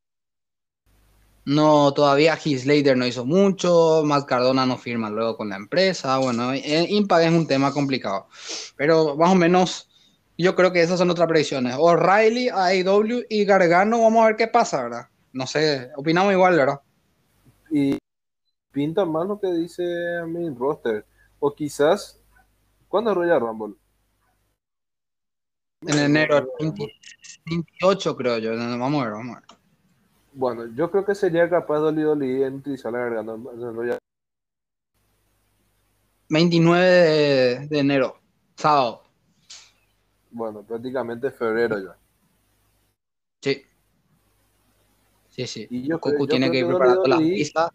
No, 1.45 1.93
todavía 1.93 2.35
Slater 2.37 2.97
no 2.97 3.05
hizo 3.05 3.23
mucho, 3.23 4.01
Matt 4.03 4.25
Cardona 4.25 4.65
no 4.65 4.77
firma 4.79 5.11
luego 5.11 5.37
con 5.37 5.49
la 5.49 5.57
empresa. 5.57 6.17
Bueno, 6.17 6.53
eh, 6.53 6.87
Impact 6.89 7.25
es 7.25 7.31
un 7.31 7.45
tema 7.45 7.71
complicado. 7.71 8.27
Pero 8.75 9.15
más 9.15 9.31
o 9.31 9.35
menos, 9.35 9.87
yo 10.37 10.55
creo 10.55 10.71
que 10.71 10.81
esas 10.81 10.97
son 10.97 11.11
otras 11.11 11.27
predicciones. 11.27 11.75
O'Reilly, 11.77 12.49
AEW 12.49 13.25
y 13.29 13.45
Gargano, 13.45 14.01
vamos 14.01 14.23
a 14.23 14.27
ver 14.27 14.35
qué 14.35 14.47
pasa, 14.47 14.83
¿verdad? 14.83 15.07
No 15.33 15.45
sé, 15.45 15.91
opinamos 15.95 16.33
igual, 16.33 16.57
¿verdad? 16.57 16.81
Y 17.69 17.97
pinta 18.71 19.05
más 19.05 19.27
lo 19.27 19.39
que 19.39 19.51
dice 19.53 19.83
mi 20.25 20.49
roster. 20.49 21.05
O 21.39 21.53
quizás, 21.53 22.19
¿cuándo 22.87 23.11
es 23.11 23.17
Royal 23.17 23.39
Rumble? 23.39 23.75
En 25.81 25.99
enero 25.99 26.47
28, 27.45 28.15
creo 28.15 28.39
yo. 28.39 28.51
Vamos 28.57 29.01
a 29.01 29.05
ver, 29.05 29.13
vamos 29.13 29.37
a 29.37 29.39
ver. 29.41 29.44
Bueno, 30.35 30.65
yo 30.75 30.91
creo 30.91 31.05
que 31.05 31.15
sería 31.15 31.49
capaz 31.49 31.91
de 31.91 32.05
Oli 32.05 32.43
en 32.43 32.55
utilizar 32.55 32.91
la 32.91 32.99
garganta 32.99 33.37
29 36.27 37.67
de, 37.69 37.79
enero, 37.79 38.19
sábado. 38.57 39.03
Bueno, 40.31 40.61
prácticamente 40.61 41.31
febrero 41.31 41.79
ya. 41.79 41.97
Sí. 43.41 43.63
Sí, 45.29 45.47
sí. 45.47 45.67
Y 45.69 45.87
yo, 45.87 45.99
tiene 46.27 46.51
que 46.51 46.59
ir 46.59 46.67
preparando 46.67 47.07
las 47.07 47.19
pistas. 47.19 47.71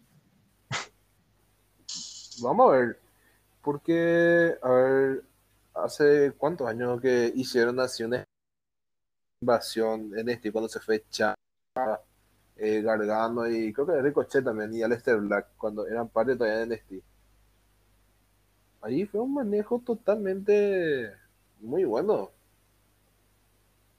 Vamos 2.43 2.71
a 2.71 2.77
ver. 2.77 2.99
Porque, 3.63 4.55
a 4.61 4.69
ver, 4.69 5.23
hace 5.73 6.31
cuántos 6.37 6.67
años 6.67 7.01
que 7.01 7.31
hicieron 7.35 7.75
naciones 7.75 8.23
invasión 9.41 10.11
en 10.15 10.29
este 10.29 10.51
cuando 10.51 10.69
se 10.69 10.79
fue 10.79 11.03
Chava 11.09 11.33
eh, 12.57 12.81
Gargano 12.81 13.47
y 13.47 13.73
creo 13.73 13.87
que 13.87 14.01
Ricochet 14.01 14.43
también 14.43 14.73
y 14.73 14.83
Aleister 14.83 15.17
Black 15.17 15.47
cuando 15.57 15.87
eran 15.87 16.09
parte 16.09 16.35
todavía 16.35 16.65
de 16.65 16.75
NXT. 16.75 16.93
Ahí 18.81 19.05
fue 19.05 19.21
un 19.21 19.33
manejo 19.35 19.79
totalmente 19.79 21.11
muy 21.59 21.83
bueno. 21.85 22.31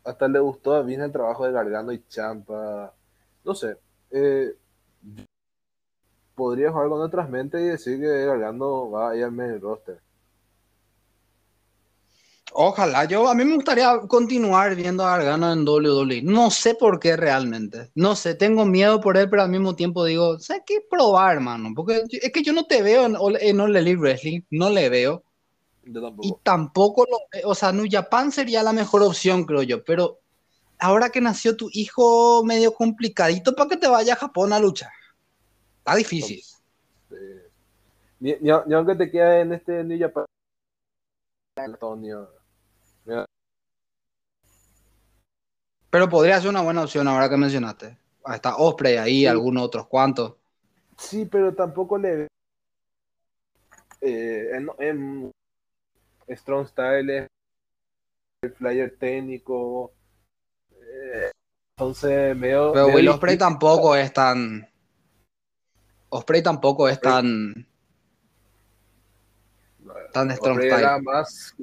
Hasta 0.05 0.29
le 0.29 0.41
gustó 0.41 0.83
bien 0.85 1.01
el 1.03 1.13
trabajo 1.13 1.47
de 1.47 1.53
Gargano 1.53 1.93
y 1.93 2.05
Champa. 2.09 2.93
No 3.45 3.55
sé. 3.55 3.77
Eh, 4.11 4.57
podría 6.35 6.73
jugar 6.73 6.89
con 6.89 7.01
otras 7.01 7.29
mentes 7.31 7.61
y 7.61 7.69
decir 7.69 8.01
que 8.01 8.27
Gargano 8.27 8.91
va 8.91 9.11
a 9.11 9.17
ir 9.17 9.25
al 9.25 9.33
main 9.33 9.61
roster. 9.61 10.01
Ojalá, 12.55 13.05
yo 13.07 13.29
a 13.29 13.35
mí 13.35 13.45
me 13.45 13.55
gustaría 13.55 13.99
continuar 14.09 14.75
viendo 14.75 15.05
a 15.05 15.17
Gargano 15.17 15.53
en 15.53 15.67
WWE. 15.67 16.23
No 16.23 16.51
sé 16.51 16.75
por 16.75 17.01
qué 17.01 17.17
realmente. 17.17 17.91
No 17.95 18.15
sé, 18.15 18.35
tengo 18.35 18.67
miedo 18.67 19.01
por 19.01 19.17
él, 19.17 19.31
pero 19.31 19.43
al 19.43 19.51
mismo 19.51 19.75
tiempo 19.75 20.05
digo, 20.05 20.39
sé 20.39 20.63
que 20.67 20.81
probar, 20.89 21.37
hermano. 21.37 21.71
Porque 21.75 22.03
es 22.11 22.33
que 22.33 22.43
yo 22.43 22.53
no 22.53 22.67
te 22.67 22.83
veo 22.83 23.07
en, 23.07 23.17
en 23.41 23.61
All 23.61 23.77
Elite 23.77 23.99
Wrestling, 23.99 24.43
no 24.51 24.71
le 24.71 24.89
veo. 24.89 25.23
Y 25.85 26.35
tampoco 26.43 27.07
lo, 27.11 27.49
o 27.49 27.55
sea, 27.55 27.73
New 27.73 27.87
Japan 27.91 28.31
sería 28.31 28.63
la 28.63 28.73
mejor 28.73 29.03
opción, 29.03 29.45
creo 29.45 29.63
yo, 29.63 29.83
pero 29.83 30.21
ahora 30.79 31.11
que 31.11 31.21
nació 31.21 31.57
tu 31.57 31.69
hijo 31.73 32.45
medio 32.45 32.73
complicadito 32.75 33.55
para 33.55 33.71
que 33.71 33.77
te 33.77 33.89
vaya 33.89 34.13
a 34.13 34.17
Japón 34.17 34.53
a 34.53 34.61
luchar. 34.61 34.93
Está 35.79 35.97
difícil. 35.97 36.41
Ni, 38.21 38.37
aunque 38.51 38.95
te 38.95 39.11
quede 39.11 39.41
en 39.41 39.53
este 39.55 39.83
New 39.83 39.99
Japan. 39.99 40.25
Antonio 41.57 42.42
pero 45.93 46.09
podría 46.09 46.41
ser 46.41 46.49
una 46.49 46.63
buena 46.63 46.85
opción 46.85 47.07
ahora 47.07 47.29
que 47.29 47.37
mencionaste. 47.37 47.99
Está 48.33 48.57
Osprey 48.57 48.97
ahí, 48.97 49.27
algunos 49.27 49.63
otros 49.65 49.87
cuantos. 49.89 50.37
Sí, 50.97 51.27
pero 51.27 51.55
tampoco 51.55 51.99
le. 51.99 52.29
Eh, 54.01 54.51
en, 54.79 55.31
Strong 56.31 56.69
Style, 56.69 57.29
el 58.41 58.53
flyer 58.55 58.97
técnico. 58.99 59.93
Eh, 60.71 61.31
entonces, 61.77 62.35
medio. 62.39 62.73
Pero 62.73 62.87
Will 62.87 63.09
Osprey 63.11 63.37
tampoco 63.37 63.95
es 63.95 64.11
tan. 64.15 64.67
Osprey 66.09 66.43
tampoco 66.43 66.89
es 66.89 66.99
tan. 66.99 67.69
Tan 70.15 70.31
Strong 70.31 70.59
Style. 70.59 71.03
más 71.03 71.55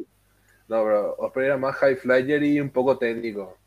no, 0.68 0.86
bro, 0.86 1.16
Osprey 1.18 1.48
era 1.48 1.58
más 1.58 1.76
high 1.78 1.96
flyer 1.96 2.44
y 2.44 2.62
un 2.62 2.70
poco 2.70 2.96
técnico. 2.96 3.58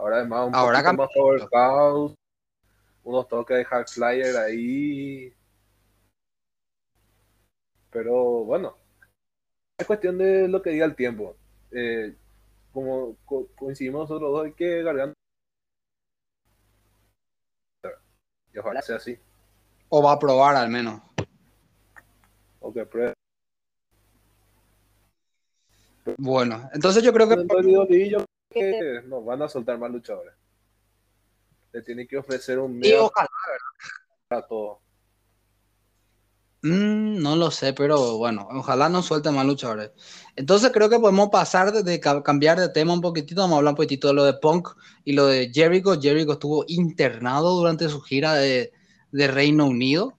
Ahora 0.00 0.22
es 0.22 0.28
más 0.28 0.48
un 0.48 0.54
Ahora 0.54 0.82
poco 0.82 0.96
más 0.96 1.08
powerhouse, 1.14 2.14
unos 3.04 3.28
toques 3.28 3.58
de 3.58 3.64
high 3.66 3.84
flyer 3.86 4.34
ahí. 4.38 5.34
Pero 7.90 8.44
bueno, 8.44 8.76
es 9.76 9.86
cuestión 9.86 10.16
de 10.16 10.48
lo 10.48 10.62
que 10.62 10.70
diga 10.70 10.86
el 10.86 10.96
tiempo. 10.96 11.36
Eh, 11.70 12.16
como 12.72 13.14
coincidimos 13.54 14.08
nosotros 14.08 14.32
dos, 14.32 14.46
hay 14.46 14.52
que 14.54 14.82
Garganta. 14.82 15.14
Y 18.54 18.58
ojalá 18.58 18.80
sea 18.80 18.96
así. 18.96 19.18
O 19.90 20.02
va 20.02 20.12
a 20.12 20.18
probar 20.18 20.56
al 20.56 20.70
menos. 20.70 21.02
O 22.60 22.72
que 22.72 22.86
pruebe. 22.86 23.12
Bueno, 26.16 26.70
entonces 26.72 27.02
yo 27.02 27.12
creo 27.12 27.28
que. 27.28 27.36
No, 29.06 29.22
van 29.22 29.42
a 29.42 29.48
soltar 29.48 29.78
más 29.78 29.90
luchadores. 29.90 30.34
Le 31.72 31.82
tiene 31.82 32.06
que 32.06 32.18
ofrecer 32.18 32.58
un 32.58 32.78
medio 32.78 33.06
ojalá, 33.06 33.28
a 34.30 34.42
todo. 34.42 34.80
Mm, 36.62 37.22
no 37.22 37.36
lo 37.36 37.50
sé, 37.50 37.72
pero 37.72 38.18
bueno, 38.18 38.46
ojalá 38.50 38.88
no 38.88 39.02
suelte 39.02 39.30
más 39.30 39.46
luchadores. 39.46 39.92
Entonces 40.36 40.70
creo 40.72 40.90
que 40.90 40.98
podemos 40.98 41.30
pasar 41.30 41.72
de, 41.72 42.00
cambiar 42.00 42.58
de 42.58 42.68
tema 42.68 42.92
un 42.92 43.00
poquitito. 43.00 43.40
Vamos 43.40 43.54
a 43.54 43.58
hablar 43.58 43.72
un 43.72 43.76
poquitito 43.76 44.08
de 44.08 44.14
lo 44.14 44.24
de 44.24 44.34
Punk 44.34 44.68
y 45.04 45.12
lo 45.12 45.26
de 45.26 45.50
Jericho. 45.54 46.00
Jericho 46.00 46.32
estuvo 46.32 46.64
internado 46.66 47.56
durante 47.56 47.88
su 47.88 48.00
gira 48.00 48.34
de, 48.34 48.72
de 49.12 49.28
Reino 49.28 49.66
Unido. 49.66 50.18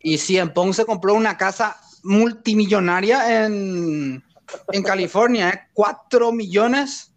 Y 0.00 0.18
sí, 0.18 0.38
en 0.38 0.52
Punk 0.52 0.72
se 0.72 0.86
compró 0.86 1.14
una 1.14 1.36
casa 1.36 1.76
multimillonaria 2.02 3.44
en, 3.44 4.24
en 4.72 4.82
California, 4.82 5.50
¿eh? 5.50 5.60
4 5.74 6.32
millones 6.32 7.11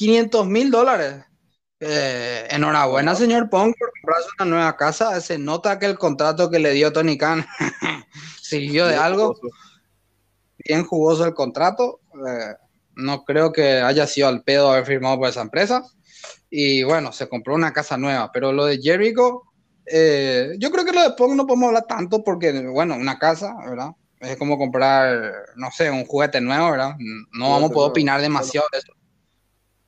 500 0.00 0.46
mil 0.46 0.70
dólares. 0.70 1.22
Eh, 1.78 2.46
enhorabuena, 2.50 3.14
señor 3.14 3.50
Pong, 3.50 3.74
por 3.78 3.92
comprarse 3.92 4.28
una 4.38 4.50
nueva 4.50 4.76
casa. 4.78 5.20
Se 5.20 5.36
nota 5.36 5.78
que 5.78 5.84
el 5.84 5.98
contrato 5.98 6.50
que 6.50 6.58
le 6.58 6.72
dio 6.72 6.90
Tony 6.90 7.18
Khan 7.18 7.46
sirvió 8.40 8.86
de 8.86 8.96
algo. 8.96 9.38
Bien 10.56 10.86
jugoso 10.86 11.26
el 11.26 11.34
contrato. 11.34 12.00
Eh, 12.14 12.54
no 12.96 13.24
creo 13.24 13.52
que 13.52 13.82
haya 13.82 14.06
sido 14.06 14.28
al 14.28 14.42
pedo 14.42 14.70
haber 14.70 14.86
firmado 14.86 15.18
por 15.18 15.28
esa 15.28 15.42
empresa. 15.42 15.82
Y 16.48 16.82
bueno, 16.82 17.12
se 17.12 17.28
compró 17.28 17.54
una 17.54 17.74
casa 17.74 17.98
nueva. 17.98 18.32
Pero 18.32 18.54
lo 18.54 18.64
de 18.64 18.78
Jericho, 18.80 19.42
eh, 19.84 20.54
yo 20.58 20.70
creo 20.70 20.86
que 20.86 20.92
lo 20.92 21.02
de 21.02 21.10
Pong 21.10 21.34
no 21.34 21.46
podemos 21.46 21.68
hablar 21.68 21.84
tanto 21.86 22.24
porque, 22.24 22.52
bueno, 22.68 22.94
una 22.94 23.18
casa, 23.18 23.54
¿verdad? 23.68 23.90
es 24.20 24.36
como 24.36 24.56
comprar, 24.56 25.32
no 25.56 25.70
sé, 25.70 25.90
un 25.90 26.06
juguete 26.06 26.40
nuevo, 26.40 26.70
¿verdad? 26.70 26.94
No 27.32 27.50
vamos 27.50 27.70
a 27.70 27.74
poder 27.74 27.90
opinar 27.90 28.20
demasiado 28.20 28.66
de 28.72 28.78
eso. 28.78 28.92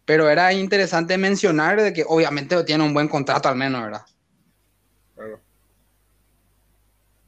Pero 0.04 0.28
era 0.28 0.52
interesante 0.52 1.16
mencionar 1.16 1.80
de 1.80 1.92
que 1.92 2.04
obviamente 2.06 2.62
tiene 2.64 2.84
un 2.84 2.94
buen 2.94 3.08
contrato 3.08 3.48
al 3.48 3.56
menos, 3.56 3.82
¿verdad? 3.82 4.02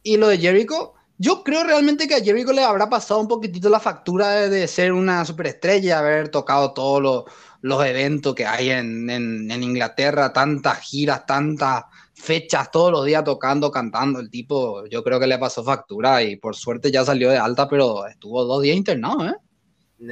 Y 0.02 0.16
lo 0.16 0.28
de 0.28 0.38
Jericho, 0.38 0.94
yo 1.16 1.42
creo 1.42 1.64
realmente 1.64 2.06
que 2.06 2.16
a 2.16 2.22
Jericho 2.22 2.52
le 2.52 2.62
habrá 2.62 2.90
pasado 2.90 3.20
un 3.20 3.28
poquitito 3.28 3.68
la 3.68 3.80
factura 3.80 4.48
de, 4.48 4.68
ser 4.68 4.92
una 4.92 5.24
superestrella, 5.24 6.00
haber 6.00 6.28
tocado 6.28 6.72
todos 6.72 7.00
los, 7.00 7.24
los 7.62 7.84
eventos 7.86 8.34
que 8.34 8.44
hay 8.44 8.70
en, 8.70 9.08
en, 9.08 9.50
en 9.50 9.62
Inglaterra, 9.62 10.32
tantas 10.32 10.80
giras, 10.80 11.24
tantas 11.24 11.84
fechas 12.14 12.70
todos 12.70 12.90
los 12.90 13.04
días 13.04 13.24
tocando, 13.24 13.70
cantando. 13.70 14.20
El 14.20 14.30
tipo, 14.30 14.86
yo 14.86 15.02
creo 15.02 15.20
que 15.20 15.26
le 15.26 15.38
pasó 15.38 15.62
factura 15.62 16.22
y 16.22 16.36
por 16.36 16.56
suerte 16.56 16.90
ya 16.90 17.04
salió 17.04 17.30
de 17.30 17.38
alta, 17.38 17.68
pero 17.68 18.06
estuvo 18.06 18.44
dos 18.44 18.62
días 18.62 18.76
internado, 18.76 19.26
¿eh? 19.26 19.36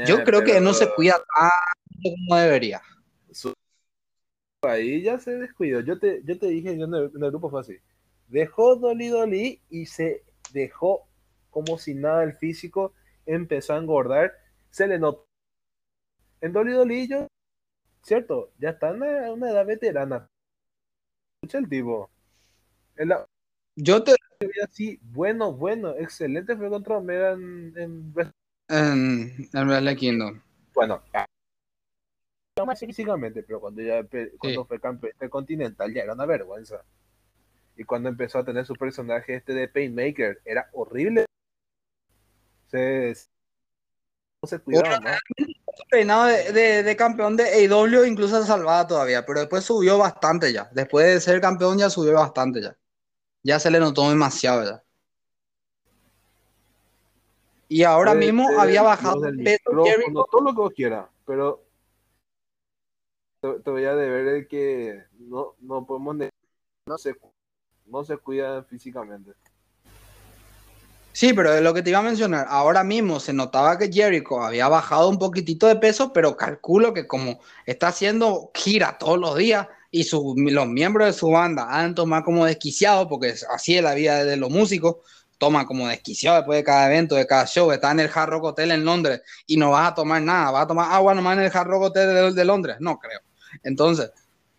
yo 0.06 0.22
creo 0.24 0.42
que 0.44 0.60
no 0.60 0.72
se 0.72 0.88
cuida 0.94 1.16
como 2.02 2.36
debería. 2.36 2.82
Ahí 4.62 5.02
ya 5.02 5.18
se 5.18 5.32
descuidó. 5.32 5.80
Yo 5.80 5.98
te, 5.98 6.22
yo 6.24 6.38
te 6.38 6.46
dije 6.46 6.78
yo 6.78 6.84
en, 6.84 6.94
el, 6.94 7.08
grupo 7.10 7.50
fue 7.50 7.60
así. 7.60 7.76
Dejó 8.28 8.76
Dolly 8.76 9.08
Dolly 9.08 9.60
y 9.70 9.86
se 9.86 10.22
dejó 10.52 11.08
como 11.50 11.78
si 11.78 11.94
nada 11.94 12.22
el 12.22 12.34
físico, 12.34 12.94
empezó 13.26 13.74
a 13.74 13.78
engordar, 13.78 14.32
se 14.70 14.86
le 14.86 14.98
notó. 14.98 15.26
En 16.40 16.52
Dolly 16.52 16.72
Dolly 16.72 17.08
yo 17.08 17.26
cierto, 18.02 18.52
ya 18.58 18.70
está 18.70 18.90
en 18.90 19.02
una, 19.02 19.50
edad 19.50 19.66
veterana. 19.66 20.28
Escucha 21.36 21.58
el 21.58 21.68
tipo. 21.68 22.10
Yo 23.76 24.02
te. 24.02 24.14
Así, 24.64 24.98
bueno, 25.02 25.52
bueno, 25.52 25.94
excelente 25.96 26.56
fue 26.56 26.68
contra 26.68 26.98
Omega 26.98 27.32
en. 27.32 27.72
En, 27.76 28.14
en, 28.68 29.48
en 29.52 29.96
Kingdom. 29.96 30.40
Bueno, 30.74 31.02
no 31.12 31.31
más 32.66 32.78
físicamente, 32.78 33.42
pero 33.42 33.60
cuando 33.60 33.82
ya 33.82 34.04
cuando 34.38 34.64
fue 34.66 34.78
campeón 34.78 35.12
continental 35.30 35.92
ya 35.92 36.02
era 36.02 36.12
una 36.12 36.26
vergüenza. 36.26 36.84
Y 37.76 37.84
cuando 37.84 38.10
empezó 38.10 38.38
a 38.38 38.44
tener 38.44 38.66
su 38.66 38.74
personaje 38.74 39.34
este 39.34 39.54
de 39.54 39.68
Painmaker, 39.68 40.40
era 40.44 40.68
horrible. 40.72 41.24
Se, 42.70 43.14
no 44.42 44.48
se 44.48 44.58
cuidaba 44.58 45.00
más. 45.00 45.18
Peinado 45.90 46.26
de, 46.26 46.82
de, 46.82 46.96
campeón 46.96 47.36
de 47.36 47.44
AEW 47.44 48.04
incluso 48.04 48.44
salvaba 48.44 48.86
todavía, 48.86 49.24
pero 49.24 49.40
después 49.40 49.64
subió 49.64 49.96
bastante 49.96 50.52
ya. 50.52 50.68
Después 50.72 51.06
de 51.06 51.20
ser 51.20 51.40
campeón 51.40 51.78
ya 51.78 51.88
subió 51.88 52.12
bastante 52.12 52.60
ya. 52.60 52.76
Ya 53.42 53.58
se 53.58 53.70
le 53.70 53.80
notó 53.80 54.10
demasiado 54.10 54.64
ya. 54.64 54.84
Y 57.68 57.84
ahora 57.84 58.14
mismo 58.14 58.46
había 58.60 58.82
bajado 58.82 59.26
el 59.26 59.42
peso 59.42 59.70
todo 60.30 60.42
lo 60.42 60.50
que 60.50 60.60
vos 60.60 60.72
quieras, 60.74 61.06
pero 61.24 61.64
te, 63.42 63.70
voy 63.70 63.84
a 63.84 63.94
deber 63.94 64.46
que 64.46 65.02
no, 65.18 65.54
no 65.60 65.84
podemos 65.84 66.16
no 66.86 66.98
se, 66.98 67.16
no 67.86 68.04
se 68.04 68.16
cuida 68.16 68.62
físicamente. 68.64 69.32
Sí, 71.12 71.34
pero 71.34 71.60
lo 71.60 71.74
que 71.74 71.82
te 71.82 71.90
iba 71.90 71.98
a 71.98 72.02
mencionar, 72.02 72.46
ahora 72.48 72.84
mismo 72.84 73.20
se 73.20 73.34
notaba 73.34 73.76
que 73.76 73.92
Jericho 73.92 74.42
había 74.42 74.68
bajado 74.68 75.08
un 75.10 75.18
poquitito 75.18 75.66
de 75.66 75.76
peso, 75.76 76.12
pero 76.12 76.36
calculo 76.36 76.94
que 76.94 77.06
como 77.06 77.40
está 77.66 77.88
haciendo 77.88 78.50
gira 78.54 78.96
todos 78.96 79.18
los 79.18 79.36
días 79.36 79.66
y 79.90 80.08
los 80.50 80.68
miembros 80.68 81.08
de 81.08 81.12
su 81.12 81.28
banda 81.28 81.66
han 81.68 81.94
tomado 81.94 82.24
como 82.24 82.46
desquiciado, 82.46 83.08
porque 83.08 83.34
así 83.50 83.76
es 83.76 83.82
la 83.82 83.94
vida 83.94 84.24
de 84.24 84.36
los 84.36 84.48
músicos, 84.48 84.96
toma 85.36 85.66
como 85.66 85.88
desquiciado 85.88 86.38
después 86.38 86.58
de 86.60 86.64
cada 86.64 86.86
evento, 86.86 87.14
de 87.16 87.26
cada 87.26 87.46
show, 87.46 87.70
está 87.72 87.90
en 87.90 88.00
el 88.00 88.10
Hard 88.12 88.30
Rock 88.30 88.44
Hotel 88.44 88.70
en 88.70 88.84
Londres 88.84 89.20
y 89.46 89.58
no 89.58 89.72
vas 89.72 89.90
a 89.90 89.94
tomar 89.94 90.22
nada, 90.22 90.50
vas 90.50 90.64
a 90.64 90.68
tomar 90.68 90.92
agua 90.92 91.14
nomás 91.14 91.36
en 91.36 91.44
el 91.44 91.50
Hard 91.54 91.68
Rock 91.68 91.82
Hotel 91.82 92.34
de 92.34 92.44
Londres, 92.44 92.76
no 92.80 92.98
creo. 92.98 93.20
Entonces, 93.62 94.10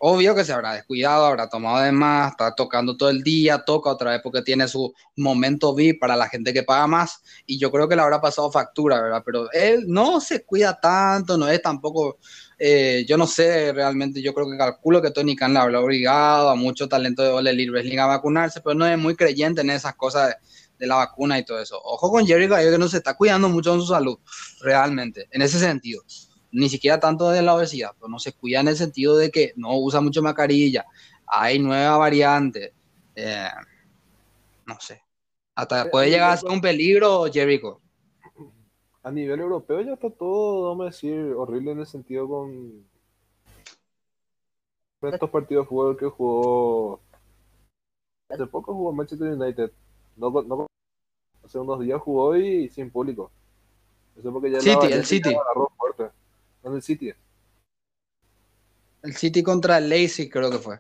obvio 0.06 0.36
que 0.36 0.44
se 0.44 0.52
habrá 0.52 0.74
descuidado, 0.74 1.26
habrá 1.26 1.48
tomado 1.48 1.82
de 1.82 1.94
más, 1.94 2.32
está 2.32 2.54
tocando 2.54 2.98
todo 2.98 3.10
el 3.10 3.24
día, 3.24 3.64
toca 3.64 3.90
otra 3.90 4.12
vez 4.12 4.20
porque 4.22 4.42
tiene 4.42 4.68
su 4.68 4.94
momento 5.16 5.74
VIP 5.74 5.98
para 5.98 6.18
la 6.18 6.28
gente 6.28 6.52
que 6.52 6.64
paga 6.64 6.88
más 6.88 7.24
y 7.46 7.58
yo 7.58 7.72
creo 7.72 7.88
que 7.88 7.96
le 7.96 8.02
habrá 8.02 8.20
pasado 8.20 8.52
factura, 8.52 9.02
¿verdad? 9.02 9.24
Pero 9.26 9.50
él 9.54 9.86
no 9.88 10.20
se 10.20 10.44
cuida 10.44 10.78
tanto, 10.78 11.38
no 11.38 11.48
es 11.48 11.62
tampoco, 11.62 12.18
eh, 12.60 13.06
yo 13.08 13.16
no 13.18 13.26
sé 13.26 13.72
realmente, 13.72 14.22
yo 14.22 14.34
creo 14.34 14.52
que 14.52 14.58
calculo 14.58 15.02
que 15.02 15.12
Tony 15.12 15.38
Khan 15.38 15.54
le 15.54 15.60
habrá 15.60 15.80
obligado 15.80 16.50
a 16.50 16.56
mucho 16.56 16.90
talento 16.90 17.24
de 17.24 17.30
Ole 17.30 17.70
Wrestling 17.72 18.00
a 18.00 18.08
vacunarse, 18.08 18.60
pero 18.60 18.76
no 18.76 18.86
es 18.86 18.98
muy 18.98 19.16
creyente 19.16 19.62
en 19.62 19.70
esas 19.70 19.96
cosas 19.96 20.36
de, 20.78 20.86
la 20.86 20.96
vacuna 20.96 21.40
y 21.40 21.46
todo 21.46 21.62
eso. 21.62 21.80
Ojo 21.82 22.12
con 22.12 22.28
Jericho, 22.28 22.56
que 22.56 22.78
no 22.78 22.90
se 22.90 22.98
está 22.98 23.14
cuidando 23.14 23.48
mucho 23.48 23.74
en 23.74 23.80
su 23.80 23.88
salud, 23.88 24.20
realmente, 24.60 25.30
en 25.32 25.42
ese 25.42 25.60
sentido 25.60 26.04
ni 26.54 26.70
siquiera 26.70 27.00
tanto 27.00 27.30
de 27.30 27.42
la 27.42 27.56
obesidad, 27.56 27.92
pero 28.00 28.08
no 28.08 28.20
se 28.20 28.32
cuida 28.32 28.62
en 28.62 28.70
el 28.70 28.78
sentido 28.78 29.18
de 29.18 29.32
que 29.32 29.54
no 29.56 29.78
usa 29.78 30.00
mucho 30.00 30.22
mascarilla, 30.22 30.86
hay 31.26 31.60
nueva 31.60 31.98
variante, 31.98 32.74
eh, 33.16 33.50
no 34.66 34.80
sé, 34.80 35.02
hasta 35.56 35.90
puede 35.90 36.10
llegar 36.10 36.32
a 36.32 36.38
ser 36.38 36.50
un 36.50 36.62
peligro, 36.62 37.26
Jericho. 37.32 37.82
A 39.02 39.12
nivel 39.12 39.40
europeo 39.42 39.82
ya 39.82 39.94
está 39.94 40.10
todo, 40.10 40.70
vamos 40.70 40.84
a 40.84 40.90
decir, 40.92 41.34
horrible 41.36 41.72
en 41.72 41.80
el 41.80 41.88
sentido 41.88 42.28
con 42.30 42.86
estos 45.02 45.30
partidos 45.30 45.66
de 45.66 45.70
fútbol 45.70 45.98
que 45.98 46.06
jugó 46.06 47.02
hace 48.30 48.48
poco 48.48 48.74
jugó 48.74 48.94
Manchester 48.94 49.34
United, 49.34 49.72
no, 50.16 50.68
hace 51.44 51.60
unos 51.60 51.80
días 51.82 52.02
jugó 52.02 52.36
y 52.38 52.70
sin 52.70 52.90
público. 52.90 53.32
Eso 54.18 54.32
porque 54.32 54.52
ya 54.52 54.60
City, 54.60 54.88
el 54.92 55.06
City. 55.06 55.36
¿Dónde 56.64 56.78
el 56.78 56.84
City? 56.84 57.14
El 59.04 59.16
City 59.16 59.44
contra 59.44 59.78
el 59.78 59.90
Lazy 59.90 60.30
creo 60.30 60.50
que 60.50 60.60
fue. 60.60 60.80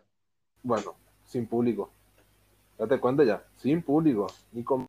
Bueno, 0.63 0.95
sin 1.27 1.45
público. 1.45 1.91
Date 2.77 2.99
cuenta 2.99 3.25
ya, 3.25 3.43
sin 3.57 3.81
público. 3.81 4.27
Ni 4.53 4.63
con... 4.63 4.87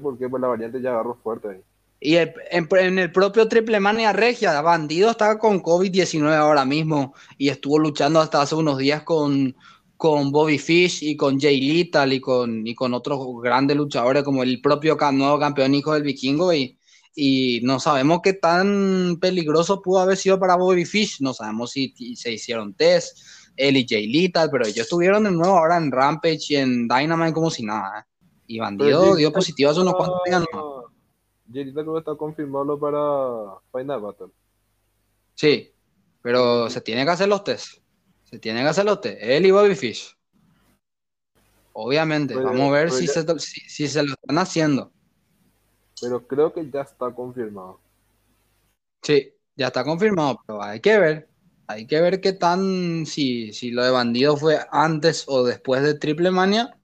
Porque 0.00 0.28
pues 0.28 0.40
la 0.40 0.48
variante 0.48 0.80
ya 0.80 0.90
agarró 0.90 1.16
fuerte 1.16 1.48
ahí. 1.48 1.62
Y 2.00 2.16
en, 2.16 2.98
el 2.98 3.12
propio 3.12 3.48
Triple 3.48 3.80
Mania 3.80 4.12
Regia, 4.12 4.60
Bandido 4.60 5.10
está 5.10 5.38
con 5.38 5.62
COVID-19 5.62 6.34
ahora 6.34 6.64
mismo 6.64 7.14
y 7.38 7.48
estuvo 7.48 7.78
luchando 7.78 8.20
hasta 8.20 8.42
hace 8.42 8.54
unos 8.54 8.78
días 8.78 9.02
con, 9.04 9.56
con 9.96 10.30
Bobby 10.30 10.58
Fish 10.58 11.02
y 11.02 11.16
con 11.16 11.40
Jay 11.40 11.60
Little 11.60 12.14
y 12.14 12.20
con, 12.20 12.66
y 12.66 12.74
con 12.74 12.92
otros 12.92 13.20
grandes 13.42 13.76
luchadores 13.76 14.22
como 14.22 14.42
el 14.42 14.60
propio 14.60 14.98
nuevo 15.12 15.38
campeón 15.38 15.74
hijo 15.74 15.94
del 15.94 16.02
vikingo 16.02 16.52
y 16.52 16.78
y 17.14 17.60
no 17.62 17.78
sabemos 17.78 18.20
qué 18.22 18.32
tan 18.32 19.18
peligroso 19.20 19.80
pudo 19.80 20.00
haber 20.00 20.16
sido 20.16 20.38
para 20.38 20.56
Bobby 20.56 20.84
Fish, 20.84 21.20
no 21.20 21.32
sabemos 21.32 21.70
si, 21.70 21.94
se 22.16 22.32
hicieron 22.32 22.74
test, 22.74 23.18
él 23.56 23.76
y 23.76 23.86
Jay 23.88 24.08
Lethal, 24.08 24.50
pero 24.50 24.66
ellos 24.66 24.78
estuvieron 24.78 25.24
de 25.24 25.30
nuevo 25.30 25.56
ahora 25.56 25.76
en 25.76 25.92
Rampage 25.92 26.46
y 26.50 26.56
en 26.56 26.88
Dynamite 26.88 27.32
como 27.32 27.50
si 27.50 27.64
nada. 27.64 28.00
¿eh? 28.00 28.32
Y 28.48 28.58
Bandido 28.58 29.14
dio 29.14 29.32
positivo 29.32 29.70
hace 29.70 29.80
unos 29.80 29.94
cuantos 29.94 30.20
días. 30.26 30.44
¿no? 30.52 30.86
Jay 31.52 31.64
Lethal 31.64 31.86
no 31.86 31.98
está 31.98 32.16
confirmado 32.16 32.78
para 32.78 33.60
Final 33.72 34.00
Battle. 34.00 34.32
Sí, 35.34 35.72
pero 36.20 36.68
se 36.68 36.80
tiene 36.80 37.04
que 37.04 37.10
hacer 37.10 37.28
los 37.28 37.44
test. 37.44 37.78
Se 38.24 38.40
tienen 38.40 38.64
que 38.64 38.70
hacer 38.70 38.84
los 38.84 39.00
test. 39.00 39.18
Él 39.20 39.46
y 39.46 39.52
Bobby 39.52 39.76
Fish. 39.76 40.16
Obviamente, 41.74 42.34
vamos 42.34 42.68
a 42.68 42.72
ver 42.72 42.90
si 42.90 43.06
se, 43.06 43.24
si 43.38 43.88
se 43.88 44.02
lo 44.02 44.14
están 44.14 44.38
haciendo 44.38 44.93
pero 46.00 46.26
creo 46.26 46.52
que 46.52 46.68
ya 46.70 46.82
está 46.82 47.10
confirmado. 47.12 47.80
Sí, 49.02 49.32
ya 49.56 49.68
está 49.68 49.84
confirmado, 49.84 50.40
pero 50.46 50.62
hay 50.62 50.80
que 50.80 50.98
ver. 50.98 51.28
Hay 51.66 51.86
que 51.86 52.00
ver 52.00 52.20
qué 52.20 52.32
tan, 52.32 53.06
si, 53.06 53.52
si 53.52 53.70
lo 53.70 53.82
de 53.84 53.90
bandido 53.90 54.36
fue 54.36 54.58
antes 54.70 55.24
o 55.28 55.44
después 55.44 55.82
de 55.82 55.94
Triple 55.94 56.30
Mania. 56.30 56.76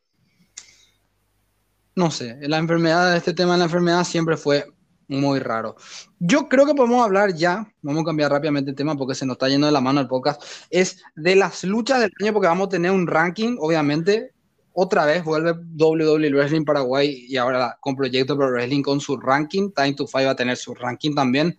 No 1.94 2.10
sé, 2.10 2.38
la 2.48 2.58
enfermedad, 2.58 3.14
este 3.16 3.34
tema 3.34 3.52
de 3.52 3.58
la 3.58 3.64
enfermedad 3.64 4.04
siempre 4.04 4.36
fue 4.36 4.64
muy 5.08 5.40
raro. 5.40 5.76
Yo 6.18 6.48
creo 6.48 6.64
que 6.64 6.74
podemos 6.74 7.04
hablar 7.04 7.34
ya, 7.34 7.70
vamos 7.82 8.02
a 8.02 8.06
cambiar 8.06 8.30
rápidamente 8.30 8.70
el 8.70 8.76
tema 8.76 8.96
porque 8.96 9.14
se 9.14 9.26
nos 9.26 9.34
está 9.34 9.48
yendo 9.48 9.66
de 9.66 9.72
la 9.72 9.80
mano 9.80 10.00
el 10.00 10.08
podcast, 10.08 10.42
es 10.70 11.02
de 11.16 11.34
las 11.34 11.64
luchas 11.64 12.00
del 12.00 12.12
año 12.20 12.32
porque 12.32 12.48
vamos 12.48 12.68
a 12.68 12.70
tener 12.70 12.92
un 12.92 13.06
ranking, 13.06 13.56
obviamente, 13.58 14.32
otra 14.72 15.04
vez 15.04 15.24
vuelve 15.24 15.52
WWE 15.76 16.30
Wrestling 16.30 16.64
Paraguay 16.64 17.26
y 17.28 17.36
ahora 17.36 17.76
con 17.80 17.96
Proyecto 17.96 18.36
Pro 18.36 18.50
Wrestling 18.50 18.82
con 18.82 19.00
su 19.00 19.16
ranking. 19.16 19.72
Time 19.72 19.94
to 19.94 20.06
Fight 20.06 20.26
va 20.26 20.32
a 20.32 20.36
tener 20.36 20.56
su 20.56 20.74
ranking 20.74 21.14
también 21.14 21.58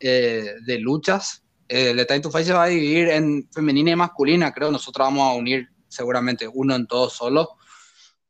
eh, 0.00 0.54
de 0.64 0.78
luchas. 0.78 1.44
el 1.68 1.96
de 1.96 2.04
Time 2.04 2.20
to 2.20 2.30
Fight 2.30 2.46
se 2.46 2.52
va 2.52 2.64
a 2.64 2.68
dividir 2.68 3.08
en 3.08 3.48
femenina 3.52 3.92
y 3.92 3.96
masculina, 3.96 4.52
creo. 4.52 4.70
Nosotros 4.70 5.06
vamos 5.06 5.30
a 5.30 5.34
unir 5.34 5.68
seguramente 5.88 6.48
uno 6.52 6.74
en 6.74 6.86
todo 6.86 7.08
solo. 7.08 7.56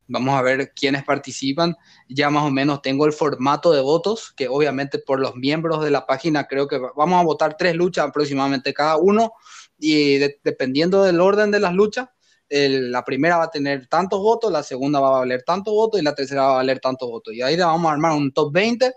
Vamos 0.06 0.34
a 0.34 0.42
ver 0.42 0.72
quiénes 0.74 1.04
participan. 1.04 1.74
Ya 2.08 2.30
más 2.30 2.44
o 2.44 2.50
menos 2.50 2.82
tengo 2.82 3.06
el 3.06 3.12
formato 3.12 3.72
de 3.72 3.80
votos, 3.80 4.32
que 4.36 4.48
obviamente 4.48 4.98
por 4.98 5.20
los 5.20 5.34
miembros 5.36 5.82
de 5.82 5.90
la 5.90 6.06
página 6.06 6.44
creo 6.44 6.68
que 6.68 6.78
vamos 6.96 7.20
a 7.20 7.24
votar 7.24 7.56
tres 7.56 7.74
luchas 7.74 8.08
aproximadamente 8.08 8.74
cada 8.74 8.96
uno. 8.98 9.32
Y 9.78 10.18
dependiendo 10.44 11.02
del 11.02 11.20
orden 11.20 11.50
de 11.50 11.60
las 11.60 11.72
luchas, 11.72 12.08
la 12.52 13.02
primera 13.04 13.38
va 13.38 13.44
a 13.44 13.50
tener 13.50 13.86
tantos 13.86 14.20
votos, 14.20 14.52
la 14.52 14.62
segunda 14.62 15.00
va 15.00 15.08
a 15.08 15.20
valer 15.20 15.42
tantos 15.42 15.72
votos 15.72 16.00
y 16.00 16.04
la 16.04 16.14
tercera 16.14 16.42
va 16.42 16.50
a 16.50 16.56
valer 16.56 16.80
tantos 16.80 17.08
votos. 17.08 17.34
Y 17.34 17.42
ahí 17.42 17.56
vamos 17.56 17.88
a 17.88 17.92
armar 17.94 18.12
un 18.12 18.32
top 18.32 18.52
20 18.52 18.92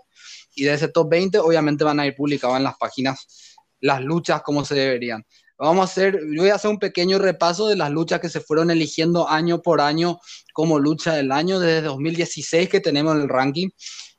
y 0.54 0.64
de 0.64 0.74
ese 0.74 0.88
top 0.88 1.08
20 1.10 1.38
obviamente 1.38 1.84
van 1.84 2.00
a 2.00 2.06
ir 2.06 2.14
publicadas 2.14 2.58
en 2.58 2.64
las 2.64 2.76
páginas 2.76 3.54
las 3.80 4.02
luchas 4.02 4.42
como 4.42 4.64
se 4.64 4.74
deberían. 4.74 5.24
Vamos 5.58 5.82
a 5.82 5.84
hacer, 5.84 6.20
yo 6.34 6.42
voy 6.42 6.50
a 6.50 6.56
hacer 6.56 6.70
un 6.70 6.78
pequeño 6.78 7.18
repaso 7.18 7.66
de 7.66 7.76
las 7.76 7.90
luchas 7.90 8.20
que 8.20 8.28
se 8.28 8.40
fueron 8.40 8.70
eligiendo 8.70 9.28
año 9.28 9.62
por 9.62 9.80
año 9.80 10.18
como 10.52 10.78
lucha 10.78 11.14
del 11.14 11.32
año 11.32 11.58
desde 11.58 11.82
2016 11.82 12.68
que 12.68 12.80
tenemos 12.80 13.16
el 13.16 13.28
ranking. 13.28 13.70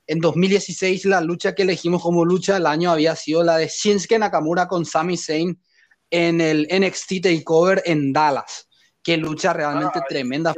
En 0.08 0.20
2016 0.20 1.06
la 1.06 1.22
lucha 1.22 1.54
que 1.54 1.64
elegimos 1.64 2.02
como 2.02 2.26
lucha 2.26 2.56
del 2.56 2.66
año 2.66 2.92
había 2.92 3.16
sido 3.16 3.44
la 3.44 3.58
de 3.58 3.68
Shinsuke 3.68 4.18
Nakamura 4.18 4.68
con 4.68 4.86
Sami 4.86 5.16
Zayn 5.16 5.62
en 6.10 6.42
el 6.42 6.68
NXT 6.72 7.22
Takeover 7.22 7.84
en 7.86 8.14
Dallas. 8.14 8.67
Qué 9.08 9.16
lucha 9.16 9.54
realmente 9.54 10.00
ah, 10.00 10.06
tremenda. 10.06 10.54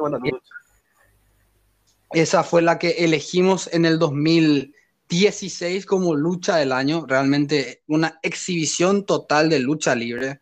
Esa 2.12 2.44
fue 2.44 2.64
la 2.64 2.80
que 2.80 2.90
elegimos 3.06 3.70
en 3.72 3.86
el 3.86 4.00
2016 4.00 5.86
como 5.86 6.16
lucha 6.16 6.56
del 6.56 6.72
año. 6.72 7.06
Realmente 7.06 7.84
una 7.86 8.20
exhibición 8.24 9.06
total 9.06 9.52
de 9.52 9.60
lucha 9.60 9.94
libre. 9.94 10.40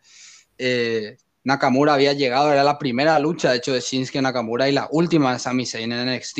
Eh, 0.56 1.18
Nakamura 1.44 1.92
había 1.92 2.14
llegado, 2.14 2.50
era 2.50 2.64
la 2.64 2.78
primera 2.78 3.18
lucha, 3.18 3.50
de 3.50 3.58
hecho, 3.58 3.74
de 3.74 3.80
Shinsuke 3.80 4.22
Nakamura 4.22 4.70
y 4.70 4.72
la 4.72 4.88
última 4.90 5.34
de 5.34 5.38
Sami 5.38 5.66
Zayn 5.66 5.92
en 5.92 6.10
NXT. 6.10 6.38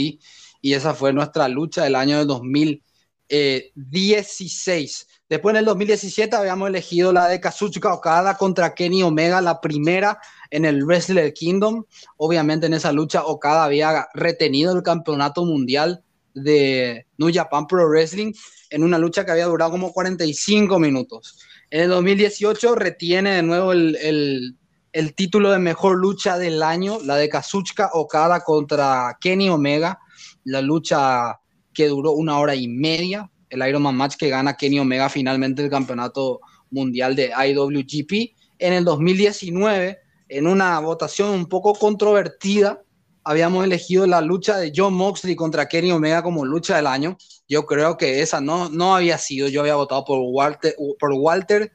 Y 0.62 0.72
esa 0.72 0.94
fue 0.94 1.12
nuestra 1.12 1.48
lucha 1.48 1.84
del 1.84 1.96
año 1.96 2.16
de 2.16 2.24
2016 2.24 3.72
16. 3.74 5.02
Eh, 5.02 5.07
Después 5.28 5.52
en 5.52 5.58
el 5.58 5.64
2017 5.66 6.34
habíamos 6.36 6.68
elegido 6.68 7.12
la 7.12 7.28
de 7.28 7.38
Kazuchika 7.38 7.92
Okada 7.92 8.36
contra 8.38 8.74
Kenny 8.74 9.02
Omega, 9.02 9.42
la 9.42 9.60
primera 9.60 10.18
en 10.50 10.64
el 10.64 10.84
Wrestler 10.84 11.34
Kingdom. 11.34 11.84
Obviamente 12.16 12.66
en 12.66 12.74
esa 12.74 12.92
lucha 12.92 13.26
Okada 13.26 13.64
había 13.64 14.08
retenido 14.14 14.74
el 14.74 14.82
campeonato 14.82 15.44
mundial 15.44 16.02
de 16.32 17.06
New 17.18 17.30
Japan 17.32 17.66
Pro 17.66 17.88
Wrestling 17.88 18.32
en 18.70 18.82
una 18.82 18.98
lucha 18.98 19.26
que 19.26 19.32
había 19.32 19.46
durado 19.46 19.72
como 19.72 19.92
45 19.92 20.78
minutos. 20.78 21.38
En 21.70 21.82
el 21.82 21.88
2018 21.90 22.74
retiene 22.74 23.32
de 23.32 23.42
nuevo 23.42 23.72
el, 23.72 24.56
el 24.92 25.14
título 25.14 25.50
de 25.50 25.58
mejor 25.58 25.98
lucha 25.98 26.38
del 26.38 26.62
año, 26.62 26.98
la 27.04 27.16
de 27.16 27.28
Kazuchika 27.28 27.90
Okada 27.92 28.40
contra 28.40 29.18
Kenny 29.20 29.50
Omega, 29.50 29.98
la 30.44 30.62
lucha 30.62 31.38
que 31.74 31.88
duró 31.88 32.12
una 32.12 32.38
hora 32.38 32.54
y 32.54 32.66
media, 32.66 33.30
el 33.50 33.66
Ironman 33.66 33.96
Match 33.96 34.16
que 34.16 34.28
gana 34.28 34.56
Kenny 34.56 34.78
Omega 34.78 35.08
finalmente 35.08 35.62
el 35.62 35.70
campeonato 35.70 36.40
mundial 36.70 37.16
de 37.16 37.30
IWGP. 37.30 38.36
En 38.58 38.72
el 38.72 38.84
2019, 38.84 39.98
en 40.28 40.46
una 40.46 40.78
votación 40.80 41.30
un 41.30 41.46
poco 41.46 41.74
controvertida, 41.74 42.82
habíamos 43.24 43.64
elegido 43.64 44.06
la 44.06 44.20
lucha 44.20 44.56
de 44.56 44.72
John 44.74 44.94
Moxley 44.94 45.36
contra 45.36 45.68
Kenny 45.68 45.92
Omega 45.92 46.22
como 46.22 46.44
lucha 46.44 46.76
del 46.76 46.86
año. 46.86 47.16
Yo 47.48 47.66
creo 47.66 47.96
que 47.96 48.22
esa 48.22 48.40
no, 48.40 48.68
no 48.70 48.96
había 48.96 49.18
sido, 49.18 49.48
yo 49.48 49.60
había 49.60 49.74
votado 49.74 50.04
por 50.04 50.18
Walter, 50.20 50.74
por 50.98 51.12
Walter 51.12 51.72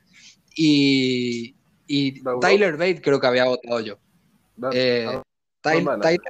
y, 0.56 1.56
y 1.88 2.24
Tyler 2.42 2.74
Bate 2.74 3.02
creo 3.02 3.20
que 3.20 3.28
había 3.28 3.46
votado 3.46 3.80
yo. 3.82 3.98
Eh, 4.72 5.20
Tyler, 5.62 6.00
Tyler 6.00 6.22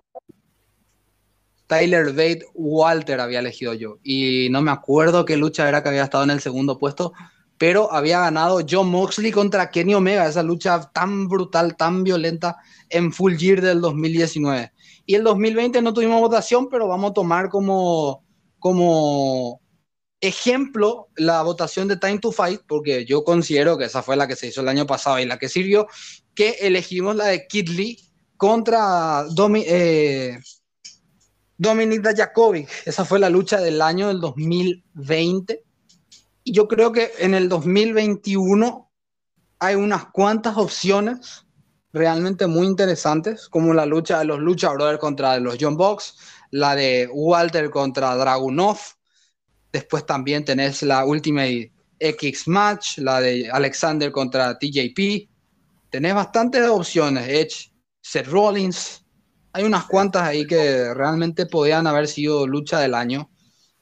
Bate 1.81 2.45
Walter 2.53 3.19
había 3.19 3.39
elegido 3.39 3.73
yo. 3.73 3.97
Y 4.03 4.47
no 4.51 4.61
me 4.61 4.71
acuerdo 4.71 5.25
qué 5.25 5.37
lucha 5.37 5.67
era 5.67 5.83
que 5.83 5.89
había 5.89 6.03
estado 6.03 6.23
en 6.23 6.31
el 6.31 6.41
segundo 6.41 6.77
puesto, 6.77 7.13
pero 7.57 7.91
había 7.93 8.19
ganado 8.19 8.61
John 8.69 8.89
Moxley 8.89 9.31
contra 9.31 9.69
Kenny 9.69 9.93
Omega, 9.93 10.27
esa 10.27 10.43
lucha 10.43 10.89
tan 10.93 11.27
brutal, 11.27 11.77
tan 11.77 12.03
violenta 12.03 12.57
en 12.89 13.11
Full 13.11 13.35
Gear 13.35 13.61
del 13.61 13.81
2019. 13.81 14.71
Y 15.05 15.15
el 15.15 15.23
2020 15.23 15.81
no 15.81 15.93
tuvimos 15.93 16.19
votación, 16.21 16.69
pero 16.69 16.87
vamos 16.87 17.11
a 17.11 17.13
tomar 17.13 17.49
como, 17.49 18.23
como 18.59 19.61
ejemplo 20.21 21.09
la 21.15 21.41
votación 21.41 21.87
de 21.87 21.97
Time 21.97 22.19
to 22.19 22.31
Fight, 22.31 22.61
porque 22.67 23.05
yo 23.05 23.23
considero 23.23 23.77
que 23.77 23.85
esa 23.85 24.01
fue 24.01 24.15
la 24.15 24.27
que 24.27 24.35
se 24.35 24.47
hizo 24.47 24.61
el 24.61 24.69
año 24.69 24.87
pasado 24.87 25.19
y 25.19 25.25
la 25.25 25.37
que 25.37 25.49
sirvió, 25.49 25.87
que 26.33 26.51
elegimos 26.61 27.15
la 27.15 27.25
de 27.25 27.45
Kid 27.47 27.69
contra 28.37 29.23
Domi, 29.31 29.63
eh, 29.67 30.39
Dominic 31.57 32.01
Dajakovic. 32.01 32.69
Esa 32.85 33.05
fue 33.05 33.19
la 33.19 33.29
lucha 33.29 33.59
del 33.59 33.81
año 33.81 34.07
del 34.07 34.19
2020. 34.19 35.63
Y 36.45 36.51
yo 36.51 36.67
creo 36.67 36.91
que 36.91 37.11
en 37.19 37.33
el 37.33 37.47
2021 37.47 38.91
hay 39.59 39.75
unas 39.75 40.07
cuantas 40.07 40.57
opciones 40.57 41.45
realmente 41.93 42.47
muy 42.47 42.67
interesantes, 42.67 43.47
como 43.47 43.73
la 43.73 43.85
lucha 43.85 44.19
de 44.19 44.25
los 44.25 44.39
Lucha 44.39 44.71
Brothers 44.73 44.99
contra 44.99 45.39
los 45.39 45.57
John 45.59 45.77
Box, 45.77 46.17
la 46.51 46.75
de 46.75 47.07
Walter 47.13 47.69
contra 47.69 48.15
Dragunov. 48.15 48.77
Después 49.71 50.05
también 50.05 50.43
tenés 50.43 50.81
la 50.83 51.05
Ultimate 51.05 51.71
X 51.99 52.47
Match, 52.47 52.97
la 52.97 53.21
de 53.21 53.49
Alexander 53.49 54.11
contra 54.11 54.57
TJP. 54.57 55.29
Tenés 55.89 56.15
bastantes 56.15 56.67
opciones, 56.67 57.27
Edge, 57.27 57.71
Seth 58.01 58.27
Rollins, 58.27 59.02
hay 59.53 59.63
unas 59.63 59.85
cuantas 59.85 60.23
ahí 60.23 60.45
que 60.47 60.93
realmente 60.93 61.45
podían 61.45 61.85
haber 61.85 62.07
sido 62.07 62.47
lucha 62.47 62.79
del 62.79 62.95
año, 62.95 63.29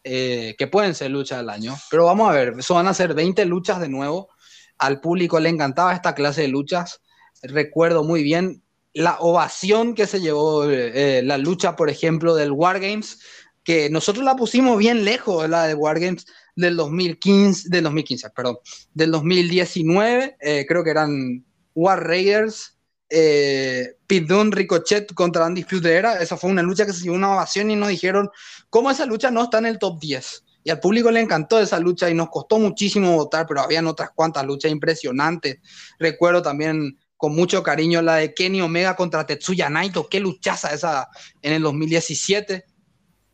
eh, 0.03 0.55
que 0.57 0.67
pueden 0.67 0.93
ser 0.93 1.11
lucha 1.11 1.37
del 1.37 1.49
año, 1.49 1.75
pero 1.89 2.05
vamos 2.05 2.29
a 2.29 2.33
ver, 2.33 2.55
eso 2.59 2.75
van 2.75 2.87
a 2.87 2.93
ser 2.93 3.13
20 3.13 3.45
luchas 3.45 3.79
de 3.79 3.87
nuevo. 3.87 4.29
Al 4.77 4.99
público 4.99 5.39
le 5.39 5.49
encantaba 5.49 5.93
esta 5.93 6.13
clase 6.13 6.41
de 6.41 6.47
luchas. 6.49 7.01
Recuerdo 7.41 8.03
muy 8.03 8.21
bien 8.21 8.63
la 8.93 9.17
ovación 9.19 9.95
que 9.95 10.07
se 10.07 10.19
llevó 10.19 10.69
eh, 10.69 11.21
la 11.23 11.37
lucha, 11.37 11.77
por 11.77 11.89
ejemplo, 11.89 12.35
del 12.35 12.51
Wargames, 12.51 13.19
que 13.63 13.89
nosotros 13.89 14.25
la 14.25 14.35
pusimos 14.35 14.77
bien 14.77 15.05
lejos, 15.05 15.47
la 15.47 15.67
de 15.67 15.75
Wargames 15.75 16.25
del 16.55 16.75
2015, 16.75 17.69
del 17.69 17.83
2015, 17.85 18.29
perdón, 18.31 18.57
del 18.93 19.11
2019, 19.11 20.35
eh, 20.41 20.65
creo 20.67 20.83
que 20.83 20.89
eran 20.89 21.45
War 21.73 22.05
Raiders 22.05 22.77
eh, 23.11 23.97
Ricochet 24.07 25.13
contra 25.13 25.45
Andy 25.45 25.65
Era. 25.83 26.21
Esa 26.21 26.37
fue 26.37 26.49
una 26.49 26.63
lucha 26.63 26.85
que 26.85 26.93
se 26.93 27.03
llevó 27.03 27.15
una 27.15 27.33
ovación 27.33 27.69
y 27.69 27.75
nos 27.75 27.89
dijeron, 27.89 28.29
¿cómo 28.69 28.89
esa 28.89 29.05
lucha 29.05 29.29
no 29.29 29.43
está 29.43 29.59
en 29.59 29.65
el 29.65 29.79
top 29.79 29.99
10? 29.99 30.45
Y 30.63 30.69
al 30.69 30.79
público 30.79 31.11
le 31.11 31.19
encantó 31.19 31.59
esa 31.59 31.79
lucha 31.79 32.09
y 32.09 32.13
nos 32.13 32.29
costó 32.29 32.59
muchísimo 32.59 33.15
votar, 33.15 33.45
pero 33.47 33.61
habían 33.61 33.87
otras 33.87 34.11
cuantas 34.11 34.45
luchas 34.45 34.71
impresionantes. 34.71 35.57
Recuerdo 35.99 36.41
también 36.41 36.97
con 37.17 37.35
mucho 37.35 37.61
cariño 37.61 38.01
la 38.01 38.15
de 38.15 38.33
Kenny 38.33 38.61
Omega 38.61 38.95
contra 38.95 39.25
Tetsuya 39.25 39.69
Naito, 39.69 40.07
qué 40.09 40.19
luchaza 40.19 40.73
esa 40.73 41.09
en 41.41 41.53
el 41.53 41.61
2017. 41.63 42.65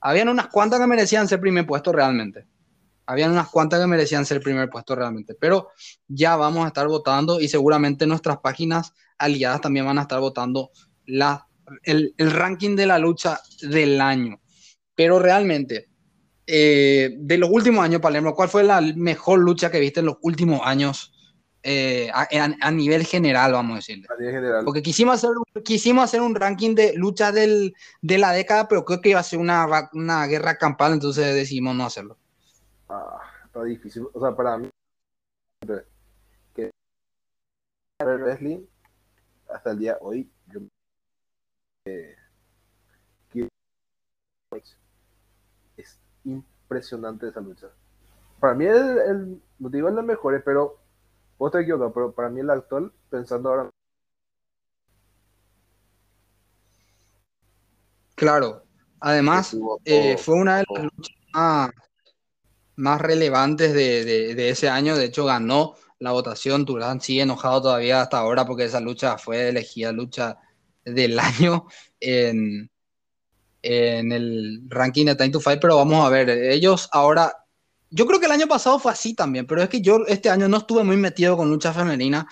Habían 0.01 0.29
unas 0.29 0.47
cuantas 0.47 0.79
que 0.79 0.87
merecían 0.87 1.27
ser 1.27 1.39
primer 1.39 1.65
puesto 1.65 1.91
realmente. 1.91 2.45
Habían 3.05 3.31
unas 3.31 3.47
cuantas 3.47 3.79
que 3.79 3.87
merecían 3.87 4.25
ser 4.25 4.41
primer 4.41 4.69
puesto 4.69 4.95
realmente, 4.95 5.35
pero 5.35 5.69
ya 6.07 6.35
vamos 6.35 6.65
a 6.65 6.67
estar 6.67 6.87
votando 6.87 7.39
y 7.39 7.47
seguramente 7.47 8.05
nuestras 8.05 8.39
páginas 8.39 8.93
aliadas 9.17 9.61
también 9.61 9.85
van 9.85 9.99
a 9.99 10.03
estar 10.03 10.19
votando 10.19 10.71
la, 11.05 11.47
el, 11.83 12.13
ranking 12.17 12.75
de 12.75 12.85
la 12.85 12.99
lucha 12.99 13.39
del 13.61 13.99
año. 14.01 14.39
Pero 14.95 15.19
realmente, 15.19 15.89
eh, 16.45 17.15
de 17.17 17.37
los 17.37 17.49
últimos 17.49 17.83
años, 17.83 18.01
Palermo, 18.01 18.33
¿cuál 18.33 18.49
fue 18.49 18.63
la 18.63 18.81
mejor 18.81 19.39
lucha 19.39 19.69
que 19.71 19.79
viste 19.79 19.99
en 19.99 20.07
los 20.07 20.17
últimos 20.21 20.61
años 20.63 21.13
eh, 21.63 22.09
a, 22.13 22.71
nivel 22.71 23.05
general, 23.05 23.51
vamos 23.51 23.73
a 23.73 23.75
decirle? 23.77 24.07
Porque 24.63 24.81
quisimos 24.81 25.15
hacer, 25.15 25.31
quisimos 25.63 26.05
hacer 26.05 26.21
un 26.21 26.35
ranking 26.35 26.73
de 26.75 26.93
luchas 26.93 27.33
de 27.33 27.73
la 28.01 28.31
década, 28.31 28.67
pero 28.67 28.85
creo 28.85 29.01
que 29.01 29.09
iba 29.09 29.19
a 29.19 29.23
ser 29.23 29.39
una, 29.39 29.89
una 29.93 30.25
guerra 30.25 30.57
campal, 30.57 30.93
entonces 30.93 31.35
decidimos 31.35 31.75
no 31.75 31.85
hacerlo. 31.85 32.17
Ah, 32.89 33.19
está 33.45 33.63
difícil. 33.63 34.07
O 34.13 34.19
sea, 34.19 34.35
para 34.35 34.57
mí, 34.57 34.69
que 36.55 36.71
wrestling 37.99 38.65
hasta 39.49 39.71
el 39.71 39.79
día 39.79 39.93
de 39.93 39.99
hoy, 40.01 40.31
yo, 40.47 40.59
eh, 41.85 42.15
es 45.77 45.99
impresionante 46.23 47.27
esa 47.27 47.39
lucha. 47.39 47.67
Para 48.39 48.53
mí 48.53 48.65
el, 48.65 48.97
el 48.99 49.41
motivo 49.59 49.89
es 49.89 49.95
lo 49.95 50.03
mejor, 50.03 50.41
pero 50.43 50.79
vos 51.37 51.51
te 51.51 51.61
equivocas, 51.61 51.91
pero 51.93 52.11
para 52.11 52.29
mí 52.29 52.39
el 52.39 52.49
actual, 52.49 52.91
pensando 53.09 53.49
ahora. 53.49 53.69
Claro, 58.15 58.63
además 58.99 59.55
eh, 59.85 60.17
fue 60.17 60.35
una 60.35 60.57
de 60.57 60.65
las 60.73 60.83
luchas 60.83 61.15
más, 61.33 61.71
más 62.75 63.01
relevantes 63.01 63.73
de, 63.73 64.05
de, 64.05 64.35
de, 64.35 64.49
ese 64.49 64.69
año, 64.69 64.95
de 64.95 65.05
hecho 65.05 65.25
ganó 65.25 65.75
la 65.99 66.11
votación. 66.11 66.65
Turán 66.65 67.01
sigue 67.01 67.21
enojado 67.21 67.61
todavía 67.63 68.01
hasta 68.01 68.19
ahora 68.19 68.45
porque 68.45 68.65
esa 68.65 68.79
lucha 68.79 69.17
fue 69.17 69.49
elegida 69.49 69.91
lucha 69.91 70.37
del 70.83 71.19
año 71.19 71.65
en, 71.99 72.69
en 73.61 74.11
el 74.11 74.61
ranking 74.67 75.05
de 75.05 75.15
Time 75.15 75.29
to 75.31 75.39
Fight, 75.39 75.59
pero 75.61 75.77
vamos 75.77 76.05
a 76.05 76.09
ver, 76.09 76.29
ellos 76.29 76.89
ahora 76.91 77.46
yo 77.89 78.05
creo 78.05 78.19
que 78.19 78.25
el 78.25 78.31
año 78.31 78.47
pasado 78.47 78.79
fue 78.79 78.91
así 78.91 79.13
también, 79.13 79.47
pero 79.47 79.61
es 79.61 79.69
que 79.69 79.81
yo 79.81 80.05
este 80.07 80.29
año 80.29 80.47
no 80.47 80.57
estuve 80.57 80.83
muy 80.83 80.97
metido 80.97 81.37
con 81.37 81.49
lucha 81.49 81.73
femenina. 81.73 82.27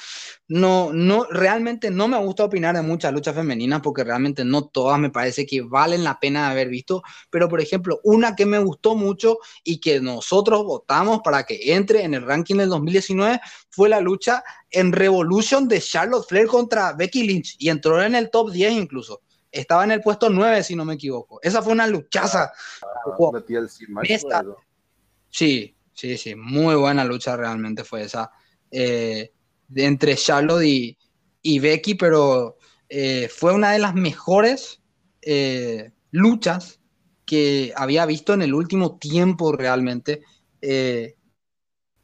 No, 0.48 0.92
no, 0.94 1.26
realmente 1.26 1.90
no 1.90 2.08
me 2.08 2.18
gusta 2.20 2.44
opinar 2.44 2.76
de 2.76 2.82
muchas 2.82 3.14
luchas 3.14 3.34
femeninas 3.34 3.82
porque 3.82 4.04
realmente 4.04 4.44
no 4.44 4.66
todas 4.66 5.00
me 5.00 5.10
parece 5.10 5.46
que 5.46 5.62
valen 5.62 6.04
la 6.04 6.20
pena 6.20 6.46
de 6.46 6.52
haber 6.52 6.70
visto. 6.70 7.04
Pero, 7.30 7.48
por 7.48 7.62
ejemplo, 7.62 8.00
una 8.04 8.36
que 8.36 8.46
me 8.46 8.60
gustó 8.60 8.96
mucho 8.96 9.38
y 9.64 9.80
que 9.80 10.02
nosotros 10.02 10.64
votamos 10.64 11.22
para 11.24 11.44
que 11.44 11.74
entre 11.74 12.04
en 12.04 12.14
el 12.14 12.24
ranking 12.24 12.56
del 12.56 12.70
2019 12.70 13.40
fue 13.70 13.90
la 13.90 14.02
lucha 14.02 14.44
en 14.70 14.92
Revolution 14.92 15.68
de 15.68 15.82
Charlotte 15.82 16.28
Flair 16.28 16.48
contra 16.48 16.94
Becky 16.94 17.24
Lynch 17.24 17.56
y 17.60 17.70
entró 17.70 18.02
en 18.04 18.16
el 18.16 18.30
top 18.30 18.52
10 18.52 18.74
incluso 18.74 19.22
estaba 19.56 19.86
en 19.86 19.92
el 19.92 20.02
puesto 20.02 20.30
9, 20.30 20.64
si 20.64 20.76
no 20.76 20.84
me 20.84 20.96
equivoco. 20.96 21.40
Esa 21.42 21.62
fue 21.62 21.72
una 21.72 21.88
luchaza. 21.88 22.52
Ah, 22.82 22.88
Sí, 25.36 25.76
sí, 25.92 26.18
sí, 26.18 26.34
muy 26.34 26.76
buena 26.76 27.04
lucha 27.04 27.36
realmente 27.36 27.84
fue 27.84 28.04
esa 28.04 28.32
eh, 28.72 29.34
entre 29.76 30.16
Charlotte 30.16 30.64
y, 30.64 31.60
Becky, 31.60 31.96
pero 31.96 32.56
eh, 32.88 33.28
fue 33.28 33.54
una 33.54 33.74
de 33.74 33.80
las 33.80 33.96
mejores 33.96 34.82
eh, 35.22 35.92
luchas 36.12 36.80
que 37.26 37.74
había 37.76 38.06
visto 38.06 38.34
en 38.34 38.44
el 38.44 38.54
último 38.54 38.98
tiempo 38.98 39.52
realmente. 39.52 40.22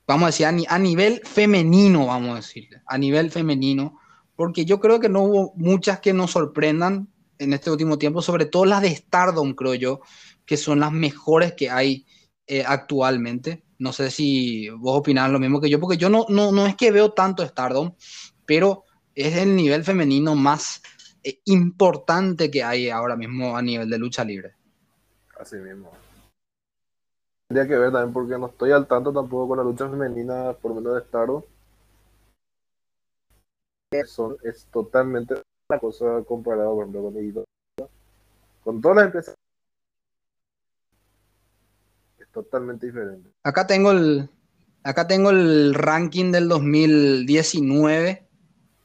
vamos 0.05 0.23
a 0.23 0.43
decir, 0.43 0.67
a, 0.67 0.77
nivel 0.77 1.21
femenino, 1.23 2.07
vamos 2.07 2.31
a 2.31 2.35
decir, 2.35 2.81
a 2.85 2.97
nivel 2.97 3.31
femenino, 3.31 3.97
porque 4.35 4.65
yo 4.65 4.81
creo 4.81 4.99
que 4.99 5.07
no 5.07 5.21
hubo 5.21 5.53
muchas 5.55 6.01
que 6.01 6.11
nos 6.11 6.31
sorprendan 6.31 7.07
en 7.37 7.53
este 7.53 7.71
último 7.71 7.97
tiempo, 7.97 8.21
sobre 8.21 8.45
todo 8.45 8.65
las 8.65 8.81
de 8.81 8.93
Stardom, 8.93 9.53
creo 9.53 9.75
yo, 9.75 10.01
que 10.45 10.57
son 10.57 10.81
las 10.81 10.91
mejores 10.91 11.53
que 11.53 11.69
hay 11.69 12.05
eh, 12.51 12.65
actualmente. 12.67 13.63
No 13.79 13.93
sé 13.93 14.11
si 14.11 14.67
vos 14.71 14.99
opinás 14.99 15.31
lo 15.31 15.39
mismo 15.39 15.61
que 15.61 15.69
yo, 15.69 15.79
porque 15.79 15.95
yo 15.95 16.09
no, 16.09 16.25
no, 16.27 16.51
no 16.51 16.67
es 16.67 16.75
que 16.75 16.91
veo 16.91 17.13
tanto 17.13 17.45
Stardom, 17.45 17.95
pero 18.45 18.83
es 19.15 19.37
el 19.37 19.55
nivel 19.55 19.85
femenino 19.85 20.35
más 20.35 20.81
eh, 21.23 21.39
importante 21.45 22.51
que 22.51 22.61
hay 22.61 22.89
ahora 22.89 23.15
mismo 23.15 23.55
a 23.55 23.61
nivel 23.61 23.89
de 23.89 23.97
lucha 23.97 24.25
libre. 24.25 24.53
Así 25.39 25.55
mismo. 25.55 25.93
Tendría 27.47 27.69
que 27.69 27.79
ver 27.79 27.93
también 27.93 28.11
porque 28.11 28.37
no 28.37 28.47
estoy 28.47 28.73
al 28.73 28.85
tanto 28.85 29.13
tampoco 29.13 29.47
con 29.47 29.57
la 29.57 29.63
lucha 29.63 29.89
femenina, 29.89 30.51
por 30.51 30.75
menos 30.75 30.95
de 30.95 31.07
Stardom. 31.07 31.43
Eso 33.93 34.35
es 34.43 34.65
totalmente 34.65 35.35
la 35.69 35.79
cosa 35.79 36.21
comparada, 36.27 36.67
con 36.67 36.91
Con 38.61 38.81
todas 38.81 38.97
las 38.97 39.05
empresas 39.05 39.35
totalmente 42.31 42.87
diferente. 42.87 43.29
Acá 43.43 43.67
tengo 43.67 43.91
el, 43.91 44.29
acá 44.83 45.07
tengo 45.07 45.29
el 45.29 45.73
ranking 45.73 46.31
del 46.31 46.47
2019. 46.47 48.27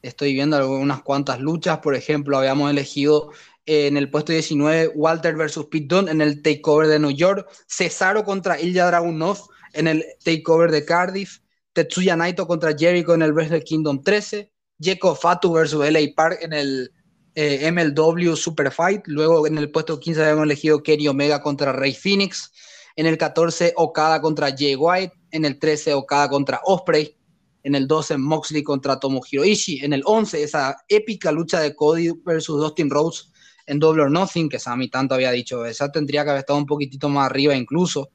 Estoy 0.01 0.33
viendo 0.33 0.57
algunas 0.57 1.01
cuantas 1.01 1.39
luchas. 1.39 1.79
Por 1.79 1.95
ejemplo, 1.95 2.37
habíamos 2.37 2.69
elegido 2.69 3.31
en 3.65 3.97
el 3.97 4.09
puesto 4.09 4.31
19 4.31 4.93
Walter 4.95 5.35
versus 5.35 5.65
Pete 5.65 5.87
Dunne 5.87 6.11
en 6.11 6.21
el 6.21 6.41
takeover 6.41 6.87
de 6.87 6.99
New 6.99 7.11
York. 7.11 7.47
Cesaro 7.67 8.23
contra 8.23 8.59
Ilya 8.59 8.87
Dragunov 8.87 9.37
en 9.73 9.87
el 9.87 10.05
takeover 10.23 10.71
de 10.71 10.85
Cardiff. 10.85 11.39
Tetsuya 11.73 12.15
Naito 12.15 12.47
contra 12.47 12.75
Jericho 12.75 13.13
en 13.13 13.21
el 13.21 13.33
Wrestle 13.33 13.63
Kingdom 13.63 14.01
13. 14.01 14.51
Jeko 14.79 15.15
Fatu 15.15 15.53
versus 15.53 15.89
LA 15.89 15.99
Park 16.15 16.39
en 16.41 16.53
el 16.53 16.91
eh, 17.35 17.71
MLW 17.71 18.35
Super 18.35 18.71
Fight. 18.71 19.03
Luego 19.07 19.45
en 19.45 19.57
el 19.57 19.69
puesto 19.69 19.99
15 19.99 20.21
habíamos 20.21 20.45
elegido 20.45 20.81
Kenny 20.81 21.07
Omega 21.07 21.41
contra 21.41 21.73
Rey 21.73 21.93
Phoenix. 21.93 22.51
En 22.97 23.05
el 23.05 23.17
14, 23.17 23.73
Okada 23.77 24.19
contra 24.19 24.49
Jay 24.49 24.75
White. 24.75 25.13
En 25.31 25.45
el 25.45 25.57
13, 25.57 25.93
Okada 25.93 26.27
contra 26.27 26.59
Osprey. 26.65 27.15
En 27.63 27.75
el 27.75 27.87
12, 27.87 28.17
Moxley 28.17 28.63
contra 28.63 28.99
Tomohiro 28.99 29.45
Ishii. 29.45 29.85
En 29.85 29.93
el 29.93 30.01
11, 30.03 30.43
esa 30.43 30.75
épica 30.89 31.31
lucha 31.31 31.61
de 31.61 31.73
Cody 31.73 32.11
versus 32.25 32.59
Dustin 32.59 32.89
Rhodes 32.89 33.31
en 33.67 33.79
Double 33.79 34.03
or 34.03 34.11
Nothing, 34.11 34.49
que 34.49 34.59
Sammy 34.59 34.89
tanto 34.89 35.15
había 35.15 35.31
dicho. 35.31 35.65
Esa 35.65 35.89
tendría 35.91 36.25
que 36.25 36.31
haber 36.31 36.39
estado 36.39 36.59
un 36.59 36.65
poquitito 36.65 37.07
más 37.07 37.29
arriba 37.29 37.55
incluso. 37.55 38.09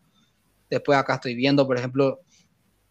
Después 0.69 0.99
acá 0.99 1.15
estoy 1.15 1.35
viendo, 1.35 1.67
por 1.67 1.79
ejemplo, 1.79 2.21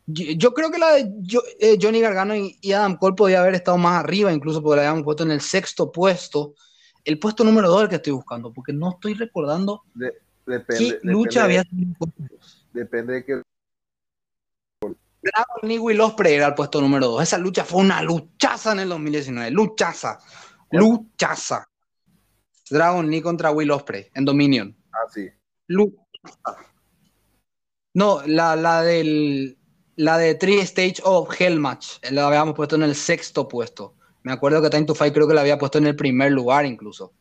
yo, 0.08 0.54
creo 0.54 0.72
que 0.72 0.78
la 0.78 0.94
de 0.94 1.14
eh, 1.60 1.78
Johnny 1.82 2.02
Gargano 2.02 2.36
y, 2.36 2.72
Adam 2.74 2.98
Cole 2.98 3.16
podía 3.16 3.42
haber 3.42 3.56
estado 3.56 3.78
más 3.78 4.04
arriba, 4.04 4.34
incluso 4.34 4.62
porque 4.62 4.78
la 4.78 4.82
habíamos 4.84 5.04
puesto 5.04 5.24
en 5.24 5.32
el 5.32 5.42
sexto 5.42 5.92
puesto. 5.92 6.56
El 7.04 7.20
puesto 7.20 7.44
número 7.44 7.70
2 7.70 7.84
el 7.84 7.90
que 7.90 7.96
estoy 7.96 8.14
buscando, 8.14 8.52
porque 8.52 8.74
no 8.74 8.92
estoy 8.92 9.14
recordando. 9.14 9.84
Depende, 10.46 11.00
¿Qué 11.02 11.08
lucha 11.08 11.44
había 11.44 11.64
Depende 12.74 13.14
de 13.14 13.26
qué. 13.26 13.42
Dragon 15.22 15.70
Lee 15.70 15.78
Will 15.78 16.02
Ospreay 16.02 16.36
era 16.36 16.48
el 16.48 16.56
puesto 16.56 16.82
número 16.82 17.08
2. 17.08 17.24
Esa 17.24 17.38
lucha 17.38 17.64
fue 17.64 17.82
una 17.82 18.02
luchaza 18.02 18.72
en 18.72 18.80
el 18.80 18.90
2019. 18.90 19.52
Luchaza. 19.52 20.20
Luchaza. 20.72 21.68
Dragon 22.70 23.10
Lee 23.10 23.22
contra 23.22 23.52
Will 23.52 23.72
Ospreay 23.72 24.10
en 24.16 24.26
Dominion. 24.26 24.76
Ah, 24.92 25.08
sí. 25.14 25.30
Luchaza. 25.68 26.58
No, 27.94 28.22
la, 28.26 28.56
la 28.56 28.82
del. 28.82 29.58
La 29.98 30.18
de 30.18 30.34
Three 30.36 30.60
Stage 30.62 30.96
of 31.04 31.30
Hell 31.40 31.60
Match. 31.60 31.98
La 32.10 32.26
habíamos 32.26 32.56
puesto 32.56 32.76
en 32.76 32.84
el 32.84 32.96
sexto 32.96 33.48
puesto. 33.48 33.96
Me 34.24 34.32
acuerdo 34.32 34.62
que 34.62 34.70
Time 34.70 34.86
to 34.86 34.96
Fight 34.96 35.14
creo 35.14 35.28
que 35.28 35.34
la 35.34 35.42
había 35.42 35.58
puesto 35.58 35.78
en 35.78 35.88
el 35.88 35.96
primer 35.96 36.32
lugar 36.32 36.66
incluso. 36.66 37.14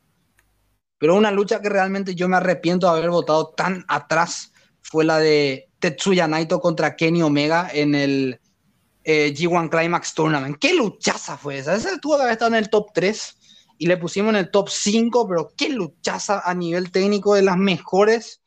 Pero 1.01 1.17
una 1.17 1.31
lucha 1.31 1.63
que 1.63 1.71
realmente 1.71 2.15
yo 2.15 2.29
me 2.29 2.37
arrepiento 2.37 2.87
de 2.87 2.99
haber 2.99 3.09
votado 3.09 3.55
tan 3.57 3.87
atrás 3.89 4.53
fue 4.83 5.03
la 5.03 5.19
de 5.19 5.71
Tetsuya 5.79 6.29
Naito 6.29 6.61
contra 6.61 6.95
Kenny 6.95 7.23
Omega 7.23 7.71
en 7.73 7.95
el 7.95 8.39
eh, 9.05 9.35
G1 9.35 9.71
Climax 9.71 10.13
Tournament. 10.13 10.59
¿Qué 10.61 10.75
luchaza 10.75 11.39
fue 11.39 11.57
esa? 11.57 11.75
Esa 11.75 11.99
tuvo 11.99 12.17
que 12.17 12.25
haber 12.25 12.33
estado 12.35 12.51
en 12.51 12.59
el 12.59 12.69
top 12.69 12.89
3 12.93 13.39
y 13.79 13.87
le 13.87 13.97
pusimos 13.97 14.35
en 14.35 14.41
el 14.41 14.51
top 14.51 14.69
5, 14.69 15.27
pero 15.27 15.55
qué 15.57 15.71
luchaza 15.71 16.43
a 16.45 16.53
nivel 16.55 16.93
técnico 16.93 17.35
de 17.35 17.43
las 17.43 17.57
mejores 17.57 18.43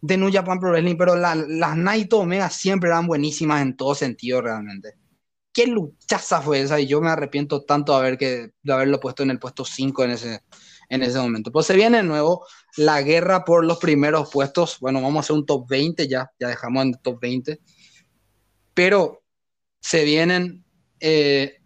de 0.00 0.18
New 0.18 0.32
Japan 0.32 0.60
Pro 0.60 0.70
Wrestling. 0.70 0.96
Pero 0.96 1.16
las 1.16 1.76
Naito 1.76 2.20
Omega 2.20 2.48
siempre 2.48 2.90
eran 2.90 3.08
buenísimas 3.08 3.60
en 3.60 3.76
todo 3.76 3.96
sentido 3.96 4.40
realmente. 4.40 4.94
Qué 5.52 5.66
luchaza 5.66 6.40
fue 6.42 6.60
esa 6.60 6.78
y 6.78 6.86
yo 6.86 7.00
me 7.00 7.10
arrepiento 7.10 7.64
tanto 7.64 8.00
de, 8.00 8.52
de 8.62 8.72
haberlo 8.72 9.00
puesto 9.00 9.24
en 9.24 9.30
el 9.30 9.40
puesto 9.40 9.64
5 9.64 10.04
en 10.04 10.10
ese, 10.12 10.42
en 10.88 11.02
ese 11.02 11.18
momento. 11.18 11.52
Pues 11.52 11.66
se 11.66 11.76
viene 11.76 11.98
de 11.98 12.02
nuevo 12.02 12.46
la 12.76 13.02
guerra 13.02 13.44
por 13.44 13.64
los 13.64 13.78
primeros 13.78 14.30
puestos. 14.30 14.78
Bueno, 14.80 15.00
vamos 15.02 15.16
a 15.16 15.20
hacer 15.20 15.36
un 15.36 15.46
top 15.46 15.68
20 15.68 16.08
ya, 16.08 16.30
ya 16.38 16.48
dejamos 16.48 16.82
en 16.82 16.88
el 16.90 17.00
top 17.00 17.20
20. 17.20 17.60
Pero 18.74 19.22
se 19.80 20.04
vienen 20.04 20.64
eh, 21.00 21.60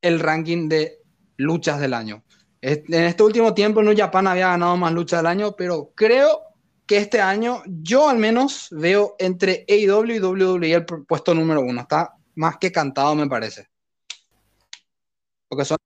el 0.00 0.20
ranking 0.20 0.68
de 0.68 0.98
luchas 1.36 1.80
del 1.80 1.94
año. 1.94 2.24
En 2.60 3.04
este 3.04 3.22
último 3.22 3.52
tiempo 3.52 3.82
New 3.82 3.94
Japan 3.96 4.26
había 4.26 4.48
ganado 4.48 4.76
más 4.76 4.92
luchas 4.92 5.18
del 5.20 5.26
año, 5.26 5.54
pero 5.54 5.92
creo 5.94 6.40
que 6.86 6.96
este 6.96 7.20
año 7.20 7.62
yo 7.66 8.08
al 8.08 8.18
menos 8.18 8.68
veo 8.70 9.16
entre 9.18 9.66
AEW 9.68 10.14
y 10.14 10.20
WWE 10.20 10.72
el 10.72 10.84
puesto 10.84 11.34
número 11.34 11.60
uno. 11.60 11.82
Está 11.82 12.14
más 12.36 12.56
que 12.56 12.72
cantado, 12.72 13.14
me 13.14 13.28
parece. 13.28 13.68
Porque 15.48 15.64
son... 15.66 15.76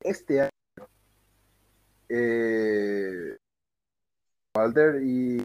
Este 0.00 0.40
año 0.40 0.50
eh, 2.08 3.36
Walter 4.56 5.02
y, 5.02 5.44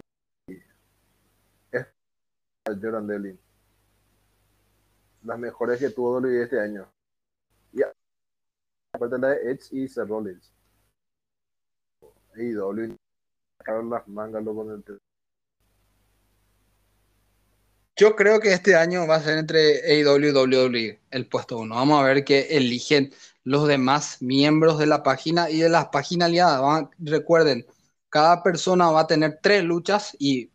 Jordan 2.65 3.07
Devlin. 3.07 3.39
Las 5.23 5.39
mejores 5.39 5.79
que 5.79 5.89
tuvo 5.89 6.19
WWE 6.19 6.43
este 6.43 6.59
año. 6.59 6.87
Y 7.73 7.81
aparte 8.93 9.17
la 9.17 9.29
de 9.29 9.51
Edge 9.51 9.67
y 9.71 9.87
Seth 9.87 10.07
Rollins. 10.07 10.53
Y 12.35 12.51
W 12.51 12.95
sacaron 13.57 13.89
las 13.89 14.07
mangas 14.07 14.43
con 14.45 14.69
el 14.71 14.83
yo 17.99 18.15
creo 18.15 18.39
que 18.39 18.53
este 18.53 18.75
año 18.75 19.05
va 19.05 19.15
a 19.15 19.21
ser 19.21 19.37
entre 19.37 19.81
AEW 19.83 20.29
y 20.29 20.31
WWE 20.31 20.99
el 21.11 21.27
puesto 21.27 21.57
uno. 21.57 21.75
Vamos 21.75 21.99
a 21.99 22.03
ver 22.03 22.23
qué 22.23 22.47
eligen 22.51 23.11
los 23.43 23.67
demás 23.67 24.21
miembros 24.21 24.79
de 24.79 24.85
la 24.85 25.03
página 25.03 25.49
y 25.49 25.59
de 25.59 25.67
las 25.67 25.87
páginas 25.87 26.27
aliadas. 26.27 26.85
recuerden, 26.97 27.65
cada 28.07 28.41
persona 28.41 28.89
va 28.89 29.01
a 29.01 29.07
tener 29.07 29.39
tres 29.43 29.65
luchas 29.65 30.15
y 30.17 30.49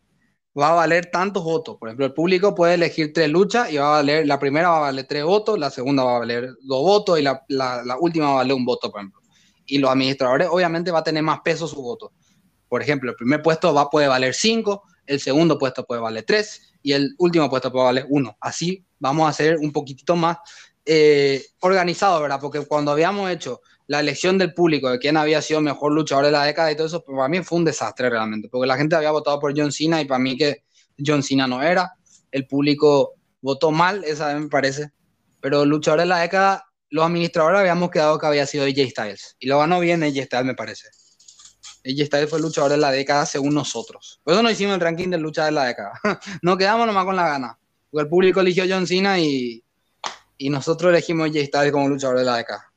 va 0.59 0.71
a 0.71 0.75
valer 0.75 1.11
tantos 1.11 1.45
votos. 1.45 1.77
Por 1.77 1.91
ejemplo, 1.91 2.07
el 2.07 2.15
público 2.15 2.55
puede 2.55 2.75
elegir 2.75 3.13
tres 3.13 3.29
luchas 3.29 3.71
y 3.71 3.77
va 3.77 3.89
a 3.89 3.97
valer, 3.99 4.27
la 4.27 4.39
primera 4.39 4.71
va 4.71 4.77
a 4.79 4.81
valer 4.81 5.07
tres 5.07 5.25
votos, 5.25 5.59
la 5.59 5.69
segunda 5.69 6.03
va 6.03 6.17
a 6.17 6.19
valer 6.21 6.49
dos 6.63 6.83
votos 6.83 7.19
y 7.19 7.23
la, 7.23 7.45
última 8.01 8.27
va 8.27 8.33
a 8.33 8.37
valer 8.37 8.55
un 8.55 8.65
voto, 8.65 8.91
por 8.91 9.01
ejemplo. 9.01 9.21
Y 9.67 9.77
los 9.79 9.91
administradores 9.91 10.49
obviamente 10.51 10.91
va 10.91 11.01
a 11.01 11.05
tener 11.05 11.23
más 11.23 11.41
peso 11.45 11.69
su 11.69 11.83
voto. 11.83 12.13
Por 12.71 12.81
ejemplo, 12.81 13.11
el 13.11 13.17
primer 13.17 13.43
puesto 13.43 13.75
va, 13.75 13.91
puede 13.91 14.09
valer 14.09 14.33
cinco, 14.33 14.85
el 15.07 15.21
segundo 15.21 15.59
puesto 15.59 15.85
puede 15.85 16.01
valer 16.01 16.25
tres 16.25 16.73
y 16.83 16.93
el 16.93 17.15
último 17.19 17.49
puesto 17.49 17.71
puede 17.73 17.87
valer 17.87 18.07
uno. 18.09 18.37
Así 18.41 18.85
vamos 18.99 19.27
a 19.27 19.31
hacer 19.31 19.59
un 19.59 19.73
poquitito 19.73 20.17
más 20.17 20.39
eh, 20.85 21.45
organizado, 21.61 22.21
¿verdad? 22.21 22.39
Porque 22.41 22.61
cuando 22.67 22.91
habíamos 22.91 23.31
hecho 23.31 23.61
la 23.87 24.01
elección 24.01 24.39
del 24.39 24.55
público 24.55 24.91
de 24.91 24.99
quién 24.99 25.17
había 25.17 25.43
sido 25.43 25.61
mejor 25.61 25.93
luchador 25.93 26.27
de 26.27 26.31
la 26.31 26.45
década 26.45 26.73
y 26.73 26.77
todo 26.77 26.87
eso, 26.87 27.03
para 27.05 27.29
mí 27.29 27.43
fue 27.43 27.59
un 27.59 27.65
desastre 27.65 28.11
realmente, 28.11 28.49
porque 28.49 28.67
la 28.67 28.77
gente 28.77 28.97
había 28.97 29.11
votado 29.11 29.39
por 29.41 29.59
John 29.59 29.73
Cena 29.73 30.01
y 30.01 30.05
para 30.07 30.19
mí 30.19 30.37
que 30.37 30.65
John 31.05 31.23
Cena 31.23 31.47
no 31.47 31.63
era, 31.63 31.93
el 32.31 32.47
público 32.47 33.15
votó 33.41 33.71
mal, 33.71 34.05
esa 34.05 34.33
vez 34.33 34.43
me 34.43 34.49
parece, 34.49 34.91
pero 35.41 35.65
luchador 35.65 36.01
de 36.01 36.07
la 36.07 36.21
década, 36.21 36.65
los 36.89 37.05
administradores 37.05 37.61
habíamos 37.61 37.91
quedado 37.91 38.19
que 38.19 38.27
había 38.27 38.47
sido 38.47 38.65
AJ 38.65 38.91
Styles, 38.91 39.37
y 39.39 39.49
lo 39.49 39.59
ganó 39.59 39.81
bien 39.81 40.03
AJ 40.03 40.25
Styles 40.25 40.47
me 40.47 40.55
parece. 40.55 40.89
Styles 41.85 42.31
fue 42.31 42.39
el 42.39 42.45
luchador 42.45 42.71
de 42.71 42.77
la 42.79 42.91
década 42.91 43.27
según 43.27 43.55
nosotros. 43.55 44.21
Por 44.25 44.35
eso 44.35 44.43
no 44.43 44.51
hicimos 44.51 44.75
el 44.75 44.81
ranking 44.81 45.09
de 45.09 45.19
lucha 45.19 45.45
de 45.45 45.53
la 45.53 45.67
década. 45.67 46.01
no 46.43 46.57
quedamos 46.57 46.87
nomás 46.87 47.05
con 47.05 47.17
la 47.17 47.29
gana. 47.29 47.59
Porque 47.91 48.05
el 48.05 48.09
público 48.09 48.41
eligió 48.41 48.65
John 48.69 48.87
Cena 48.87 49.19
y, 49.19 49.63
y 50.39 50.51
nosotros 50.51 50.91
elegimos 50.91 51.31
Jay 51.31 51.47
Styles 51.47 51.73
como 51.73 51.89
luchador 51.89 52.19
de 52.19 52.25
la 52.25 52.37
década. 52.37 52.73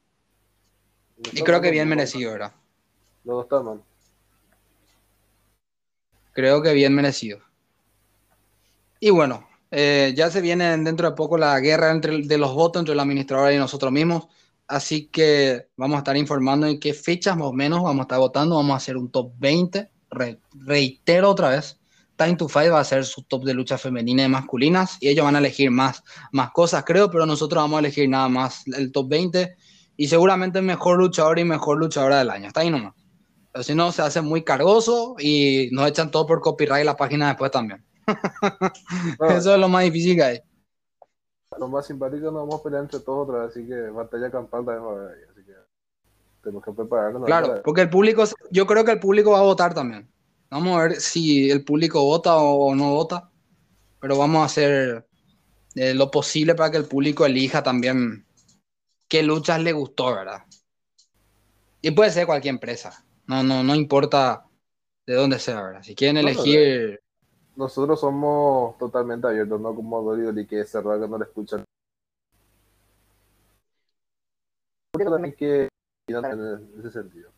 Y 1.31 1.41
creo 1.41 1.61
que 1.61 1.71
bien 1.71 1.87
merecido, 1.87 2.33
¿verdad? 2.33 2.53
No 3.23 3.41
está 3.41 3.61
mal. 3.61 3.81
Creo 6.33 6.61
que 6.61 6.73
bien 6.73 6.93
merecido. 6.93 7.39
Y 8.99 9.09
bueno, 9.09 9.47
eh, 9.71 10.13
ya 10.15 10.29
se 10.29 10.41
viene 10.41 10.77
dentro 10.77 11.09
de 11.09 11.15
poco 11.15 11.37
la 11.37 11.59
guerra 11.59 11.91
entre, 11.91 12.21
de 12.21 12.37
los 12.37 12.53
votos 12.53 12.79
entre 12.79 12.95
la 12.95 13.01
administradora 13.01 13.53
y 13.53 13.57
nosotros 13.57 13.91
mismos. 13.91 14.27
Así 14.67 15.07
que 15.07 15.67
vamos 15.77 15.95
a 15.95 15.99
estar 15.99 16.17
informando 16.17 16.67
en 16.67 16.79
qué 16.79 16.93
fechas 16.93 17.37
más 17.37 17.47
o 17.47 17.53
menos 17.53 17.83
vamos 17.83 17.99
a 17.99 18.03
estar 18.03 18.19
votando. 18.19 18.55
Vamos 18.55 18.73
a 18.73 18.77
hacer 18.77 18.97
un 18.97 19.09
top 19.11 19.31
20. 19.37 19.89
reitero 20.65 21.29
otra 21.29 21.49
vez, 21.49 21.79
Time 22.17 22.35
to 22.35 22.49
Fight 22.49 22.71
va 22.71 22.79
a 22.79 22.83
ser 22.83 23.05
su 23.05 23.21
top 23.23 23.45
de 23.45 23.53
lucha 23.53 23.77
femenina 23.77 24.23
y 24.23 24.27
masculinas 24.27 24.97
y 24.99 25.09
ellos 25.09 25.23
van 25.23 25.35
a 25.35 25.39
elegir 25.39 25.69
más, 25.69 26.03
más 26.31 26.51
cosas, 26.51 26.83
creo, 26.83 27.11
pero 27.11 27.25
nosotros 27.25 27.63
vamos 27.63 27.77
a 27.77 27.79
elegir 27.79 28.09
nada 28.09 28.27
más 28.27 28.63
el 28.67 28.91
top 28.91 29.07
20 29.07 29.55
y 29.97 30.07
seguramente 30.07 30.61
mejor 30.61 30.97
luchador 30.97 31.37
y 31.39 31.43
mejor 31.43 31.77
luchadora 31.77 32.19
del 32.19 32.31
año. 32.31 32.47
Está 32.47 32.61
ahí 32.61 32.71
nomás. 32.71 32.93
Pero 33.51 33.63
si 33.63 33.75
no, 33.75 33.91
se 33.91 34.01
hace 34.01 34.21
muy 34.21 34.43
cargoso 34.43 35.15
y 35.19 35.69
nos 35.71 35.87
echan 35.87 36.11
todo 36.11 36.25
por 36.25 36.41
copyright 36.41 36.85
la 36.85 36.95
página 36.95 37.27
después 37.27 37.51
también. 37.51 37.83
Eso 39.29 39.53
es 39.53 39.59
lo 39.59 39.69
más 39.69 39.83
difícil 39.83 40.15
que 40.15 40.23
hay. 40.23 40.39
Lo 41.59 41.67
más 41.67 41.87
simpático 41.87 42.25
nos 42.25 42.47
vamos 42.47 42.59
a 42.59 42.63
pelear 42.63 42.83
entre 42.83 42.99
todos 42.99 43.27
otra 43.27 43.41
vez, 43.41 43.51
así 43.51 43.67
que 43.67 43.89
batalla 43.89 44.29
campal 44.29 44.65
también 44.65 44.85
va 44.85 44.89
a 44.89 44.93
haber 44.93 45.15
ahí, 45.15 45.23
así 45.31 45.43
que 45.45 45.53
tenemos 46.43 46.63
que 46.63 46.71
prepararnos. 46.71 47.25
Claro, 47.25 47.61
porque 47.63 47.81
el 47.81 47.89
público, 47.89 48.23
yo 48.51 48.65
creo 48.65 48.85
que 48.85 48.91
el 48.91 48.99
público 48.99 49.31
va 49.31 49.39
a 49.39 49.43
votar 49.43 49.73
también. 49.73 50.09
Vamos 50.49 50.77
a 50.77 50.83
ver 50.83 50.95
si 51.01 51.49
el 51.49 51.63
público 51.63 52.03
vota 52.03 52.37
o 52.37 52.73
no 52.73 52.91
vota, 52.91 53.29
pero 53.99 54.17
vamos 54.17 54.41
a 54.41 54.45
hacer 54.45 55.05
eh, 55.75 55.93
lo 55.93 56.09
posible 56.09 56.55
para 56.55 56.71
que 56.71 56.77
el 56.77 56.85
público 56.85 57.25
elija 57.25 57.63
también 57.63 58.25
qué 59.07 59.23
luchas 59.23 59.61
le 59.61 59.73
gustó, 59.73 60.15
¿verdad? 60.15 60.43
Y 61.81 61.91
puede 61.91 62.11
ser 62.11 62.25
cualquier 62.25 62.53
empresa, 62.53 63.05
no, 63.25 63.43
no, 63.43 63.63
no 63.63 63.75
importa 63.75 64.45
de 65.05 65.15
dónde 65.15 65.39
sea, 65.39 65.61
¿verdad? 65.61 65.83
Si 65.83 65.95
quieren 65.95 66.17
elegir... 66.17 66.99
Nosotros 67.57 67.99
somos 67.99 68.77
totalmente 68.77 69.25
abiertos, 69.25 69.59
no 69.59 69.73
como 69.73 70.03
Dori 70.03 70.45
que 70.45 70.59
es 70.59 70.69
cerrado 70.69 71.01
que 71.01 71.07
no 71.07 71.17
le 71.17 71.25
escuchan. 71.25 71.63
También 74.93 75.35
que 75.35 75.67
en 76.07 76.79
ese 76.79 76.91
sentido. 76.91 77.31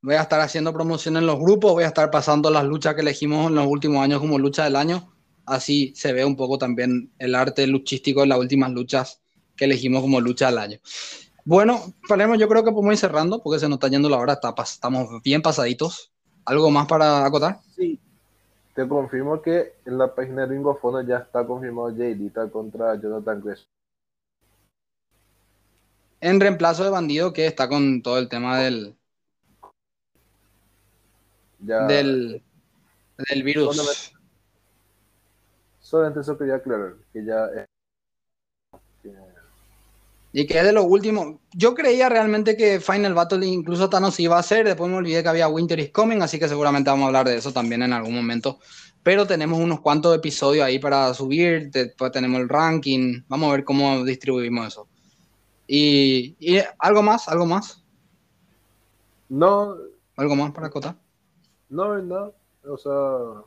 Voy 0.00 0.14
a 0.14 0.22
estar 0.22 0.40
haciendo 0.40 0.72
promoción 0.72 1.16
en 1.16 1.26
los 1.26 1.40
grupos, 1.40 1.72
voy 1.72 1.82
a 1.82 1.88
estar 1.88 2.08
pasando 2.12 2.50
las 2.50 2.64
luchas 2.64 2.94
que 2.94 3.00
elegimos 3.00 3.48
en 3.48 3.56
los 3.56 3.66
últimos 3.66 4.02
años 4.02 4.20
como 4.20 4.38
lucha 4.38 4.62
del 4.62 4.76
año. 4.76 5.12
Así 5.44 5.92
se 5.96 6.12
ve 6.12 6.24
un 6.24 6.36
poco 6.36 6.56
también 6.56 7.12
el 7.18 7.34
arte 7.34 7.66
luchístico 7.66 8.20
de 8.20 8.28
las 8.28 8.38
últimas 8.38 8.70
luchas 8.70 9.20
que 9.56 9.64
elegimos 9.64 10.02
como 10.02 10.20
lucha 10.20 10.46
del 10.46 10.58
año. 10.58 10.78
Bueno, 11.44 11.80
Palermo, 12.08 12.36
yo 12.36 12.48
creo 12.48 12.62
que 12.62 12.70
podemos 12.70 12.94
ir 12.94 12.98
cerrando 12.98 13.42
porque 13.42 13.58
se 13.58 13.68
nos 13.68 13.76
está 13.76 13.88
yendo 13.88 14.08
la 14.08 14.18
hora, 14.18 14.38
estamos 14.64 15.20
bien 15.24 15.42
pasaditos. 15.42 16.12
¿Algo 16.44 16.70
más 16.70 16.86
para 16.86 17.26
acotar? 17.26 17.60
Sí, 17.74 18.00
te 18.74 18.88
confirmo 18.88 19.42
que 19.42 19.74
en 19.84 19.98
la 19.98 20.14
página 20.14 20.42
de 20.42 20.48
Ringo 20.48 20.74
Fono 20.76 21.02
ya 21.02 21.18
está 21.18 21.46
confirmado 21.46 21.94
Jay 21.94 22.14
Dita 22.14 22.50
contra 22.50 22.94
Jonathan 22.94 23.42
Gresham. 23.42 23.66
En 26.20 26.40
reemplazo 26.40 26.84
de 26.84 26.90
Bandido, 26.90 27.32
que 27.32 27.46
está 27.46 27.68
con 27.68 28.00
todo 28.02 28.18
el 28.18 28.28
tema 28.28 28.58
del. 28.60 28.96
del. 31.58 32.42
del 33.18 33.42
virus. 33.42 34.12
Solamente, 35.80 36.20
eso 36.20 36.38
quería 36.38 36.54
aclarar, 36.54 36.94
que 37.12 37.24
ya. 37.24 37.66
Y 40.32 40.46
que 40.46 40.58
es 40.58 40.64
de 40.64 40.72
lo 40.72 40.84
último. 40.84 41.40
Yo 41.52 41.74
creía 41.74 42.08
realmente 42.08 42.56
que 42.56 42.80
Final 42.80 43.14
Battle 43.14 43.46
incluso 43.46 43.90
Thanos 43.90 44.18
iba 44.18 44.38
a 44.38 44.42
ser. 44.42 44.66
Después 44.66 44.90
me 44.90 44.96
olvidé 44.96 45.22
que 45.22 45.28
había 45.28 45.48
Winter 45.48 45.78
is 45.78 45.90
Coming, 45.90 46.22
así 46.22 46.38
que 46.38 46.48
seguramente 46.48 46.88
vamos 46.88 47.04
a 47.04 47.06
hablar 47.08 47.28
de 47.28 47.36
eso 47.36 47.52
también 47.52 47.82
en 47.82 47.92
algún 47.92 48.14
momento. 48.14 48.58
Pero 49.02 49.26
tenemos 49.26 49.58
unos 49.58 49.80
cuantos 49.80 50.16
episodios 50.16 50.64
ahí 50.64 50.78
para 50.78 51.12
subir. 51.12 51.70
Después 51.70 52.12
tenemos 52.12 52.40
el 52.40 52.48
ranking. 52.48 53.22
Vamos 53.28 53.48
a 53.48 53.52
ver 53.52 53.64
cómo 53.64 54.04
distribuimos 54.04 54.68
eso. 54.68 54.88
Y, 55.66 56.34
y 56.38 56.60
algo 56.78 57.02
más, 57.02 57.28
algo 57.28 57.44
más. 57.44 57.82
No. 59.28 59.76
¿Algo 60.16 60.36
más 60.36 60.52
para 60.52 60.68
acotar? 60.68 60.96
No, 61.68 61.98
no. 61.98 62.32
O 62.64 62.76
sea, 62.76 63.42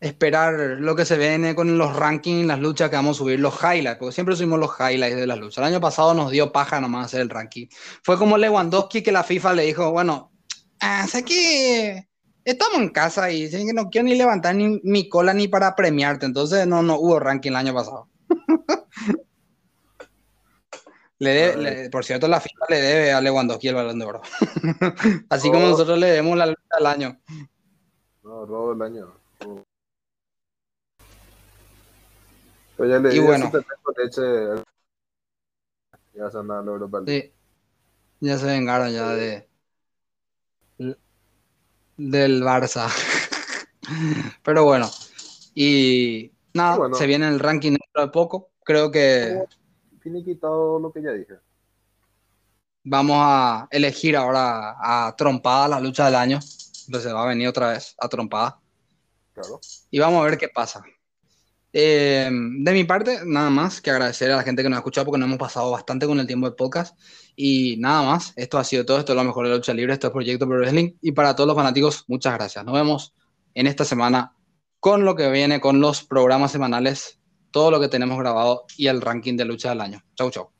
esperar 0.00 0.54
lo 0.80 0.96
que 0.96 1.04
se 1.04 1.18
viene 1.18 1.54
con 1.54 1.76
los 1.76 1.94
rankings, 1.94 2.46
las 2.46 2.58
luchas 2.58 2.88
que 2.88 2.96
vamos 2.96 3.16
a 3.16 3.18
subir, 3.18 3.38
los 3.38 3.54
highlights, 3.62 3.98
porque 3.98 4.14
siempre 4.14 4.34
subimos 4.34 4.58
los 4.58 4.70
highlights 4.78 5.16
de 5.16 5.26
las 5.26 5.38
luchas. 5.38 5.58
El 5.58 5.64
año 5.64 5.80
pasado 5.80 6.14
nos 6.14 6.30
dio 6.30 6.52
paja 6.52 6.80
nomás 6.80 7.06
hacer 7.06 7.20
el 7.20 7.28
ranking. 7.28 7.66
Fue 8.02 8.18
como 8.18 8.38
Lewandowski 8.38 9.02
que 9.02 9.12
la 9.12 9.22
FIFA 9.22 9.52
le 9.54 9.64
dijo, 9.64 9.90
bueno, 9.90 10.32
ah, 10.80 11.06
sé 11.06 11.22
que 11.22 12.08
estamos 12.44 12.78
en 12.78 12.88
casa 12.88 13.30
y 13.30 13.50
que 13.50 13.72
no 13.74 13.90
quiero 13.90 14.06
ni 14.06 14.14
levantar 14.14 14.54
ni 14.54 14.80
mi 14.82 15.08
cola 15.08 15.34
ni 15.34 15.48
para 15.48 15.76
premiarte, 15.76 16.24
entonces 16.24 16.66
no, 16.66 16.82
no 16.82 16.98
hubo 16.98 17.20
ranking 17.20 17.50
el 17.50 17.56
año 17.56 17.74
pasado. 17.74 18.08
le 21.18 21.90
por 21.90 22.06
cierto, 22.06 22.26
la 22.26 22.40
FIFA 22.40 22.64
le 22.70 22.80
debe 22.80 23.12
a 23.12 23.20
Lewandowski 23.20 23.68
el 23.68 23.74
balón 23.74 23.98
de 23.98 24.06
oro. 24.06 24.22
Así 25.28 25.50
como 25.50 25.66
oh. 25.66 25.70
nosotros 25.70 25.98
le 25.98 26.06
debemos 26.06 26.38
la 26.38 26.46
lucha 26.46 26.60
al 26.78 26.86
año. 26.86 27.20
No, 28.22 28.46
robo 28.46 28.72
el 28.72 28.80
año. 28.80 29.20
Ya 32.88 32.98
le 32.98 33.14
y 33.14 33.18
bueno. 33.18 33.50
ya 36.14 36.30
se 36.30 36.38
Sí. 37.06 37.32
Ya 38.20 38.38
se 38.38 38.46
vengaron 38.46 38.92
ya 38.92 39.08
de 39.08 39.50
del 41.96 42.42
Barça. 42.42 42.88
Pero 44.42 44.64
bueno. 44.64 44.90
Y 45.54 46.32
nada, 46.54 46.94
se 46.94 47.06
viene 47.06 47.28
el 47.28 47.38
ranking 47.38 47.72
dentro 47.72 48.02
de 48.02 48.08
poco. 48.08 48.50
Creo 48.64 48.90
que. 48.90 49.44
Tiene 50.02 50.24
quitado 50.24 50.78
lo 50.78 50.92
que 50.92 51.02
ya 51.02 51.12
dije. 51.12 51.34
Vamos 52.84 53.18
a 53.20 53.68
elegir 53.70 54.16
ahora 54.16 54.76
a 54.80 55.14
trompada 55.16 55.68
la 55.68 55.80
lucha 55.80 56.06
del 56.06 56.14
año. 56.14 56.38
Entonces 56.86 57.14
va 57.14 57.24
a 57.24 57.28
venir 57.28 57.48
otra 57.48 57.72
vez 57.72 57.94
a 57.98 58.08
trompada. 58.08 58.58
Claro. 59.34 59.60
Y 59.90 59.98
vamos 59.98 60.22
a 60.22 60.24
ver 60.24 60.38
qué 60.38 60.48
pasa. 60.48 60.82
Eh, 61.72 62.28
de 62.30 62.72
mi 62.72 62.84
parte, 62.84 63.20
nada 63.24 63.50
más 63.50 63.80
que 63.80 63.90
agradecer 63.90 64.30
a 64.32 64.36
la 64.36 64.42
gente 64.42 64.62
que 64.62 64.68
nos 64.68 64.76
ha 64.76 64.80
escuchado 64.80 65.06
porque 65.06 65.18
nos 65.18 65.26
hemos 65.26 65.38
pasado 65.38 65.70
bastante 65.70 66.06
con 66.06 66.18
el 66.18 66.26
tiempo 66.26 66.46
del 66.46 66.56
podcast. 66.56 66.98
Y 67.36 67.76
nada 67.78 68.02
más, 68.02 68.32
esto 68.36 68.58
ha 68.58 68.64
sido 68.64 68.84
todo. 68.84 68.98
Esto 68.98 69.12
es 69.12 69.16
lo 69.16 69.24
mejor 69.24 69.48
de 69.48 69.54
lucha 69.54 69.72
libre. 69.72 69.92
Esto 69.92 70.08
es 70.08 70.12
Proyecto 70.12 70.46
Pro 70.46 70.58
Wrestling. 70.58 70.92
Y 71.00 71.12
para 71.12 71.34
todos 71.34 71.46
los 71.46 71.56
fanáticos, 71.56 72.04
muchas 72.08 72.34
gracias. 72.34 72.64
Nos 72.64 72.74
vemos 72.74 73.14
en 73.54 73.66
esta 73.66 73.84
semana 73.84 74.34
con 74.80 75.04
lo 75.04 75.14
que 75.14 75.30
viene, 75.30 75.60
con 75.60 75.80
los 75.80 76.02
programas 76.02 76.52
semanales, 76.52 77.20
todo 77.50 77.70
lo 77.70 77.80
que 77.80 77.88
tenemos 77.88 78.18
grabado 78.18 78.64
y 78.76 78.86
el 78.86 79.00
ranking 79.00 79.36
de 79.36 79.44
lucha 79.44 79.70
del 79.70 79.80
año. 79.80 80.02
Chau, 80.16 80.30
chau. 80.30 80.59